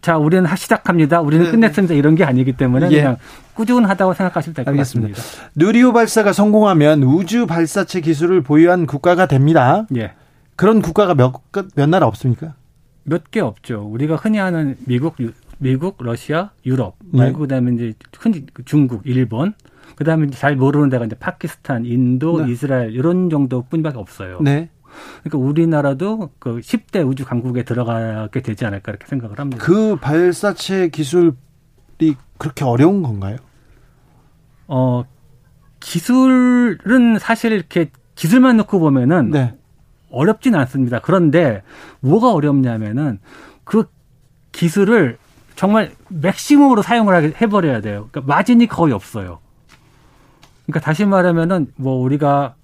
[0.00, 1.20] 자, 우리는 시작합니다.
[1.20, 1.50] 우리는 네.
[1.52, 1.94] 끝냈습니다.
[1.94, 3.00] 이런 게 아니기 때문에 예.
[3.02, 3.16] 그냥
[3.54, 5.20] 꾸준하다고 생각하시면 될 것 같습니다.
[5.54, 9.86] 누리호 발사가 성공하면 우주 발사체 기술을 보유한 국가가 됩니다.
[9.94, 10.12] 예.
[10.56, 11.32] 그런 국가가 몇,
[11.76, 12.54] 몇 나라 없습니까?
[13.04, 13.88] 몇 개 없죠.
[13.92, 15.14] 우리가 흔히 하는 미국,
[15.58, 17.18] 미국, 러시아, 유럽 네.
[17.18, 17.42] 말고 네.
[17.56, 19.54] 그다음에 이제 흔히 중국, 일본,
[19.96, 22.52] 그다음에 잘 모르는 데가 이제 파키스탄, 인도, 네.
[22.52, 24.40] 이스라엘 이런 정도뿐밖에 없어요.
[24.40, 24.70] 네.
[25.22, 29.64] 그러니까 우리나라도 그 10대 우주 강국에 들어가게 되지 않을까 이렇게 생각을 합니다.
[29.64, 31.32] 그 발사체 기술이
[32.38, 33.36] 그렇게 어려운 건가요?
[34.68, 35.04] 어,
[35.80, 39.54] 기술은 사실 이렇게 기술만 놓고 보면은 네.
[40.10, 41.00] 어렵진 않습니다.
[41.00, 41.62] 그런데
[42.00, 43.18] 뭐가 어렵냐면은
[43.64, 43.84] 그
[44.52, 45.16] 기술을
[45.56, 48.08] 정말 맥시멈으로 사용을 해버려야 돼요.
[48.10, 49.38] 그러니까 마진이 거의 없어요.
[50.66, 52.54] 그러니까 다시 말하면은 뭐 우리가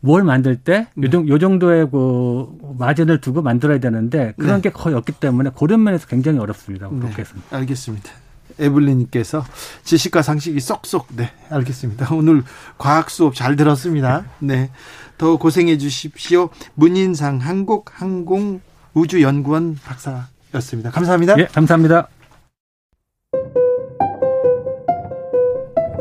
[0.00, 1.08] 뭘 만들 때 네.
[1.12, 2.48] 요, 정도의 그
[2.78, 4.68] 마진을 두고 만들어야 되는데 그런 네.
[4.68, 6.88] 게 거의 없기 때문에 그런 면에서 굉장히 어렵습니다.
[6.90, 7.12] 네.
[7.50, 8.10] 알겠습니다.
[8.58, 9.44] 에블린님께서
[9.84, 11.08] 지식과 상식이 쏙쏙.
[11.16, 12.14] 네, 알겠습니다.
[12.14, 12.42] 오늘
[12.76, 14.24] 과학 수업 잘 들었습니다.
[14.40, 14.70] 네.
[15.16, 16.50] 더 고생해 주십시오.
[16.74, 20.90] 문인상 한국항공우주연구원 박사였습니다.
[20.90, 21.38] 감사합니다.
[21.38, 22.08] 예, 감사합니다.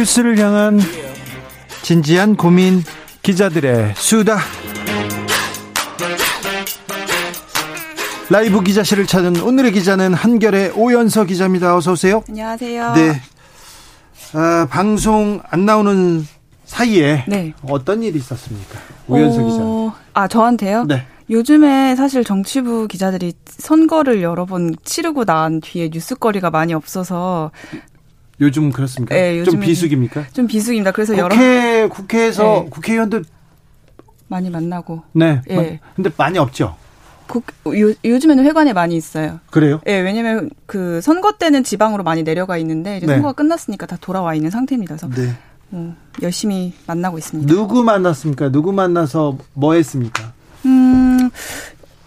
[0.00, 0.80] 뉴스를 향한
[1.82, 2.82] 진지한 고민
[3.22, 4.38] 기자들의 수다.
[8.30, 11.76] 라이브 기자실을 찾은 오늘의 기자는 한결의 오연서 기자입니다.
[11.76, 12.22] 어서 오세요.
[12.30, 12.94] 안녕하세요.
[12.94, 13.20] 네.
[14.32, 16.26] 아, 방송 안 나오는
[16.64, 17.52] 사이에 네.
[17.68, 18.78] 어떤 일이 있었습니까?
[19.06, 19.90] 오연서 어...
[19.90, 20.02] 기자.
[20.14, 20.84] 아, 저한테요?
[20.84, 21.06] 네.
[21.28, 27.52] 요즘에 사실 정치부 기자들이 선거를 여러 번 치르고 난 뒤에 뉴스거리가 많이 없어서
[28.40, 29.14] 요즘 그렇습니까?
[29.14, 30.26] 네, 좀 비수기입니까?
[30.32, 30.92] 좀 비수기입니다.
[30.92, 32.70] 그래서 국회 여러 국회에서 네.
[32.70, 33.24] 국회의원들
[34.28, 35.02] 많이 만나고.
[35.12, 35.42] 네.
[35.46, 35.80] 네.
[35.94, 36.76] 근데 많이 없죠.
[37.26, 39.38] 국, 요, 요즘에는 회관에 많이 있어요.
[39.50, 39.80] 그래요?
[39.86, 43.14] 예, 네, 왜냐면 그 선거 때는 지방으로 많이 내려가 있는데 이제 네.
[43.14, 44.96] 선거가 끝났으니까 다 돌아와 있는 상태입니다.
[44.96, 45.36] 그래서 네.
[45.68, 47.52] 뭐 열심히 만나고 있습니다.
[47.52, 48.50] 누구 만났습니까?
[48.50, 50.32] 누구 만나서 뭐 했습니까?
[50.66, 51.30] 음,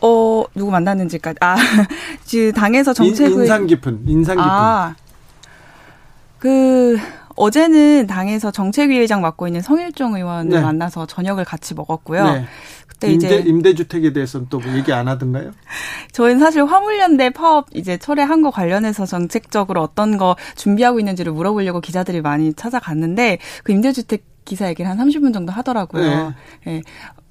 [0.01, 1.37] 어, 누구 만났는지까지.
[1.39, 1.55] 아,
[2.29, 3.31] 그 당에서 정책을.
[3.31, 4.49] 인상 깊은, 인상 깊은.
[4.49, 4.95] 아,
[6.43, 6.97] 그,
[7.37, 10.61] 어제는 당에서 정책위의장 맡고 있는 성일종 의원을 네.
[10.61, 12.23] 만나서 저녁을 같이 먹었고요.
[12.25, 12.45] 네.
[12.85, 15.51] 그때 임대, 이제 임대주택에 대해서는 또 뭐 얘기 안 하던가요?
[16.11, 22.19] 저희는 사실 화물연대 파업 이제 철회한 거 관련해서 정책적으로 어떤 거 준비하고 있는지를 물어보려고 기자들이
[22.19, 26.03] 많이 찾아갔는데 그 임대주택 기사 얘기를 한 30분 정도 하더라고요.
[26.65, 26.73] 네.
[26.73, 26.81] 네.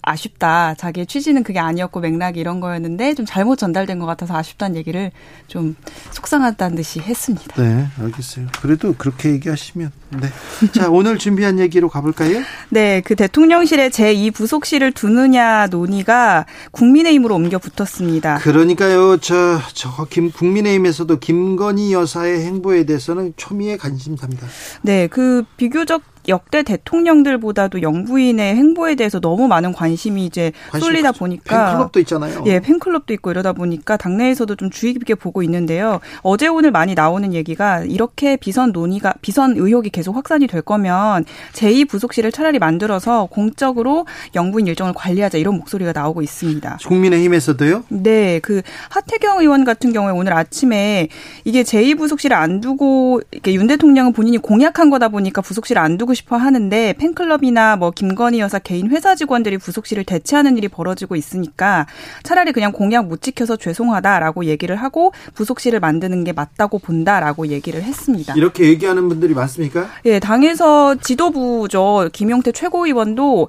[0.02, 0.74] 아쉽다.
[0.74, 5.12] 자기의 취지는 그게 아니었고 맥락이 이런 거였는데 좀 잘못 전달된 것 같아서 아쉽다는 얘기를
[5.46, 5.76] 좀
[6.10, 7.62] 속상하다는 듯이 했습니다.
[7.62, 8.48] 네, 알겠어요.
[8.60, 10.28] 그래도 그렇게 얘기하시면 네.
[10.72, 12.42] 자, 오늘 준비한 얘기로 가볼까요?
[12.70, 18.38] 네, 그 대통령실에 제2 부속실을 두느냐 논의가 국민의힘으로 옮겨 붙었습니다.
[18.38, 24.46] 그러니까요, 저, 저, 김, 국민의힘에서도 김건희 여사의 행보에 대해서는 초미의 관심사입니다.
[24.82, 32.00] 네, 그 비교적 역대 대통령들보다도 영부인의 행보에 대해서 너무 많은 관심이 이제 쏠리다 보니까 팬클럽도
[32.00, 32.44] 있잖아요.
[32.46, 36.00] 예, 팬클럽도 있고 이러다 보니까 당내에서도 좀 주의 깊게 보고 있는데요.
[36.22, 41.88] 어제 오늘 많이 나오는 얘기가 이렇게 비선 논의가 비선 의혹이 계속 확산이 될 거면 제2
[41.88, 46.78] 부속실을 차라리 만들어서 공적으로 영부인 일정을 관리하자 이런 목소리가 나오고 있습니다.
[46.86, 47.84] 국민의힘에서도요?
[47.88, 51.08] 네, 그 하태경 의원 같은 경우에 오늘 아침에
[51.44, 56.11] 이게 제2 부속실을 안 두고 이렇게 윤 대통령은 본인이 공약한 거다 보니까 부속실을 안 두고
[56.14, 61.86] 싶어 하는데 팬클럽이나 뭐 김건희 여사 개인 회사 직원들이 부속실을 대체하는 일이 벌어지고 있으니까
[62.22, 68.34] 차라리 그냥 공약 못 지켜서 죄송하다라고 얘기를 하고 부속실을 만드는 게 맞다고 본다라고 얘기를 했습니다.
[68.34, 69.88] 이렇게 얘기하는 분들이 많습니까?
[70.04, 72.10] 예, 당에서 지도부죠.
[72.12, 73.48] 김용태 최고위원도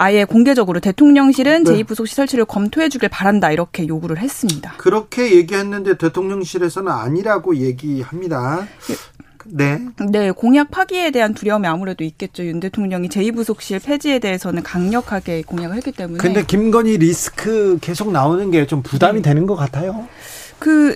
[0.00, 1.82] 아예 공개적으로 대통령실은 네.
[1.82, 4.74] 제2부속실 설치를 검토해 주길 바란다 이렇게 요구를 했습니다.
[4.76, 8.68] 그렇게 얘기했는데 대통령실에서는 아니라고 얘기합니다.
[9.50, 9.80] 네.
[10.10, 12.44] 네, 공약 파기에 대한 두려움이 아무래도 있겠죠.
[12.46, 16.18] 윤 대통령이 제2부속실 폐지에 대해서는 강력하게 공약을 했기 때문에.
[16.18, 19.30] 근데 김건희 리스크 계속 나오는 게 좀 부담이 네.
[19.30, 20.06] 되는 것 같아요.
[20.58, 20.94] 그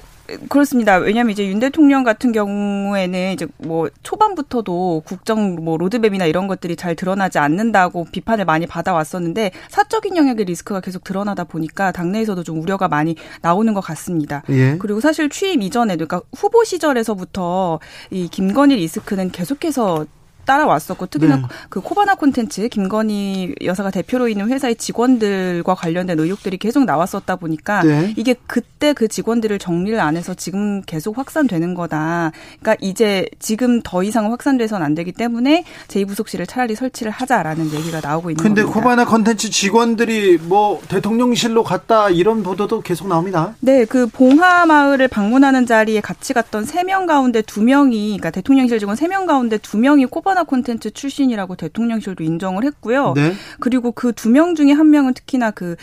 [0.48, 0.96] 그렇습니다.
[0.96, 6.94] 왜냐하면 이제 윤 대통령 같은 경우에는 이제 뭐 초반부터도 국정 뭐 로드맵이나 이런 것들이 잘
[6.94, 13.16] 드러나지 않는다고 비판을 많이 받아왔었는데 사적인 영역의 리스크가 계속 드러나다 보니까 당내에서도 좀 우려가 많이
[13.40, 14.42] 나오는 것 같습니다.
[14.50, 14.76] 예.
[14.78, 17.80] 그리고 사실 취임 이전에도 그러니까 후보 시절에서부터
[18.10, 20.06] 이 김건희 리스크는 계속해서
[20.52, 21.42] 따라왔었고 특히나 네.
[21.70, 28.12] 그 코바나 콘텐츠 김건희 여사가 대표로 있는 회사의 직원들과 관련된 의혹들이 계속 나왔었다 보니까 네.
[28.16, 32.32] 이게 그때 그 직원들을 정리를 안 해서 지금 계속 확산되는 거다.
[32.60, 38.30] 그러니까 이제 지금 더 이상 확산돼서는 안 되기 때문에 제2부속실을 차라리 설치를 하자라는 얘기가 나오고
[38.30, 38.80] 있는 근데 겁니다.
[38.80, 43.54] 코바나 콘텐츠 직원들이 뭐 대통령실로 갔다 이런 보도도 계속 나옵니다.
[43.60, 48.96] 네, 그 봉하 마을을 방문하는 자리에 같이 갔던 세 명 가운데 두명이 그러니까 대통령실 직원
[48.96, 53.12] 세 명 가운데 두명이 코바나 콘텐츠 출신이라고 대통령실도 인정을 했고요.
[53.16, 53.32] 네.
[53.60, 55.76] 그리고 그 두 명 중에 한 명은 특히나 그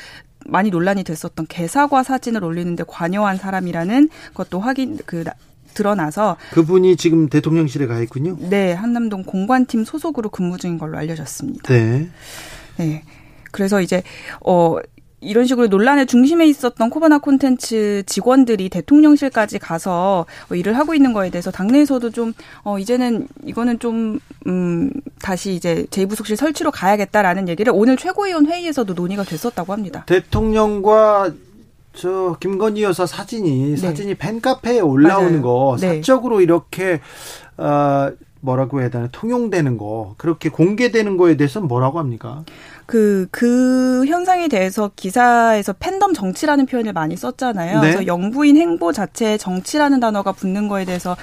[0.45, 5.23] 많이 논란이 됐었던 개사과 사진을 올리는데 관여한 사람이라는 것도 확인 그
[5.73, 8.37] 드러나서 그분이 지금 대통령실에 가 있군요.
[8.39, 11.71] 네, 한남동 공관팀 소속으로 근무 중인 걸로 알려졌습니다.
[11.73, 12.09] 네.
[12.77, 13.03] 네.
[13.51, 14.01] 그래서 이제
[14.45, 14.77] 어
[15.21, 21.29] 이런 식으로 논란의 중심에 있었던 코바나 콘텐츠 직원들이 대통령실까지 가서 어, 일을 하고 있는 거에
[21.29, 22.33] 대해서 당내에서도 좀
[22.63, 24.91] 어, 이제는 이거는 좀 음,
[25.21, 30.03] 다시 이제 제2부속실 설치로 가야겠다라는 얘기를 오늘 최고위원 회의에서도 논의가 됐었다고 합니다.
[30.05, 31.31] 대통령과
[31.93, 33.75] 저 김건희 여사 사진이 네.
[33.75, 35.41] 사진이 팬카페에 올라오는 맞아요.
[35.41, 35.95] 거 네.
[35.97, 37.01] 사적으로 이렇게
[37.57, 42.43] 어 뭐라고 해야 되나 통용되는 거 그렇게 공개되는 거에 대해서는 뭐라고 합니까?
[42.89, 47.81] 그, 그 현상에 대해서 기사에서 팬덤 정치라는 표현을 많이 썼잖아요.
[47.81, 47.81] 네.
[47.81, 51.15] 그래서 영부인 행보 자체에 정치라는 단어가 붙는 거에 대해서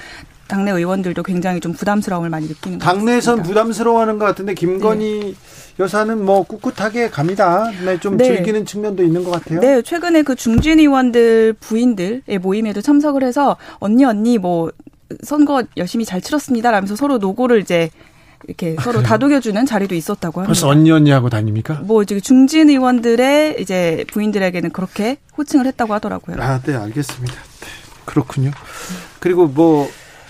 [0.47, 3.05] 당내 의원들도 굉장히 좀 부담스러움을 많이 느끼는 것 같습니다.
[3.05, 5.33] 당내에선 부담스러워하는 것 같은데 김건희 네.
[5.77, 7.69] 여사는 뭐 꿋꿋하게 갑니다.
[7.83, 8.23] 네, 좀 네.
[8.23, 9.59] 즐기는 측면도 있는 것 같아요.
[9.59, 14.71] 네, 최근에 그 중진 의원들 부인들의 모임에도 참석을 해서 언니 언니 뭐
[15.21, 16.71] 선거 열심히 잘 치렀습니다.
[16.71, 17.89] 라면서 서로 노고를 이제
[18.47, 19.07] 이렇게 아, 서로 그래요?
[19.07, 20.47] 다독여주는 자리도 있었다고 합니다.
[20.47, 21.81] 벌써 언니 언니 하고 다닙니까?
[21.83, 26.37] 뭐 이제 중진 의원들의 이제 부인들에게는 그렇게 호칭을 했다고 하더라고요.
[26.39, 27.33] 아, 네, 알겠습니다.
[27.33, 27.67] 네,
[28.05, 28.51] 그렇군요.
[29.19, 29.89] 그리고 뭐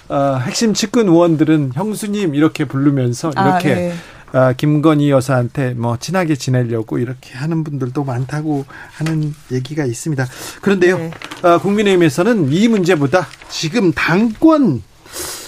[0.10, 3.94] 어, 핵심 측근 의원들은 형수님 이렇게 부르면서 아, 이렇게 아, 네.
[4.34, 10.26] 아, 김건희 여사한테 뭐 친하게 지내려고 이렇게 하는 분들도 많다고 하는 얘기가 있습니다.
[10.62, 11.12] 그런데요, 네.
[11.44, 14.84] 아, 국민의힘에서는 이 문제보다 지금 당권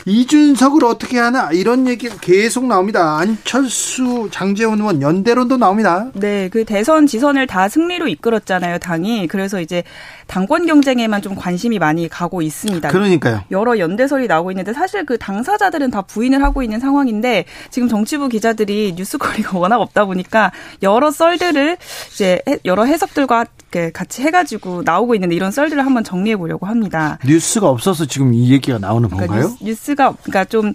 [0.05, 3.17] 이준석을 어떻게 하나 이런 얘기가 계속 나옵니다.
[3.17, 6.07] 안철수, 장재원 의원 연대론도 나옵니다.
[6.13, 9.27] 네, 그 대선 지선을 다 승리로 이끌었잖아요, 당이.
[9.27, 9.84] 그래서 이제
[10.27, 12.89] 당권 경쟁에만 좀 관심이 많이 가고 있습니다.
[12.89, 13.41] 그러니까요.
[13.51, 18.93] 여러 연대설이 나오고 있는데 사실 그 당사자들은 다 부인을 하고 있는 상황인데 지금 정치부 기자들이
[18.95, 20.51] 뉴스거리가 워낙 없다 보니까
[20.84, 21.77] 여러 썰들을
[22.13, 23.45] 이제 여러 해석들과
[23.93, 27.19] 같이 해가지고 나오고 있는데 이런 썰들을 한번 정리해 보려고 합니다.
[27.26, 29.55] 뉴스가 없어서 지금 이 얘기가 나오는 그러니까 건가요?
[29.61, 30.74] 뉴스, 뉴스가 그러니까 좀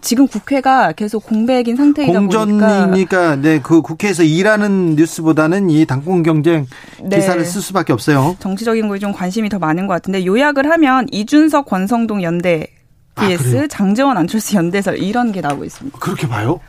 [0.00, 6.66] 지금 국회가 계속 공백인 상태이다 공전이니까 보니까 네, 그 국회에서 일하는 뉴스보다는 이 당권 경쟁
[7.02, 7.16] 네.
[7.16, 8.36] 기사를 쓸 수밖에 없어요.
[8.38, 12.68] 정치적인 거에 좀 관심이 더 많은 것 같은데 요약을 하면 이준석 권성동 연대
[13.16, 15.98] vs 아, 장재원 안철수 연대설 이런 게 나오고 있습니다.
[15.98, 16.60] 그렇게 봐요?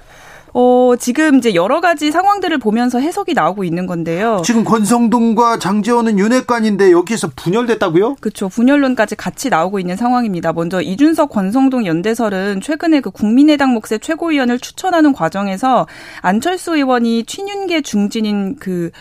[0.53, 4.41] 어, 지금 이제 여러 가지 상황들을 보면서 해석이 나오고 있는 건데요.
[4.43, 8.15] 지금 권성동과 장재원은 윤핵관인데 여기에서 분열됐다고요?
[8.19, 8.49] 그렇죠.
[8.49, 10.53] 분열론까지 같이 나오고 있는 상황입니다.
[10.53, 15.87] 먼저 이준석 권성동 연대설은 최근에 그 국민의당 몫의 최고위원을 추천하는 과정에서
[16.21, 18.91] 안철수 의원이 친윤계 중진인 그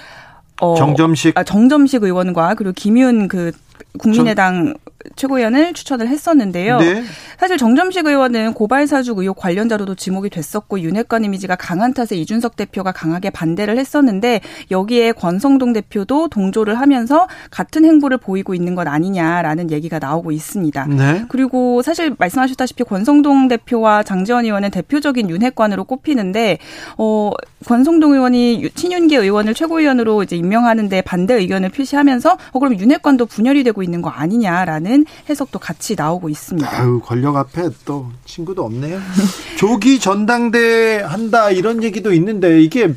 [0.60, 3.52] 어, 정점식 아, 정점식 의원과 그리고 김윤 그
[3.98, 4.74] 국민의당
[5.14, 6.78] 최고위원을 추천을 했었는데요.
[6.78, 7.04] 네.
[7.38, 12.92] 사실 정점식 의원은 고발 사주 의혹 관련자로도 지목이 됐었고 윤핵관 이미지가 강한 탓에 이준석 대표가
[12.92, 14.40] 강하게 반대를 했었는데
[14.70, 20.86] 여기에 권성동 대표도 동조를 하면서 같은 행보를 보이고 있는 것 아니냐라는 얘기가 나오고 있습니다.
[20.86, 21.24] 네.
[21.28, 26.58] 그리고 사실 말씀하셨다시피 권성동 대표와 장재원 의원은 대표적인 윤핵관으로 꼽히는데
[26.98, 27.30] 어
[27.66, 33.82] 권성동 의원이 친윤계 의원을 최고위원으로 이제 임명하는데 반대 의견을 표시하면서 어 그럼 윤핵관도 분열이 되고
[33.86, 36.68] 있는 거 아니냐라는 해석도 같이 나오고 있습니다.
[36.70, 39.00] 아유, 권력 앞에 또 친구도 없네요.
[39.56, 42.92] 조기 전당대 한다 이런 얘기도 있는데 이게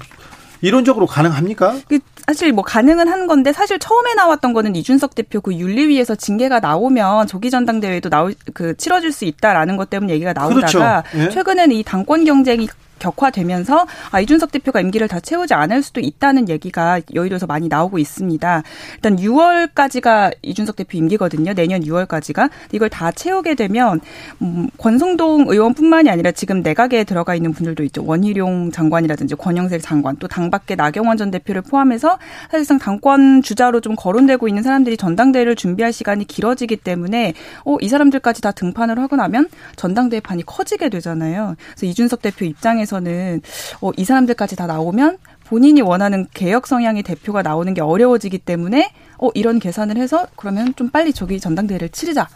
[0.61, 1.77] 이론적으로 가능합니까?
[1.87, 6.59] 그 사실 뭐 가능은 한 건데 사실 처음에 나왔던 거는 이준석 대표 그 윤리위에서 징계가
[6.59, 11.23] 나오면 조기 전당대회도 나올 그 치러질 수 있다라는 것 때문에 얘기가 나오다가 그렇죠.
[11.25, 11.29] 예?
[11.29, 12.67] 최근에는 이 당권 경쟁이
[12.99, 18.63] 격화되면서 아, 이준석 대표가 임기를 다 채우지 않을 수도 있다는 얘기가 여의도에서 많이 나오고 있습니다.
[18.95, 21.53] 일단 6월까지가 이준석 대표 임기거든요.
[21.53, 22.49] 내년 6월까지가.
[22.71, 23.99] 이걸 다 채우게 되면
[24.41, 28.03] 음, 권성동 의원뿐만이 아니라 지금 내각에 들어가 있는 분들도 있죠.
[28.05, 32.17] 원희룡 장관이라든지 권영세 장관 또 당밖에 나경원 전 대표를 포함해서
[32.51, 37.33] 사실상 당권 주자로 좀 거론되고 있는 사람들이 전당대회를 준비할 시간이 길어지기 때문에
[37.65, 41.55] 어, 이 사람들까지 다 등판을 하고 나면 전당대회 판이 커지게 되잖아요.
[41.75, 43.41] 그래서 이준석 대표 입장에서 입장에서는
[43.81, 49.29] 어, 이 사람들까지 다 나오면 본인이 원하는 개혁 성향의 대표가 나오는 게 어려워지기 때문에 어,
[49.33, 52.27] 이런 계산을 해서 그러면 좀 빨리 저기 전당대회를 치르자.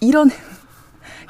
[0.00, 0.30] 이런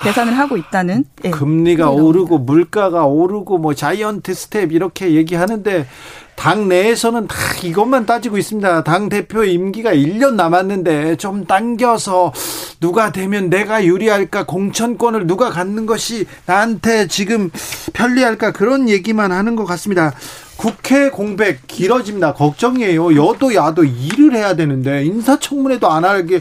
[0.00, 5.86] 계산을 하고 있다는 예, 금리가 오르고 물가가 오르고 뭐 자이언트 스텝 이렇게 얘기하는데
[6.34, 8.82] 당 내에서는 다 이것만 따지고 있습니다.
[8.82, 12.32] 당 대표 임기가 1년 남았는데 좀 당겨서
[12.80, 17.50] 누가 되면 내가 유리할까 공천권을 누가 갖는 것이 나한테 지금
[17.92, 20.12] 편리할까 그런 얘기만 하는 것 같습니다.
[20.56, 22.34] 국회 공백 길어집니다.
[22.34, 23.14] 걱정이에요.
[23.16, 26.38] 여도 야도 일을 해야 되는데 인사청문회도 안 하게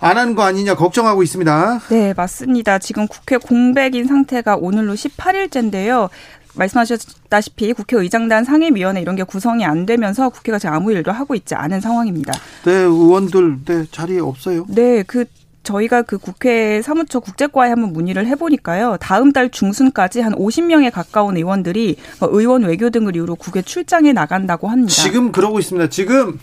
[0.00, 1.80] 안 하는 거 아니냐 걱정하고 있습니다.
[1.90, 2.78] 네, 맞습니다.
[2.78, 6.08] 지금 국회 공백인 상태가 오늘로 18일째인데요.
[6.54, 11.80] 말씀하셨다시피 국회의장단 상임위원회 이런 게 구성이 안 되면서 국회가 지금 아무 일도 하고 있지 않은
[11.80, 12.32] 상황입니다.
[12.64, 14.66] 네, 의원들 네, 자리에 없어요.
[14.68, 15.24] 네, 그
[15.62, 18.96] 저희가 그 국회 사무처 국제과에 한번 문의를 해보니까요.
[19.00, 24.68] 다음 달 중순까지 한 50명에 가까운 의원들이 뭐 의원 외교 등을 이유로 국외 출장에 나간다고
[24.68, 24.92] 합니다.
[24.92, 25.90] 지금 그러고 있습니다.
[25.90, 26.38] 지금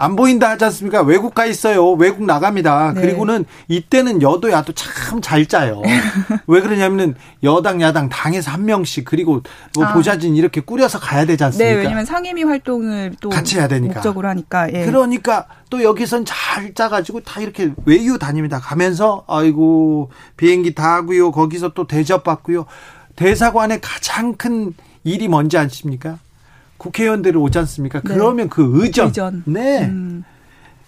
[0.00, 1.02] 안 보인다 하지 않습니까?
[1.02, 1.90] 외국 가 있어요.
[1.92, 2.92] 외국 나갑니다.
[2.94, 3.00] 네.
[3.00, 5.82] 그리고는 이때는 여도 야도 참 잘 짜요.
[6.46, 9.42] 왜 그러냐면은 여당 야당 당에서 한 명씩 그리고
[9.74, 9.92] 뭐 아.
[9.92, 11.74] 보좌진 이렇게 꾸려서 가야 되지 않습니까?
[11.74, 13.94] 네, 왜냐면 상임위 활동을 또 같이 해야 되니까.
[13.94, 14.72] 목적으로 하니까.
[14.72, 14.86] 예.
[14.86, 18.60] 그러니까 또 여기선 잘 짜가지고 다 이렇게 외유 다닙니다.
[18.60, 21.32] 가면서 아이고 비행기 타고요.
[21.32, 22.66] 거기서 또 대접 받고요.
[23.16, 26.18] 대사관의 가장 큰 일이 뭔지 아십니까?
[26.78, 28.00] 국회의원들이 오지 않습니까?
[28.00, 28.14] 네.
[28.14, 29.08] 그러면 그 의전.
[29.08, 29.42] 의전.
[29.46, 29.86] 네.
[29.86, 30.24] 음.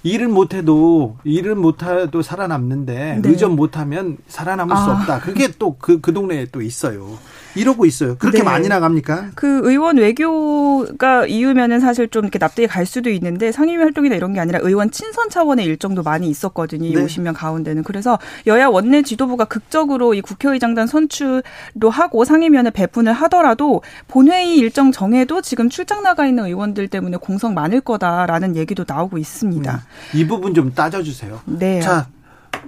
[0.03, 3.29] 일을 못해도 일을 못해도 살아남는데 네.
[3.29, 4.81] 의전 못하면 살아남을 아.
[4.81, 5.21] 수 없다.
[5.21, 7.19] 그게 또 그그 그 동네에 또 있어요.
[7.55, 8.17] 이러고 있어요.
[8.17, 8.45] 그렇게 네.
[8.45, 9.31] 많이 나갑니까?
[9.35, 14.41] 그 의원 외교가 이유면은 사실 좀 이렇게 납득이 갈 수도 있는데 상임위 활동이나 이런 게
[14.41, 16.87] 아니라 의원 친선 차원의 일정도 많이 있었거든요.
[16.87, 17.05] 이 네.
[17.05, 17.83] 50명 가운데는.
[17.83, 25.41] 그래서 여야 원내 지도부가 극적으로 이 국회의장단 선출도 하고 상임위원회 배분을 하더라도 본회의 일정 정해도
[25.41, 29.73] 지금 출장 나가 있는 의원들 때문에 공석 많을 거다라는 얘기도 나오고 있습니다.
[29.73, 30.19] 음.
[30.19, 31.41] 이 부분 좀 따져주세요.
[31.47, 31.81] 네.
[31.81, 32.09] 자,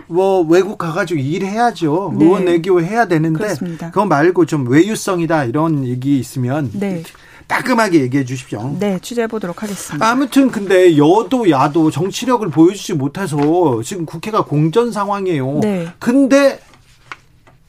[0.06, 2.14] 뭐 외국 가가지고 일해야죠.
[2.16, 2.24] 네.
[2.24, 3.90] 의원 외교 해야 되는데 그렇습니다.
[3.90, 7.02] 그거 말고 좀 외유성이다 이런 얘기 있으면 네.
[7.46, 8.76] 따끔하게 얘기해 주십시오.
[8.78, 10.06] 네, 취재해 보도록 하겠습니다.
[10.06, 13.36] 아무튼 근데 여도 야도 정치력을 보여주지 못해서
[13.84, 15.58] 지금 국회가 공전 상황이에요.
[15.60, 15.88] 네.
[15.98, 16.60] 근데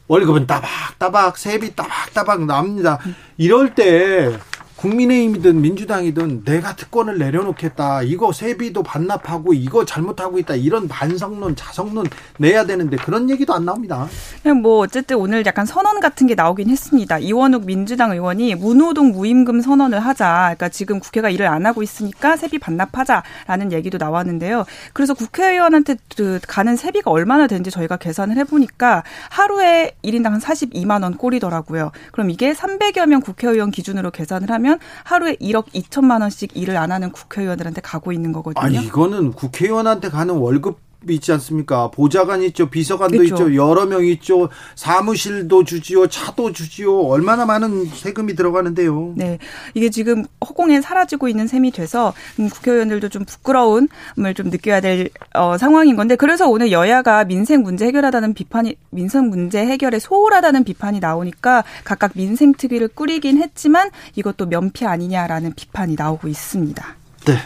[0.07, 2.99] 월급은 따박따박 세비 따박따박 납니다.
[3.37, 4.37] 이럴 때
[4.83, 8.01] 국민의힘이든 민주당이든 내가 특권을 내려놓겠다.
[8.01, 10.55] 이거 세비도 반납하고 이거 잘못하고 있다.
[10.55, 12.05] 이런 반성론, 자성론
[12.37, 14.09] 내야 되는데 그런 얘기도 안 나옵니다.
[14.41, 17.17] 그냥 뭐 어쨌든 오늘 약간 선언 같은 게 나오긴 했습니다.
[17.17, 20.55] 이원욱 민주당 의원이 무노동 무임금 선언을 하자.
[20.57, 24.65] 그러니까 지금 국회가 일을 안 하고 있으니까 세비 반납하자라는 얘기도 나왔는데요.
[24.91, 31.15] 그래서 국회의원한테 그 가는 세비가 얼마나 되는지 저희가 계산을 해보니까 하루에 1인당 한 42만 원
[31.15, 31.93] 꼴이더라고요.
[32.11, 36.91] 그럼 이게 300여 명 국회의원 기준으로 계산을 하면 보면 하루에 1억 2천만 원씩 일을 안
[36.91, 38.63] 하는 국회의원들한테 가고 있는 거거든요.
[38.63, 41.89] 아니 이거는 국회의원한테 가는 월급 있지 않습니까?
[41.91, 43.49] 보좌관 있죠, 비서관도 그렇죠.
[43.49, 49.13] 있죠, 여러 명 있죠, 사무실도 주지요, 차도 주지요, 얼마나 많은 세금이 들어가는데요.
[49.15, 49.39] 네,
[49.73, 55.57] 이게 지금 허공에 사라지고 있는 셈이 돼서 음, 국회의원들도 좀 부끄러움을 좀 느껴야 될 어,
[55.57, 61.63] 상황인 건데 그래서 오늘 여야가 민생 문제 해결하다는 비판이 민생 문제 해결에 소홀하다는 비판이 나오니까
[61.83, 66.95] 각각 민생 특위를 꾸리긴 했지만 이것도 면피 아니냐라는 비판이 나오고 있습니다.
[67.25, 67.37] 네.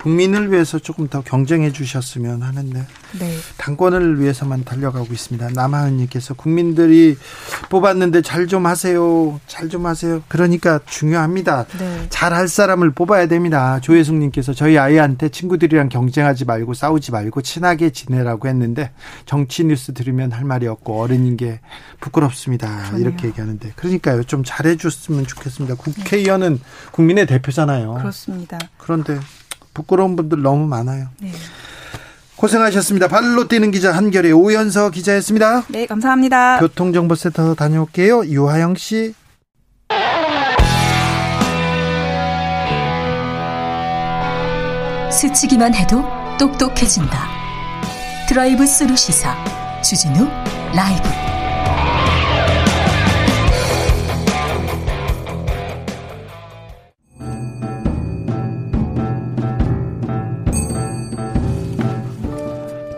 [0.00, 2.86] 국민을 위해서 조금 더 경쟁해 주셨으면 하는데
[3.18, 3.36] 네.
[3.56, 5.50] 당권을 위해서만 달려가고 있습니다.
[5.50, 7.16] 남하은님께서 국민들이
[7.68, 10.22] 뽑았는데 잘 좀 하세요, 잘 좀 하세요.
[10.28, 11.66] 그러니까 중요합니다.
[11.78, 12.06] 네.
[12.08, 13.78] 잘할 사람을 뽑아야 됩니다.
[13.80, 18.92] 조혜숙님께서 저희 아이한테 친구들이랑 경쟁하지 말고 싸우지 말고 친하게 지내라고 했는데
[19.26, 21.60] 정치 뉴스 들으면 할 말이 없고 어른인 게
[22.00, 22.84] 부끄럽습니다.
[22.84, 23.00] 그러네요.
[23.00, 25.74] 이렇게 얘기하는데 그러니까요 좀 잘해줬으면 좋겠습니다.
[25.74, 26.60] 국회의원은
[26.92, 27.94] 국민의 대표잖아요.
[27.94, 28.58] 그렇습니다.
[28.78, 29.18] 그런데
[29.78, 31.06] 부끄러운 분들 너무 많아요.
[31.20, 31.30] 네.
[32.34, 33.06] 고생하셨습니다.
[33.08, 35.64] 발로 뛰는 기자 한결의 오연서 기자였습니다.
[35.68, 36.58] 네, 감사합니다.
[36.58, 38.26] 교통정보센터 다녀올게요.
[38.26, 39.14] 유하영 씨.
[45.10, 46.04] 스치기만 해도
[46.38, 47.28] 똑똑해진다.
[48.28, 49.34] 드라이브 스루 시사
[49.82, 50.28] 주진우
[50.74, 51.27] 라이브.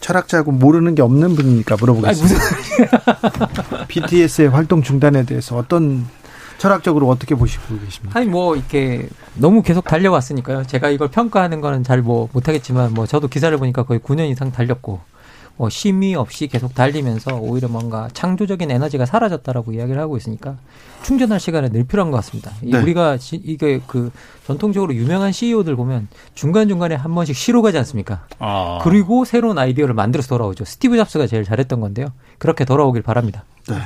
[0.00, 1.76] 철학자고 모르는 게 없는 분입니까?
[1.80, 2.40] 물어보겠습니다.
[3.88, 6.06] BTS의 활동 중단에 대해서 어떤
[6.58, 8.18] 철학적으로 어떻게 보시고 계십니까?
[8.18, 10.64] 아니 뭐 이렇게 너무 계속 달려왔으니까요.
[10.66, 15.00] 제가 이걸 평가하는 거는 잘 뭐 못하겠지만 뭐 저도 기사를 보니까 거의 9년 이상 달렸고
[15.58, 20.56] 뭐 쉼이 없이 계속 달리면서 오히려 뭔가 창조적인 에너지가 사라졌다라고 이야기를 하고 있으니까
[21.02, 22.52] 충전할 시간은 늘 필요한 것 같습니다.
[22.62, 22.78] 네.
[22.78, 24.10] 우리가 이게 그
[24.46, 28.24] 전통적으로 유명한 CEO들 보면 중간 중간에 한 번씩 쉬러 가지 않습니까?
[28.38, 28.78] 아.
[28.82, 30.64] 그리고 새로운 아이디어를 만들어서 돌아오죠.
[30.64, 32.12] 스티브 잡스가 제일 잘했던 건데요.
[32.38, 33.44] 그렇게 돌아오길 바랍니다.
[33.68, 33.76] 네.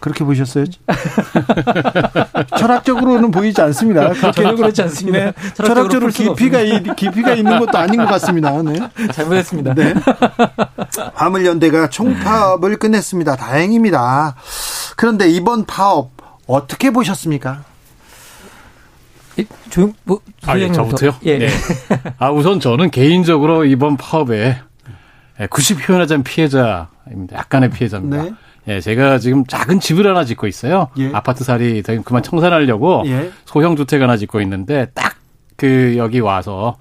[0.00, 0.64] 그렇게 보셨어요?
[2.56, 4.12] 철학적으로는 보이지 않습니다.
[4.32, 5.18] 전혀 그렇지 않습니다.
[5.18, 5.32] 네.
[5.54, 6.58] 철학적으로 깊이가
[6.94, 8.62] 깊이가 있는 것도 아닌 것 같습니다.
[8.62, 8.78] 네.
[9.12, 9.74] 잘못했습니다.
[9.74, 9.94] 네.
[11.14, 13.36] 화물연대가 총파업을 끝냈습니다.
[13.36, 14.36] 다행입니다.
[14.96, 16.10] 그런데 이번 파업
[16.46, 17.64] 어떻게 보셨습니까?
[19.70, 21.14] 조용 뭐 아, 예, 저부터요?
[21.24, 21.38] 예.
[21.38, 21.48] 네.
[22.18, 24.58] 아 우선 저는 개인적으로 이번 파업에
[25.50, 27.36] 굳이 표현하자면 피해자입니다.
[27.36, 28.22] 약간의 피해자입니다.
[28.24, 28.32] 네.
[28.68, 30.88] 예, 제가 지금 작은 집을 하나 짓고 있어요.
[30.98, 31.10] 예.
[31.12, 33.30] 아파트 살이 그만 청산하려고 예.
[33.44, 35.18] 소형 주택 하나 짓고 있는데 딱
[35.58, 36.76] 그 여기 와서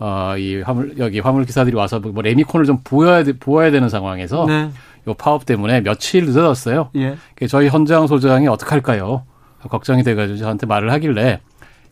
[0.00, 4.70] 어, 이 화물, 여기 화물 기사들이 와서 뭐 레미콘을 좀 보여야, 보아야 되는 상황에서 네.
[5.06, 6.90] 요 파업 때문에 며칠 늦어졌어요.
[6.96, 7.16] 예.
[7.46, 9.24] 저희 현장 소장이 어떡할까요?
[9.68, 11.40] 걱정이 돼가지고 저한테 말을 하길래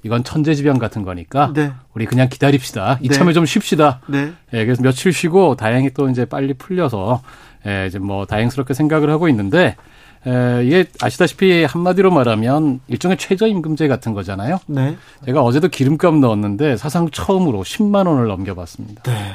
[0.03, 1.73] 이건 천재지변 같은 거니까 네.
[1.95, 2.99] 우리 그냥 기다립시다.
[3.03, 3.33] 이참에 네.
[3.35, 4.01] 좀 쉽시다.
[4.07, 4.33] 네.
[4.55, 7.23] 예, 그래서 며칠 쉬고 다행히 또 이제 빨리 풀려서
[7.67, 9.77] 예, 이제 뭐 다행스럽게 생각을 하고 있는데
[10.27, 14.59] 에, 이게 아시다시피 한마디로 말하면 일종의 최저임금제 같은 거잖아요.
[14.67, 14.97] 네.
[15.25, 19.03] 제가 어제도 기름값 넣었는데 사상 처음으로 10만 원을 넘겨봤습니다.
[19.03, 19.33] 네.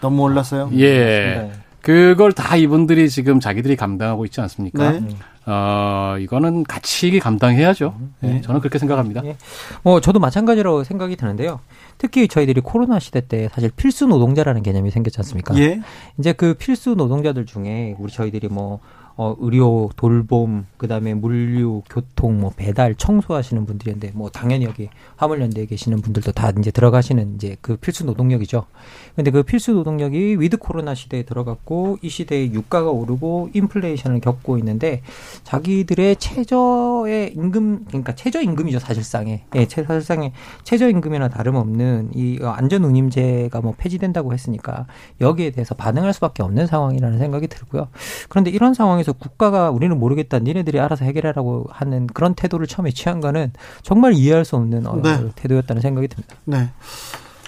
[0.00, 0.70] 너무 올랐어요.
[0.74, 0.94] 예.
[0.94, 1.52] 네.
[1.80, 4.92] 그걸 다 이분들이 지금 자기들이 감당하고 있지 않습니까?
[4.92, 5.00] 네.
[5.44, 7.94] 어, 이거는 같이 감당해야죠.
[8.20, 8.34] 네.
[8.34, 8.40] 네.
[8.42, 9.22] 저는 그렇게 생각합니다.
[9.22, 9.36] 네.
[9.82, 11.60] 뭐, 저도 마찬가지로 생각이 드는데요.
[11.98, 15.56] 특히 저희들이 코로나 시대 때 사실 필수 노동자라는 개념이 생겼지 않습니까?
[15.58, 15.80] 예.
[16.18, 18.80] 이제 그 필수 노동자들 중에 우리 저희들이 뭐
[19.22, 25.66] 어, 의료, 돌봄, 그 다음에 물류, 교통, 뭐 배달, 청소하시는 분들인데, 뭐 당연히 여기 화물연대에
[25.66, 28.66] 계시는 분들도 다 이제 들어가시는 이제 그 필수 노동력이죠.
[29.14, 35.02] 근데 그 필수 노동력이 위드 코로나 시대에 들어갔고, 이 시대에 유가가 오르고 인플레이션을 겪고 있는데,
[35.44, 39.44] 자기들의 최저의 임금, 그러니까 최저임금이죠, 사실상에.
[39.54, 40.32] 예, 사실상에
[40.64, 44.86] 최저임금이나 다름없는 이 안전운임제가 뭐 폐지된다고 했으니까,
[45.20, 47.86] 여기에 대해서 반응할 수밖에 없는 상황이라는 생각이 들고요.
[48.28, 53.20] 그런데 이런 상황에 상황에서 국가가 우리는 모르겠다, 니네들이 알아서 해결하라고 하는 그런 태도를 처음에 취한
[53.20, 53.52] 거는
[53.82, 55.30] 정말 이해할 수 없는 어, 네.
[55.36, 56.34] 태도였다는 생각이 듭니다.
[56.44, 56.70] 네.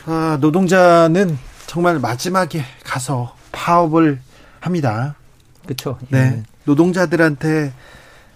[0.06, 4.20] 아, 노동자는 정말 마지막에 가서 파업을
[4.60, 5.16] 합니다.
[5.64, 5.98] 그렇죠.
[6.10, 6.18] 네.
[6.18, 6.42] 예.
[6.64, 7.72] 노동자들한테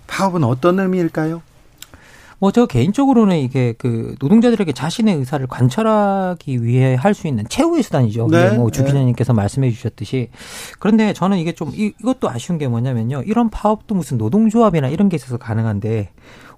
[0.07, 1.43] 파업은 어떤 의미일까요?
[2.41, 8.29] 뭐 저 개인적으로는 이게 그 노동자들에게 자신의 의사를 관철하기 위해 할 수 있는 최후의 수단이죠.
[8.29, 8.51] 네.
[8.51, 8.87] 뭐주 네.
[8.87, 9.37] 기자님께서 네.
[9.39, 10.29] 말씀해 주셨듯이
[10.79, 13.23] 그런데 저는 이게 좀 이, 이것도 아쉬운 게 뭐냐면요.
[13.27, 16.11] 이런 파업도 무슨 노동조합이나 이런 게 있어서 가능한데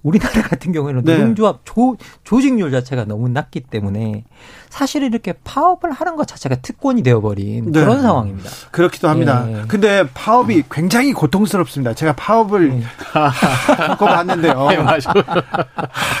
[0.03, 1.17] 우리나라 같은 경우에는 네.
[1.17, 4.23] 노동조합 조, 조직률 자체가 너무 낮기 때문에
[4.69, 7.79] 사실 이렇게 파업을 하는 것 자체가 특권이 되어버린 네.
[7.79, 8.49] 그런 상황입니다.
[8.71, 9.45] 그렇기도 합니다.
[9.45, 9.61] 네.
[9.67, 11.93] 근데 파업이 굉장히 고통스럽습니다.
[11.93, 12.83] 제가 파업을 네.
[13.87, 14.67] 겪어봤는데요.
[14.69, 14.77] 네,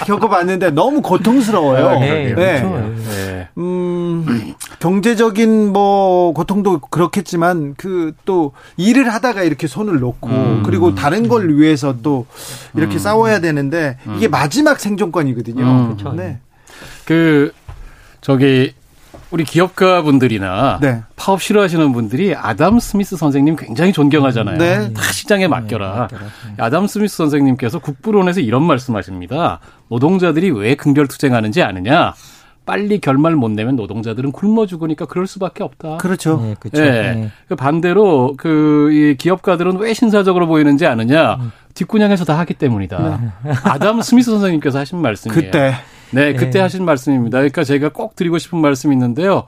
[0.05, 1.99] 겪어봤는데 너무 고통스러워요.
[1.99, 2.33] 네.
[2.33, 2.61] 네.
[2.61, 2.93] 그렇죠.
[3.09, 3.47] 네.
[3.57, 10.63] 음, 경제적인 뭐 고통도 그렇겠지만 그 또 일을 하다가 이렇게 손을 놓고 음.
[10.65, 12.25] 그리고 다른 걸 위해서 또
[12.75, 12.99] 이렇게 음.
[12.99, 14.31] 싸워야 되는 데 이게 음.
[14.31, 15.63] 마지막 생존권이거든요.
[15.63, 15.85] 음.
[15.87, 16.13] 그렇죠.
[16.13, 16.37] 네.
[17.05, 17.51] 그
[18.21, 18.75] 저기
[19.31, 21.01] 우리 기업가 분들이나 네.
[21.15, 24.57] 파업 싫어하시는 분들이 아담 스미스 선생님 굉장히 존경하잖아요.
[24.57, 24.93] 네.
[24.93, 26.09] 다 시장에 맡겨라.
[26.11, 26.17] 네,
[26.57, 29.59] 아담 스미스 선생님께서 국부론에서 이런 말씀하십니다.
[29.87, 32.13] 노동자들이 왜 극렬 투쟁하는지 아느냐?
[32.65, 35.97] 빨리 결말 못 내면 노동자들은 굶어 죽으니까 그럴 수밖에 없다.
[35.97, 36.39] 그렇죠.
[36.41, 36.83] 네, 그렇죠.
[36.83, 37.13] 네.
[37.15, 37.31] 네.
[37.47, 41.35] 그 반대로 그 이 기업가들은 왜 신사적으로 보이는지 아느냐?
[41.35, 41.51] 음.
[41.73, 43.19] 뒷구녕에서 다 하기 때문이다.
[43.43, 43.51] 네.
[43.63, 45.41] 아담 스미스 선생님께서 하신 말씀이에요.
[45.41, 45.73] 그때
[46.11, 46.59] 네, 그때 네.
[46.59, 47.37] 하신 말씀입니다.
[47.37, 49.45] 그러니까 제가 꼭 드리고 싶은 말씀이 있는데요.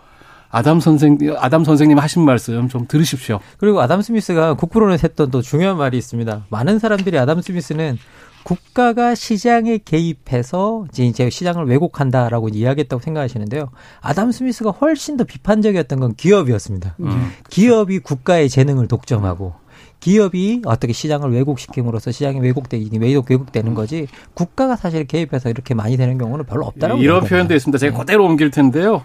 [0.50, 3.40] 아담 선생 아담 선생님 하신 말씀 좀 들으십시오.
[3.58, 6.46] 그리고 아담 스미스가 국부론에서 했던 또 중요한 말이 있습니다.
[6.50, 7.98] 많은 사람들이 아담 스미스는
[8.44, 13.70] 국가가 시장에 개입해서 이제 시장을 왜곡한다라고 이야기했다고 생각하시는데요.
[14.02, 16.96] 아담 스미스가 훨씬 더 비판적이었던 건 기업이었습니다.
[17.00, 17.32] 음.
[17.50, 19.54] 기업이 국가의 재능을 독점하고
[20.02, 26.18] 기업이 어떻게 시장을 왜곡시킴으로써 시장이 왜곡되니 왜곡 왜곡되는 거지 국가가 사실 개입해서 이렇게 많이 되는
[26.18, 27.78] 경우는 별로 없다라고 이런 표현도 있습니다.
[27.78, 28.00] 제가 네.
[28.00, 29.04] 그대로 옮길 텐데요.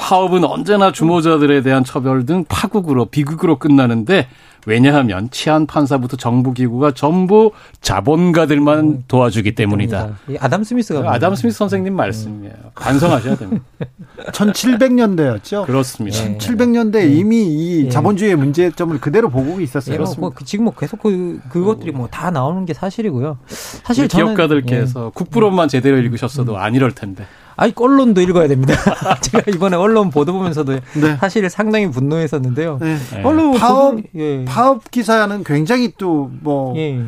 [0.00, 4.28] 파업은 언제나 주모자들에 대한 처벌 등 파국으로 비극으로 끝나는데
[4.66, 7.50] 왜냐하면 치안 판사부터 정부 기구가 전부
[7.82, 10.18] 자본가들만 음, 도와주기 때문이다.
[10.38, 12.52] 아담 스미스가 아담 스미스 선생님 말씀이에요.
[12.74, 13.62] 반성하셔야 됩니다.
[14.32, 15.66] 1700년대였죠.
[15.66, 16.18] 그렇습니다.
[16.38, 17.88] 1700년대 이미 이 예.
[17.88, 19.94] 자본주의의 문제점을 그대로 보고 있었어요.
[19.94, 23.38] 예, 뭐, 그 지금 뭐 계속 그 그것들이 뭐 다 나오는 게 사실이고요.
[23.46, 25.10] 사실 저는 기업가들께서 예.
[25.14, 27.24] 국부론만 제대로 읽으셨어도 안 이럴 텐데.
[27.60, 28.72] 아니 언론도 읽어야 됩니다.
[29.20, 31.16] 제가 이번에 언론 보도 보면서도 네.
[31.20, 32.78] 사실 상당히 분노했었는데요.
[32.80, 32.96] 네.
[33.22, 34.46] 언론 파업 예.
[34.46, 37.04] 파업 기사는 굉장히 또뭐 예.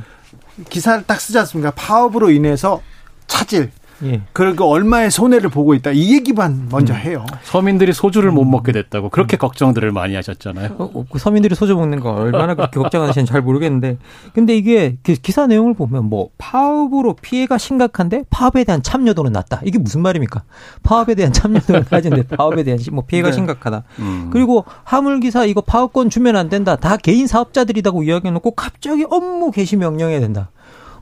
[0.68, 1.70] 기사를 딱 쓰지 않습니까?
[1.70, 2.82] 파업으로 인해서
[3.26, 3.70] 차질
[4.04, 4.22] 예.
[4.32, 5.92] 그리고 얼마의 손해를 보고 있다.
[5.92, 6.98] 이 얘기만 먼저 음.
[6.98, 7.26] 해요.
[7.44, 9.38] 서민들이 소주를 못 먹게 됐다고 그렇게 음.
[9.38, 10.76] 걱정들을 많이 하셨잖아요.
[10.78, 13.98] 어, 어, 그 서민들이 소주 먹는 거 얼마나 그렇게 걱정하시는지 잘 모르겠는데.
[14.34, 19.60] 근데 이게 그 기사 내용을 보면 뭐 파업으로 피해가 심각한데 파업에 대한 참여도는 낮다.
[19.64, 20.42] 이게 무슨 말입니까?
[20.82, 23.34] 파업에 대한 참여도는 낮은데 파업에 대한 뭐 피해가 네.
[23.34, 23.84] 심각하다.
[24.00, 24.30] 음.
[24.32, 26.76] 그리고 화물 기사 이거 파업권 주면 안 된다.
[26.76, 30.50] 다 개인 사업자들이라고 이야기해놓고 갑자기 업무 개시 명령해야 된다.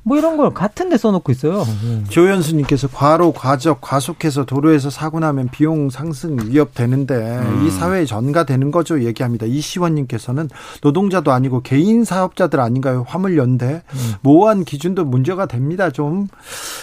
[0.03, 1.65] 뭐 이런 걸 같은 데 써놓고 있어요.
[1.85, 2.05] 네.
[2.09, 7.67] 조현수님께서 과로 과적 과속해서 도로에서 사고 나면 비용 상승 위협되는데 음.
[7.67, 9.47] 이 사회에 전가되는 거죠 얘기합니다.
[9.47, 10.49] 이시원님께서는
[10.83, 13.05] 노동자도 아니고 개인 사업자들 아닌가요?
[13.07, 14.15] 화물 연대 음.
[14.23, 15.91] 모호한 기준도 문제가 됩니다.
[15.91, 16.29] 좀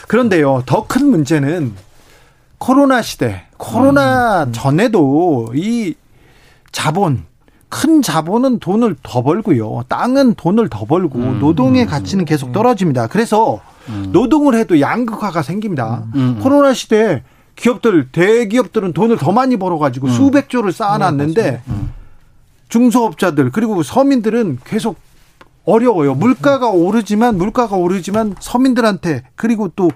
[0.08, 1.74] 그런데요 더 큰 문제는
[2.60, 4.52] 코로나 시대 코로나 음.
[4.54, 5.96] 전에도 이
[6.72, 7.26] 자본
[7.70, 9.84] 큰 자본은 돈을 더 벌고요.
[9.90, 11.40] 땅은 돈을 더 벌고 음.
[11.40, 13.08] 노동의 가치는 계속 떨어집니다.
[13.08, 14.10] 그래서 음.
[14.12, 16.04] 노동을 해도 양극화가 생깁니다.
[16.16, 16.20] 음.
[16.38, 16.40] 음.
[16.42, 17.24] 코로나 시대에
[17.56, 20.12] 기업들 대기업들은 돈을 더 많이 벌어가지고 음.
[20.14, 21.92] 수백 조를 쌓아놨는데 음.
[22.70, 24.98] 중소업자들 그리고 서민들은 계속
[25.66, 26.16] 어려워요.
[26.16, 29.90] 물가가 오르지만 물가가 오르지만 서민들한테 그리고 또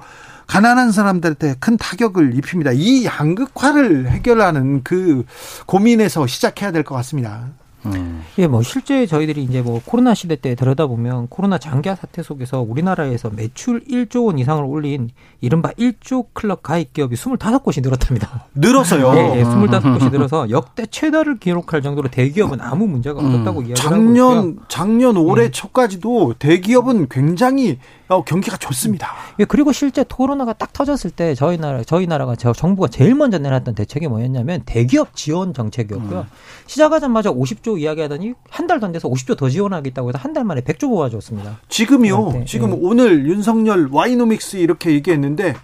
[0.47, 2.71] 가난한 사람들한테 큰 타격을 입힙니다.
[2.73, 5.23] 이 양극화를 해결하는 그
[5.65, 7.45] 고민에서 시작해야 될 것 같습니다.
[7.85, 8.23] 음.
[8.37, 13.29] 예, 뭐 실제 저희들이 이제 뭐 코로나 시대 때 들여다보면 코로나 장기화 사태 속에서 우리나라에서
[13.29, 15.09] 매출 1조 원 이상을 올린
[15.41, 18.45] 이른바 1조 클럽 가입 기업이 25곳이 늘었답니다.
[18.55, 19.13] 늘었어요.
[19.15, 23.65] 예, 예 25곳이 늘어서 역대 최다를 기록할 정도로 대기업은 아무 문제가 없었다고 음.
[23.65, 24.65] 이야기를 작년, 하고 있고요.
[24.67, 25.51] 작년 올해 예.
[25.51, 27.79] 초까지도 대기업은 굉장히
[28.11, 29.13] 어, 경기가 좋습니다.
[29.39, 33.37] 예, 그리고 실제 코로나가 딱 터졌을 때 저희 나라 저희 나라가 저 정부가 제일 먼저
[33.37, 36.19] 내놨던 대책이 뭐였냐면 대기업 지원 정책이었고요.
[36.19, 36.25] 음.
[36.67, 40.87] 시작하자마자 50조 이야기하더니 한 달도 안 돼서 50조 더 지원하겠다고 해서 한 달 만에 100조
[40.87, 41.59] 모아줬습니다.
[41.69, 42.31] 지금요.
[42.33, 42.77] 네, 지금 네.
[42.81, 45.55] 오늘 윤석열 와이노믹스 이렇게 얘기했는데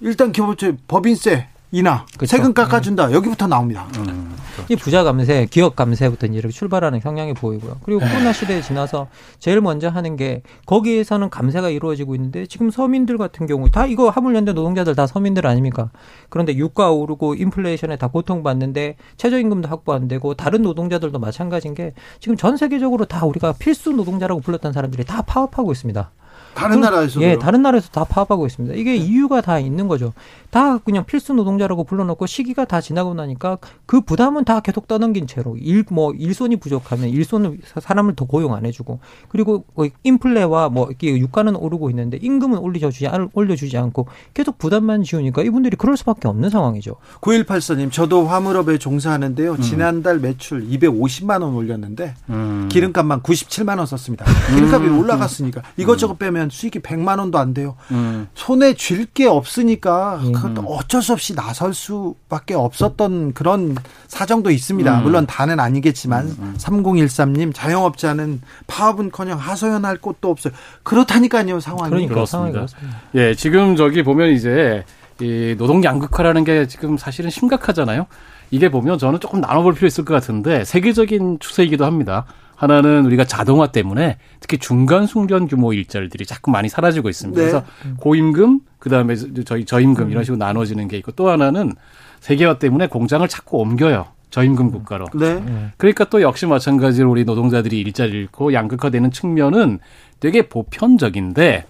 [0.00, 2.26] 일단 기본적으로 법인세 인하, 그렇죠.
[2.36, 3.06] 세금 깎아준다.
[3.08, 3.12] 음.
[3.12, 3.86] 여기부터 나옵니다.
[3.98, 4.72] 음, 그렇죠.
[4.72, 7.78] 이 부자 감세, 기업 감세부터 이제 이렇게 출발하는 성향이 보이고요.
[7.84, 8.10] 그리고 네.
[8.10, 9.08] 코로나 시대에 지나서
[9.38, 14.52] 제일 먼저 하는 게 거기에서는 감세가 이루어지고 있는데 지금 서민들 같은 경우 다 이거 화물연대
[14.52, 15.90] 노동자들 다 서민들 아닙니까?
[16.28, 22.36] 그런데 유가 오르고 인플레이션에 다 고통받는데 최저임금도 확보 안 되고 다른 노동자들도 마찬가지인 게 지금
[22.36, 26.10] 전 세계적으로 다 우리가 필수 노동자라고 불렀던 사람들이 다 파업하고 있습니다.
[26.54, 28.74] 다른 나라에서 예, 다른 나라에서 다 파업하고 있습니다.
[28.76, 30.12] 이게 이유가 다 있는 거죠.
[30.50, 35.56] 다 그냥 필수 노동자라고 불러놓고 시기가 다 지나고 나니까 그 부담은 다 계속 떠넘긴 채로
[35.56, 41.54] 일 뭐 일손이 부족하면 일손을 사람을 더 고용 안 해주고 그리고 뭐 인플레와 뭐 유가는
[41.54, 46.96] 오르고 있는데 임금은 올려주지 올려주지 않고 계속 부담만 지우니까 이분들이 그럴 수밖에 없는 상황이죠.
[47.20, 49.52] 9184님 저도 화물업에 종사하는데요.
[49.52, 49.60] 음.
[49.60, 52.68] 지난달 매출 250만 원 올렸는데 음.
[52.70, 54.24] 기름값만 97만 원 썼습니다.
[54.54, 54.98] 기름값이 음.
[54.98, 57.76] 올라갔으니까 이것저것 빼면 수익이 100만 원도 안 돼요.
[57.90, 58.28] 음.
[58.34, 60.54] 손에 쥘 게 없으니까 음.
[60.66, 63.76] 어쩔 수 없이 나설 수밖에 없었던 그런
[64.08, 64.98] 사정도 있습니다.
[64.98, 65.02] 음.
[65.02, 66.36] 물론 다는 아니겠지만 음.
[66.38, 66.54] 음.
[66.58, 70.52] 3013님 자영업자는 파업은커녕 하소연할 곳도 없어요.
[70.82, 71.90] 그렇다니까요 상황이.
[71.90, 72.66] 그러니까 그렇습니다.
[73.14, 74.84] 예, 지금 저기 보면 이제
[75.20, 78.06] 이 노동 양극화라는 게 지금 사실은 심각하잖아요.
[78.50, 82.26] 이게 보면 저는 조금 나눠볼 필요 있을 것 같은데 세계적인 추세이기도 합니다.
[82.62, 87.40] 하나는 우리가 자동화 때문에 특히 중간 숙련 규모 일자리들이 자꾸 많이 사라지고 있습니다.
[87.40, 87.50] 네.
[87.50, 87.66] 그래서
[87.98, 91.72] 고임금, 그 다음에 저희 저임금 이런 식으로 나눠지는 게 있고 또 하나는
[92.20, 94.06] 세계화 때문에 공장을 자꾸 옮겨요.
[94.30, 95.06] 저임금 국가로.
[95.12, 95.42] 네.
[95.76, 99.80] 그러니까 또 역시 마찬가지로 우리 노동자들이 일자리 잃고 양극화되는 측면은
[100.20, 101.66] 되게 보편적인데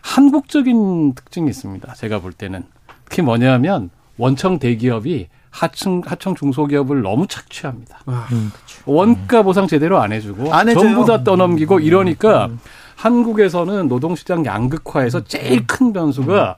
[0.00, 1.92] 한국적인 특징이 있습니다.
[1.92, 2.62] 제가 볼 때는
[3.04, 8.00] 특히 뭐냐면 원청 대기업이 하층 하청 중소기업을 너무 착취합니다.
[8.06, 8.50] 아, 음,
[8.86, 12.58] 원가 보상 제대로 안 해주고 안 전부 다 떠넘기고 음, 이러니까 음.
[12.96, 16.56] 한국에서는 노동시장 양극화에서 제일 큰 변수가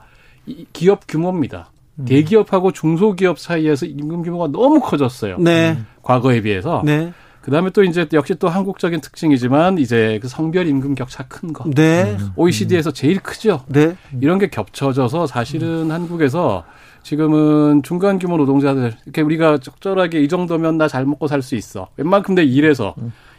[0.73, 1.71] 기업 규모입니다.
[2.07, 5.39] 대기업하고 중소기업 사이에서 임금 규모가 너무 커졌어요.
[5.39, 5.79] 네.
[6.03, 6.83] 과거에 비해서.
[6.85, 7.13] 네.
[7.41, 11.65] 그다음에 또 이제 역시 또 한국적인 특징이지만 이제 그 성별 임금 격차 큰 거.
[11.71, 12.17] 네.
[12.37, 13.65] OECD에서 제일 크죠.
[13.69, 13.97] 네.
[14.21, 16.65] 이런 게 겹쳐져서 사실은 한국에서
[17.11, 21.87] 지금은 중간 규모 노동자들 이렇게 우리가 적절하게 이 정도면 나 잘 먹고 살 수 있어.
[21.97, 22.97] 웬만큼 내 일해서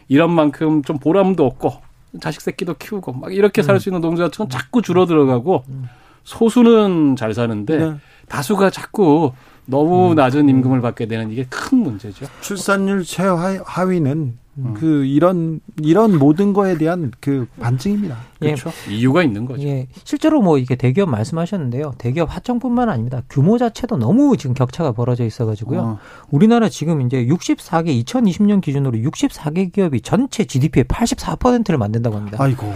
[0.08, 1.74] 이런 만큼 좀 보람도 없고
[2.22, 5.64] 자식 새끼도 키우고 막 이렇게 살수 있는 노동자층은 자꾸 줄어들어가고
[6.24, 7.94] 소수는 잘 사는데 네.
[8.28, 9.32] 다수가 자꾸
[9.66, 12.24] 너무 낮은 임금을 받게 되는 이게 큰 문제죠.
[12.40, 14.74] 출산율 최하위는 음.
[14.74, 18.16] 그 이런 이런 모든 거에 대한 그 반증입니다.
[18.42, 18.54] 예.
[18.54, 18.70] 그렇죠.
[18.90, 19.62] 이유가 있는 거죠.
[19.62, 19.86] 예.
[20.04, 21.92] 실제로 뭐 이게 대기업 말씀하셨는데요.
[21.98, 23.22] 대기업 하청뿐만 아닙니다.
[23.30, 25.80] 규모 자체도 너무 지금 격차가 벌어져 있어 가지고요.
[25.80, 25.98] 어.
[26.30, 32.38] 우리나라 지금 이제 64개 2020년 기준으로 64개 기업이 전체 GDP의 84%를 만든다고 합니다.
[32.40, 32.66] 아이고.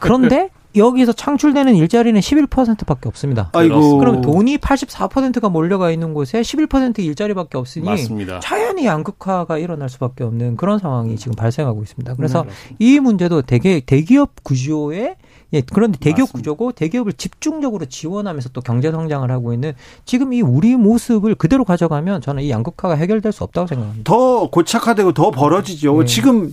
[0.00, 3.50] 그런데 여기서 창출되는 일자리는 11%밖에 없습니다.
[3.52, 3.98] 아이고.
[3.98, 8.40] 그럼 돈이 84%가 몰려가 있는 곳에 11% 일자리밖에 없으니 맞습니다.
[8.40, 12.14] 자연히 양극화가 일어날 수밖에 없는 그런 상황이 지금 발생하고 있습니다.
[12.14, 15.16] 그래서 네, 이 문제도 대개 대기업 구조에
[15.52, 16.38] 예, 그런데 대기업 맞습니다.
[16.38, 19.74] 구조고 대기업을 집중적으로 지원하면서 또 경제 성장을 하고 있는
[20.04, 24.02] 지금 이 우리 모습을 그대로 가져가면 저는 이 양극화가 해결될 수 없다고 생각합니다.
[24.04, 26.00] 더 고착화되고 더 벌어지죠.
[26.00, 26.06] 네.
[26.06, 26.52] 지금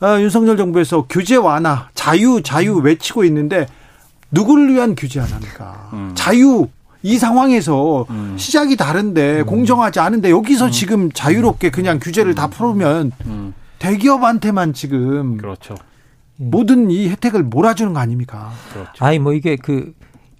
[0.00, 3.59] 아, 윤석열 정부에서 규제 완화, 자유, 자유 외치고 있는데
[4.30, 5.90] 누구를 위한 규제 안 합니까?
[5.92, 6.12] 음.
[6.14, 6.68] 자유
[7.02, 8.36] 이 상황에서 음.
[8.38, 9.46] 시작이 다른데 음.
[9.46, 10.70] 공정하지 않은데 여기서 음.
[10.70, 13.54] 지금 자유롭게 그냥 규제를 다 풀으면 음.
[13.78, 15.74] 대기업한테만 지금 그렇죠.
[16.36, 18.50] 모든 이 혜택을 몰아주는 거 아닙니까?
[18.72, 19.04] 그렇죠.
[19.04, 19.92] 아니 뭐 이게 그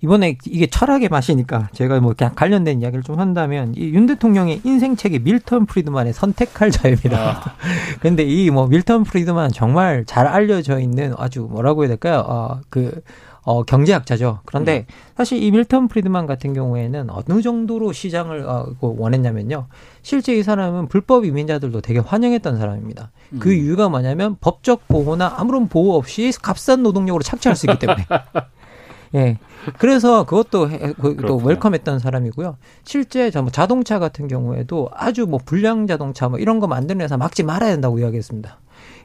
[0.03, 5.19] 이번에 이게 철학의 맛이니까 제가 뭐 그냥 관련된 이야기를 좀 한다면 이 윤 대통령의 인생책이
[5.21, 7.19] 밀턴 프리드만의 선택할 자유입니다.
[7.19, 7.55] 아.
[8.01, 12.25] 근데 이뭐 밀턴 프리드만 정말 잘 알려져 있는 아주 뭐라고 해야 될까요?
[12.27, 13.03] 어, 그
[13.43, 14.41] 어, 경제학자죠.
[14.45, 14.95] 그런데 음.
[15.17, 19.67] 사실 이 밀턴 프리드만 같은 경우에는 어느 정도로 시장을 어, 그 원했냐면요.
[20.03, 23.11] 실제 이 사람은 불법 이민자들도 되게 환영했던 사람입니다.
[23.31, 23.39] 그 음.
[23.39, 28.07] 그 이유가 뭐냐면 법적 보호나 아무런 보호 없이 값싼 노동력으로 착취할 수 있기 때문에.
[29.15, 29.39] 예.
[29.79, 30.69] 그래서 그것도
[31.01, 32.57] 그, 또 웰컴했던 사람이고요.
[32.85, 37.43] 실제 뭐 자동차 같은 경우에도 아주 뭐 불량 자동차 뭐 이런 거 만드는 회사 막지
[37.43, 38.60] 말아야 된다고 이야기했습니다.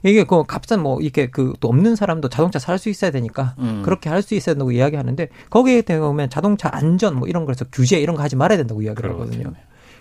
[0.10, 3.82] 이게 그 값싼 뭐 이렇게 그 또 없는 사람도 자동차 살 수 있어야 되니까 음.
[3.84, 8.15] 그렇게 할 수 있어야 된다고 이야기하는데 거기에 대면 자동차 안전 뭐 이런 거에서 규제 이런
[8.15, 9.52] 거 하지 말아야 된다고 이야기를 하거든요.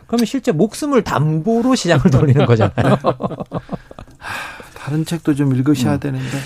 [0.07, 2.99] 그러면 실제 목숨을 담보로 시장을 돌리는 거잖아요.
[4.77, 6.01] 다른 책도 좀 읽으셔야 음.
[6.01, 6.39] 되는데.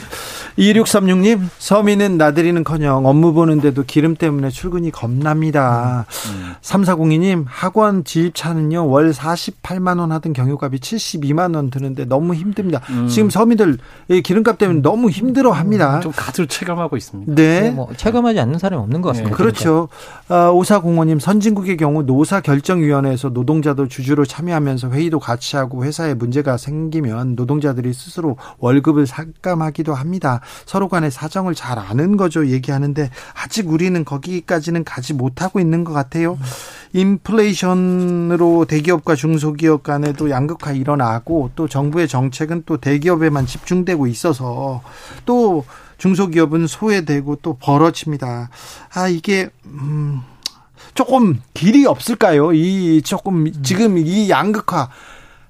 [0.58, 6.04] 2636님, 서민은 나들이는 커녕 업무 보는데도 기름 때문에 출근이 겁납니다.
[6.30, 6.52] 음.
[6.60, 12.80] 3402님, 학원 지입차는요, 월 48만원 하던 경유값이 72만원 드는데 너무 힘듭니다.
[12.90, 13.06] 음.
[13.06, 13.78] 지금 서민들
[14.24, 16.00] 기름값 때문에 너무 힘들어 합니다.
[16.00, 17.34] 좀 가들 체감하고 있습니다.
[17.34, 17.70] 네.
[17.70, 19.36] 뭐 체감하지 않는 사람이 없는 것 같습니다.
[19.36, 19.36] 네.
[19.36, 19.88] 그렇죠.
[20.28, 27.92] 아, 오사공원님, 선진국의 경우 노사결정위원회에서 노동자도 주주로 참여하면서 회의도 같이 하고 회사에 문제가 생기면 노동자들이
[27.92, 30.40] 스스로 월급을 삭감하기도 합니다.
[30.66, 32.46] 서로 간의 사정을 잘 아는 거죠.
[32.46, 36.38] 얘기하는데 아직 우리는 거기까지는 가지 못하고 있는 것 같아요.
[36.92, 44.82] 인플레이션으로 대기업과 중소기업 간에도 양극화 일어나고 또 정부의 정책은 또 대기업에만 집중되고 있어서
[45.26, 45.64] 또
[45.98, 48.50] 중소기업은 소외되고 또 벌어집니다.
[48.94, 50.22] 아 이게 음
[50.94, 52.52] 조금 길이 없을까요?
[52.52, 54.88] 이 조금 지금 이 양극화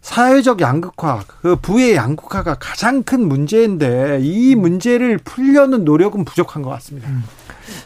[0.08, 7.10] 사회적 양극화, 그 부의 양극화가 가장 큰 문제인데 이 문제를 풀려는 노력은 부족한 것 같습니다.
[7.10, 7.24] 음.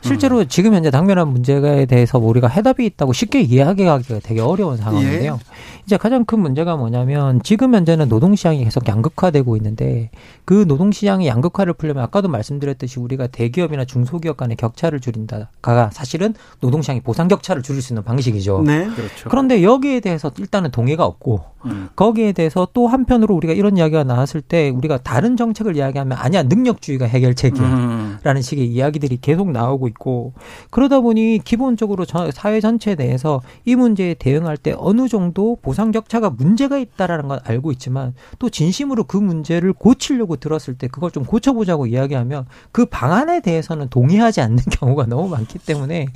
[0.02, 5.40] 실제로 지금 현재 당면한 문제에 대해서 우리가 해답이 있다고 쉽게 이야기하기가 되게 어려운 상황인데요.
[5.42, 5.81] 예.
[5.86, 10.10] 이제 가장 큰 문제가 뭐냐면 지금 현재는 노동시장이 계속 양극화되고 있는데
[10.44, 17.26] 그 노동시장이 양극화를 풀려면 아까도 말씀드렸듯이 우리가 대기업이나 중소기업 간의 격차를 줄인다가 사실은 노동시장이 보상
[17.26, 18.62] 격차를 줄일 수 있는 방식이죠.
[18.64, 18.86] 네.
[18.94, 19.28] 그렇죠.
[19.28, 21.88] 그런데 여기에 대해서 일단은 동의가 없고 음.
[21.96, 27.06] 거기에 대해서 또 한편으로 우리가 이런 이야기가 나왔을 때 우리가 다른 정책을 이야기하면 아니야 능력주의가
[27.06, 28.40] 해결책이야라는 음.
[28.40, 30.32] 식의 이야기들이 계속 나오고 있고
[30.70, 36.78] 그러다 보니 기본적으로 사회 전체에 대해서 이 문제에 대응할 때 어느 정도 보상 격차가 문제가
[36.78, 42.46] 있다라는 건 알고 있지만 또 진심으로 그 문제를 고치려고 들었을 때 그걸 좀 고쳐보자고 이야기하면
[42.72, 46.06] 그 방안에 대해서는 동의하지 않는 경우가 너무 많기 때문에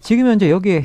[0.00, 0.84] 지금 현재 여기에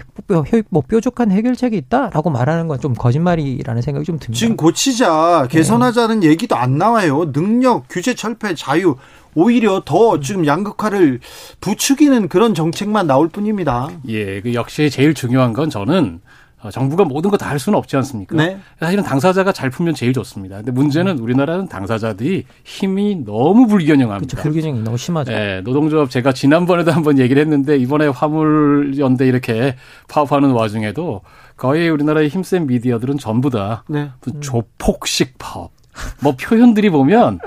[0.69, 4.39] 뭐 뾰족한 해결책이 있다라고 말하는 건 좀 거짓말이라는 생각이 좀 듭니다.
[4.39, 6.29] 지금 고치자 개선하자는 네.
[6.29, 7.31] 얘기도 안 나와요.
[7.31, 8.95] 능력, 규제 철폐, 자유
[9.35, 10.21] 오히려 더 음.
[10.21, 11.19] 지금 양극화를
[11.61, 13.89] 부추기는 그런 정책만 나올 뿐입니다.
[14.07, 16.28] 예, 그 역시 제일 중요한 건 저는 어,
[16.71, 18.35] 정부가 모든 거 다 할 수는 없지 않습니까?
[18.35, 18.59] 네.
[18.79, 20.57] 사실은 당사자가 잘 풀면 제일 좋습니다.
[20.57, 21.23] 근데 문제는 음.
[21.23, 24.35] 우리나라는 당사자들이 힘이 너무 불균형합니다.
[24.35, 24.49] 그렇죠.
[24.49, 25.31] 불균형이 너무 심하죠.
[25.31, 29.75] 네, 노동조합 제가 지난번에도 한번 얘기를 했는데 이번에 화물연대 이렇게
[30.09, 31.21] 파업하는 와중에도
[31.55, 34.09] 거의 우리나라의 힘센 미디어들은 전부 다 네.
[34.41, 35.71] 조폭식 파업.
[36.21, 37.39] 뭐 표현들이 보면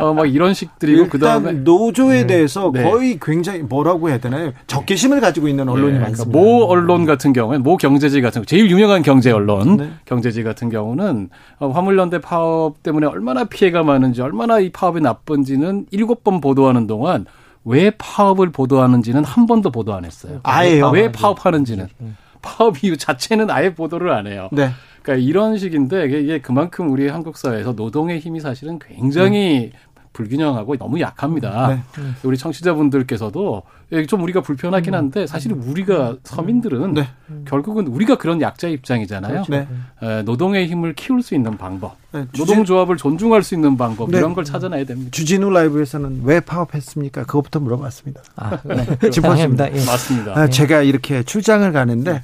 [0.00, 2.26] 어 막 이런 식들이고 그다음에 노조에 네.
[2.26, 2.82] 대해서 네.
[2.82, 4.52] 거의 굉장히 뭐라고 해야 되나요?
[4.66, 5.98] 적개심을 가지고 있는 언론이 네.
[6.00, 6.30] 많습니다.
[6.30, 9.90] 그러니까 모 언론 같은 경우는 모 경제지 같은 제일 유명한 경제 언론 네.
[10.04, 11.28] 경제지 같은 경우는
[11.58, 17.26] 어, 화물연대 파업 때문에 얼마나 피해가 많은지 얼마나 이 파업이 나쁜지는 일곱 번 보도하는 동안
[17.64, 20.40] 왜 파업을 보도하는지는 한 번도 보도 안 했어요.
[20.44, 20.90] 아예요.
[20.90, 22.08] 왜 파업하는지는 네.
[22.42, 24.48] 파업 이유 자체는 아예 보도를 안 해요.
[24.52, 24.70] 네.
[25.06, 29.95] 그러니까 이런 식인데 이게 그만큼 우리 한국 사회에서 노동의 힘이 사실은 굉장히 음.
[30.16, 31.68] 불균형하고 너무 약합니다.
[31.68, 31.82] 네.
[32.22, 33.62] 우리 청취자분들께서도
[34.08, 34.98] 좀 우리가 불편하긴 음.
[34.98, 36.18] 한데 사실 은 우리가 음.
[36.24, 37.08] 서민들은 네.
[37.44, 39.44] 결국은 우리가 그런 약자 입장이잖아요.
[39.44, 39.52] 그렇죠.
[40.00, 40.22] 네.
[40.22, 42.24] 노동의 힘을 키울 수 있는 방법, 네.
[42.36, 44.18] 노동조합을 존중할 수 있는 방법 네.
[44.18, 45.10] 이런 걸 찾아내야 됩니다.
[45.12, 47.24] 주진우 라이브에서는 왜 파업했습니까?
[47.24, 48.22] 그것부터 물어봤습니다.
[48.36, 48.86] 아, 네.
[49.10, 49.68] 짚었습니다.
[49.68, 49.84] 예.
[49.84, 50.38] 맞습니다.
[50.38, 52.22] 아, 제가 이렇게 출장을 가는데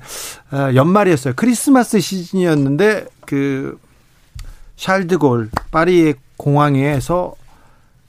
[0.50, 1.34] 아, 연말이었어요.
[1.36, 3.78] 크리스마스 시즌이었는데 그
[4.76, 7.34] 샬드골 파리의 공항에서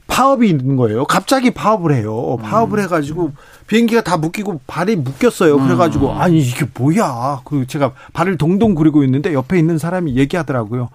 [0.08, 1.06] 파업이 있는 거예요.
[1.06, 2.38] 갑자기 파업을 해요.
[2.42, 2.84] 파업을 음.
[2.84, 3.32] 해가지고
[3.68, 5.58] 비행기가 다 묶이고 발이 묶였어요.
[5.58, 6.22] 그래가지고 음.
[6.22, 7.42] 아니 이게 뭐야?
[7.46, 10.90] 그 제가 발을 동동 구리고 있는데 옆에 있는 사람이 얘기하더라고요.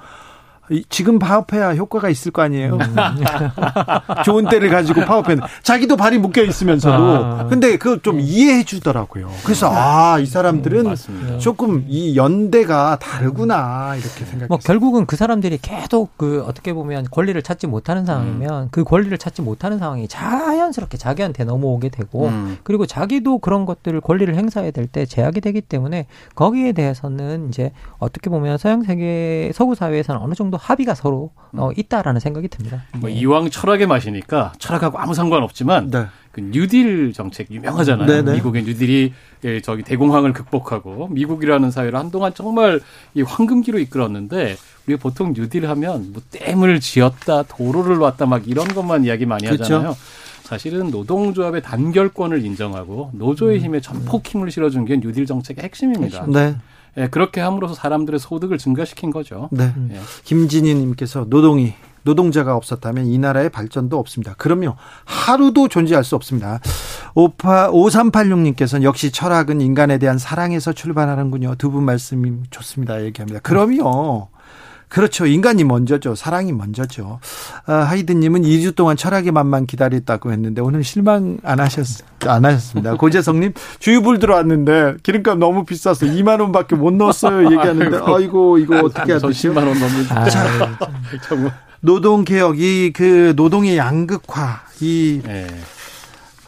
[0.88, 2.74] 지금 파업해야 효과가 있을 거 아니에요.
[2.76, 2.96] 음.
[4.24, 7.46] 좋은 때를 가지고 파업했는 자기도 발이 묶여 있으면서도 아.
[7.48, 9.30] 근데 그거 좀 이해해 주더라고요.
[9.44, 14.46] 그래서 아 이 사람들은 음, 조금 이 연대가 다르구나 이렇게 생각했어요.
[14.48, 18.68] 뭐 결국은 그 사람들이 계속 그 어떻게 보면 권리를 찾지 못하는 상황이면 음.
[18.70, 22.58] 그 권리를 찾지 못하는 상황이 자연스럽게 자기한테 넘어오게 되고 음.
[22.64, 28.30] 그리고 자기도 그런 것들을 권리를 행사해야 될 때 제약이 되기 때문에 거기에 대해서는 이제 어떻게
[28.30, 31.72] 보면 서양 세계 서구 사회에서는 어느 정도 합의가 서로 어, 음.
[31.76, 32.85] 있다라는 생각이 듭니다.
[32.98, 33.16] 뭐 네.
[33.16, 36.06] 이왕 철학의 맛이니까 철학하고 아무 상관없지만 네.
[36.32, 38.06] 그 뉴딜 정책 유명하잖아요.
[38.06, 38.22] 네네.
[38.22, 38.32] 네.
[38.35, 39.12] 미국의 뉴딜이
[39.44, 42.80] 예, 저기 대공황을 극복하고 미국이라는 사회를 한동안 정말
[43.14, 44.56] 이 황금기로 이끌었는데
[44.86, 49.62] 우리가 보통 뉴딜 하면 뭐 댐을 지었다, 도로를 놨다 막 이런 것만 이야기 많이 그렇죠.
[49.64, 49.97] 하잖아요.
[50.43, 53.64] 사실은 노동조합의 단결권을 인정하고 노조의 음.
[53.64, 56.26] 힘에 전폭 힘을 실어준 게 뉴딜 정책의 핵심입니다.
[56.26, 56.56] 네.
[56.97, 59.48] 예, 그렇게 함으로써 사람들의 소득을 증가시킨 거죠.
[59.52, 59.73] 네.
[59.90, 60.01] 예.
[60.24, 64.35] 김진희님께서 노동이 노동자가 없었다면 이 나라의 발전도 없습니다.
[64.39, 64.77] 그럼요.
[65.05, 66.60] 하루도 존재할 수 없습니다.
[67.15, 71.56] 58, 5386님께서는 역시 철학은 인간에 대한 사랑에서 출발하는군요.
[71.56, 73.02] 두 분 말씀이 좋습니다.
[73.05, 73.40] 얘기합니다.
[73.40, 74.28] 그럼요.
[74.89, 75.27] 그렇죠.
[75.27, 76.15] 인간이 먼저죠.
[76.15, 77.20] 사랑이 먼저죠.
[77.66, 81.86] 아, 하이드님은 2주 동안 철학의 맛만 기다렸다고 했는데 오늘 실망 안 하셨,
[82.27, 82.94] 안 하셨습니다.
[82.97, 87.44] 고재성님, 주유불 들어왔는데 기름값 너무 비싸서 2만 원밖에 못 넣었어요.
[87.47, 89.28] 얘기하는데, 아이고, 이거 어떻게 해야 되죠?
[89.28, 90.06] 10만 원 넘는.
[90.10, 90.78] 아,
[91.81, 95.47] 노동 개혁, 이 그 노동의 양극화, 이 네.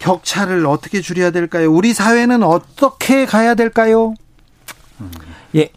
[0.01, 1.71] 격차를 어떻게 줄여야 될까요?
[1.73, 4.15] 우리 사회는 어떻게 가야 될까요?
[5.01, 5.11] 음.
[5.55, 5.71] 예,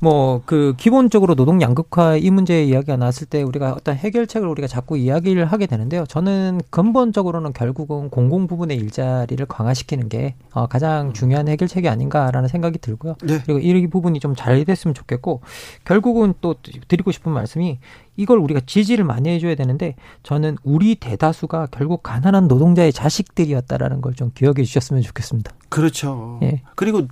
[0.00, 4.96] 뭐 그 기본적으로 노동 양극화 이 문제 이야기가 나왔을 때 우리가 어떤 해결책을 우리가 자꾸
[4.98, 6.04] 이야기를 하게 되는데요.
[6.06, 13.16] 저는 근본적으로는 결국은 공공 부분의 일자리를 강화시키는 게 어, 가장 중요한 해결책이 아닌가라는 생각이 들고요.
[13.22, 13.40] 네.
[13.44, 15.40] 그리고 이 부분이 좀 잘 됐으면 좋겠고
[15.84, 16.56] 결국은 또
[16.88, 17.78] 드리고 싶은 말씀이
[18.16, 24.30] 이걸 우리가 지지를 많이 해줘야 되는데 저는 우리 대다수가 결국 가난한 노동자의 자식들이었다라는 걸 좀
[24.34, 25.52] 기억해 주셨으면 좋겠습니다.
[25.68, 26.38] 그렇죠.
[26.42, 26.62] 예.
[26.76, 27.02] 그리고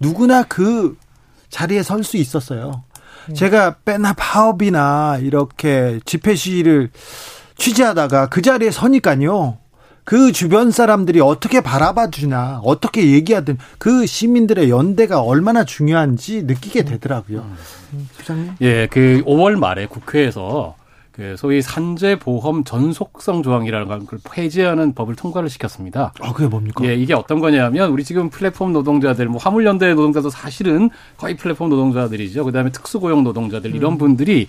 [0.00, 0.96] 누구나 그
[1.52, 2.82] 자리에 설 수 있었어요.
[3.28, 3.34] 네.
[3.34, 6.90] 제가 빼나 파업이나 이렇게 집회 시위를
[7.56, 9.58] 취재하다가 그 자리에 서니까요.
[10.04, 17.44] 그 주변 사람들이 어떻게 바라봐 주나, 어떻게 얘기하든 그 시민들의 연대가 얼마나 중요한지 느끼게 되더라고요.
[17.92, 18.08] 음.
[18.18, 18.54] 부장님?
[18.62, 20.74] 예, 그 5월 말에 국회에서
[21.12, 26.14] 그 소위 산재 보험 전속성 조항이라는 걸 폐지하는 법을 통과를 시켰습니다.
[26.20, 26.84] 아, 그게 뭡니까?
[26.86, 32.44] 예, 이게 어떤 거냐면 우리 지금 플랫폼 노동자들, 뭐 화물연대 노동자도 사실은 거의 플랫폼 노동자들이죠.
[32.44, 33.98] 그다음에 특수고용 노동자들 이런 음.
[33.98, 34.46] 분들이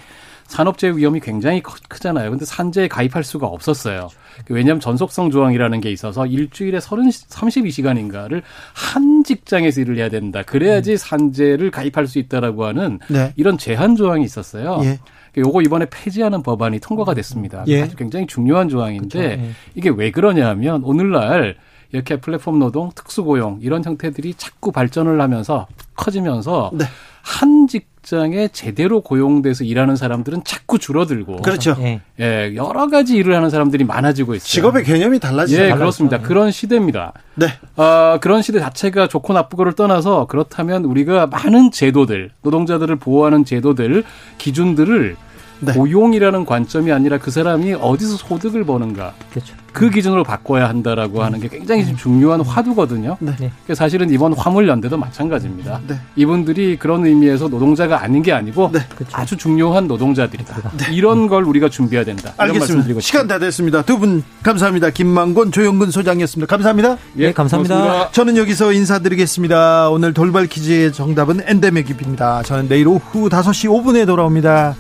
[0.48, 2.30] 산업재해 위험이 굉장히 크잖아요.
[2.30, 4.10] 근데 산재에 가입할 수가 없었어요.
[4.50, 8.42] 왜냐하면 전속성 조항이라는 게 있어서 일주일에 30, 32시간인가를
[8.74, 10.44] 한 직장에서 일을 해야 된다.
[10.44, 10.98] 그래야지 음.
[10.98, 13.34] 산재를 가입할 수 있다라고 하는 네.
[13.36, 14.82] 이런 제한 조항이 있었어요.
[14.84, 15.00] 예.
[15.38, 17.64] 요거 이번에 폐지하는 법안이 통과가 됐습니다.
[17.68, 17.80] 예.
[17.82, 19.42] 사실 굉장히 중요한 조항인데 그렇죠.
[19.44, 19.50] 예.
[19.76, 21.56] 이게 왜 그러냐 하면 오늘날
[21.92, 26.86] 이렇게 플랫폼 노동, 특수고용 이런 형태들이 자꾸 발전을 하면서 커지면서 네.
[27.22, 31.76] 한 직 장에 제대로 고용돼서 일하는 사람들은 자꾸 줄어들고 그렇죠.
[31.80, 32.02] 예.
[32.20, 34.46] 예 여러 가지 일을 하는 사람들이 많아지고 있어요.
[34.46, 35.64] 직업의 개념이 달라지죠.
[35.64, 36.18] 예, 그렇습니다.
[36.18, 36.24] 네.
[36.24, 37.14] 그런 시대입니다.
[37.36, 37.48] 네.
[37.76, 44.04] 어, 그런 시대 자체가 좋고 나쁘고를 떠나서 그렇다면 우리가 많은 제도들, 노동자들을 보호하는 제도들,
[44.38, 45.16] 기준들을
[45.60, 45.74] 네.
[45.74, 49.14] 고용이라는 관점이 아니라 그 사람이 어디서 소득을 버는가.
[49.32, 49.56] 그렇죠.
[49.74, 51.96] 그 기준으로 바꿔야 한다라고 하는 게 굉장히 음.
[51.96, 53.18] 중요한 화두거든요.
[53.20, 53.32] 네.
[53.36, 55.80] 그러니까 사실은 이번 화물연대도 마찬가지입니다.
[55.88, 55.96] 네.
[56.16, 58.82] 이분들이 그런 의미에서 노동자가 아닌 게 아니고 네.
[58.96, 59.18] 그렇죠.
[59.18, 60.72] 아주 중요한 노동자들이다.
[60.78, 60.94] 네.
[60.94, 62.34] 이런 걸 우리가 준비해야 된다.
[62.38, 63.00] 알겠습니다.
[63.00, 63.82] 시간 다 됐습니다.
[63.82, 64.90] 두 분 감사합니다.
[64.90, 66.50] 김만곤, 조영근 소장이었습니다.
[66.50, 66.98] 감사합니다.
[67.18, 67.76] 예, 네, 감사합니다.
[67.76, 68.12] 고맙습니다.
[68.12, 69.90] 저는 여기서 인사드리겠습니다.
[69.90, 72.44] 오늘 돌발 퀴즈의 정답은 엔데믹입니다.
[72.44, 74.76] 저는 내일 오후 5시 5분에 돌아옵니다.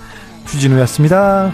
[0.45, 1.51] 주진우였습니다.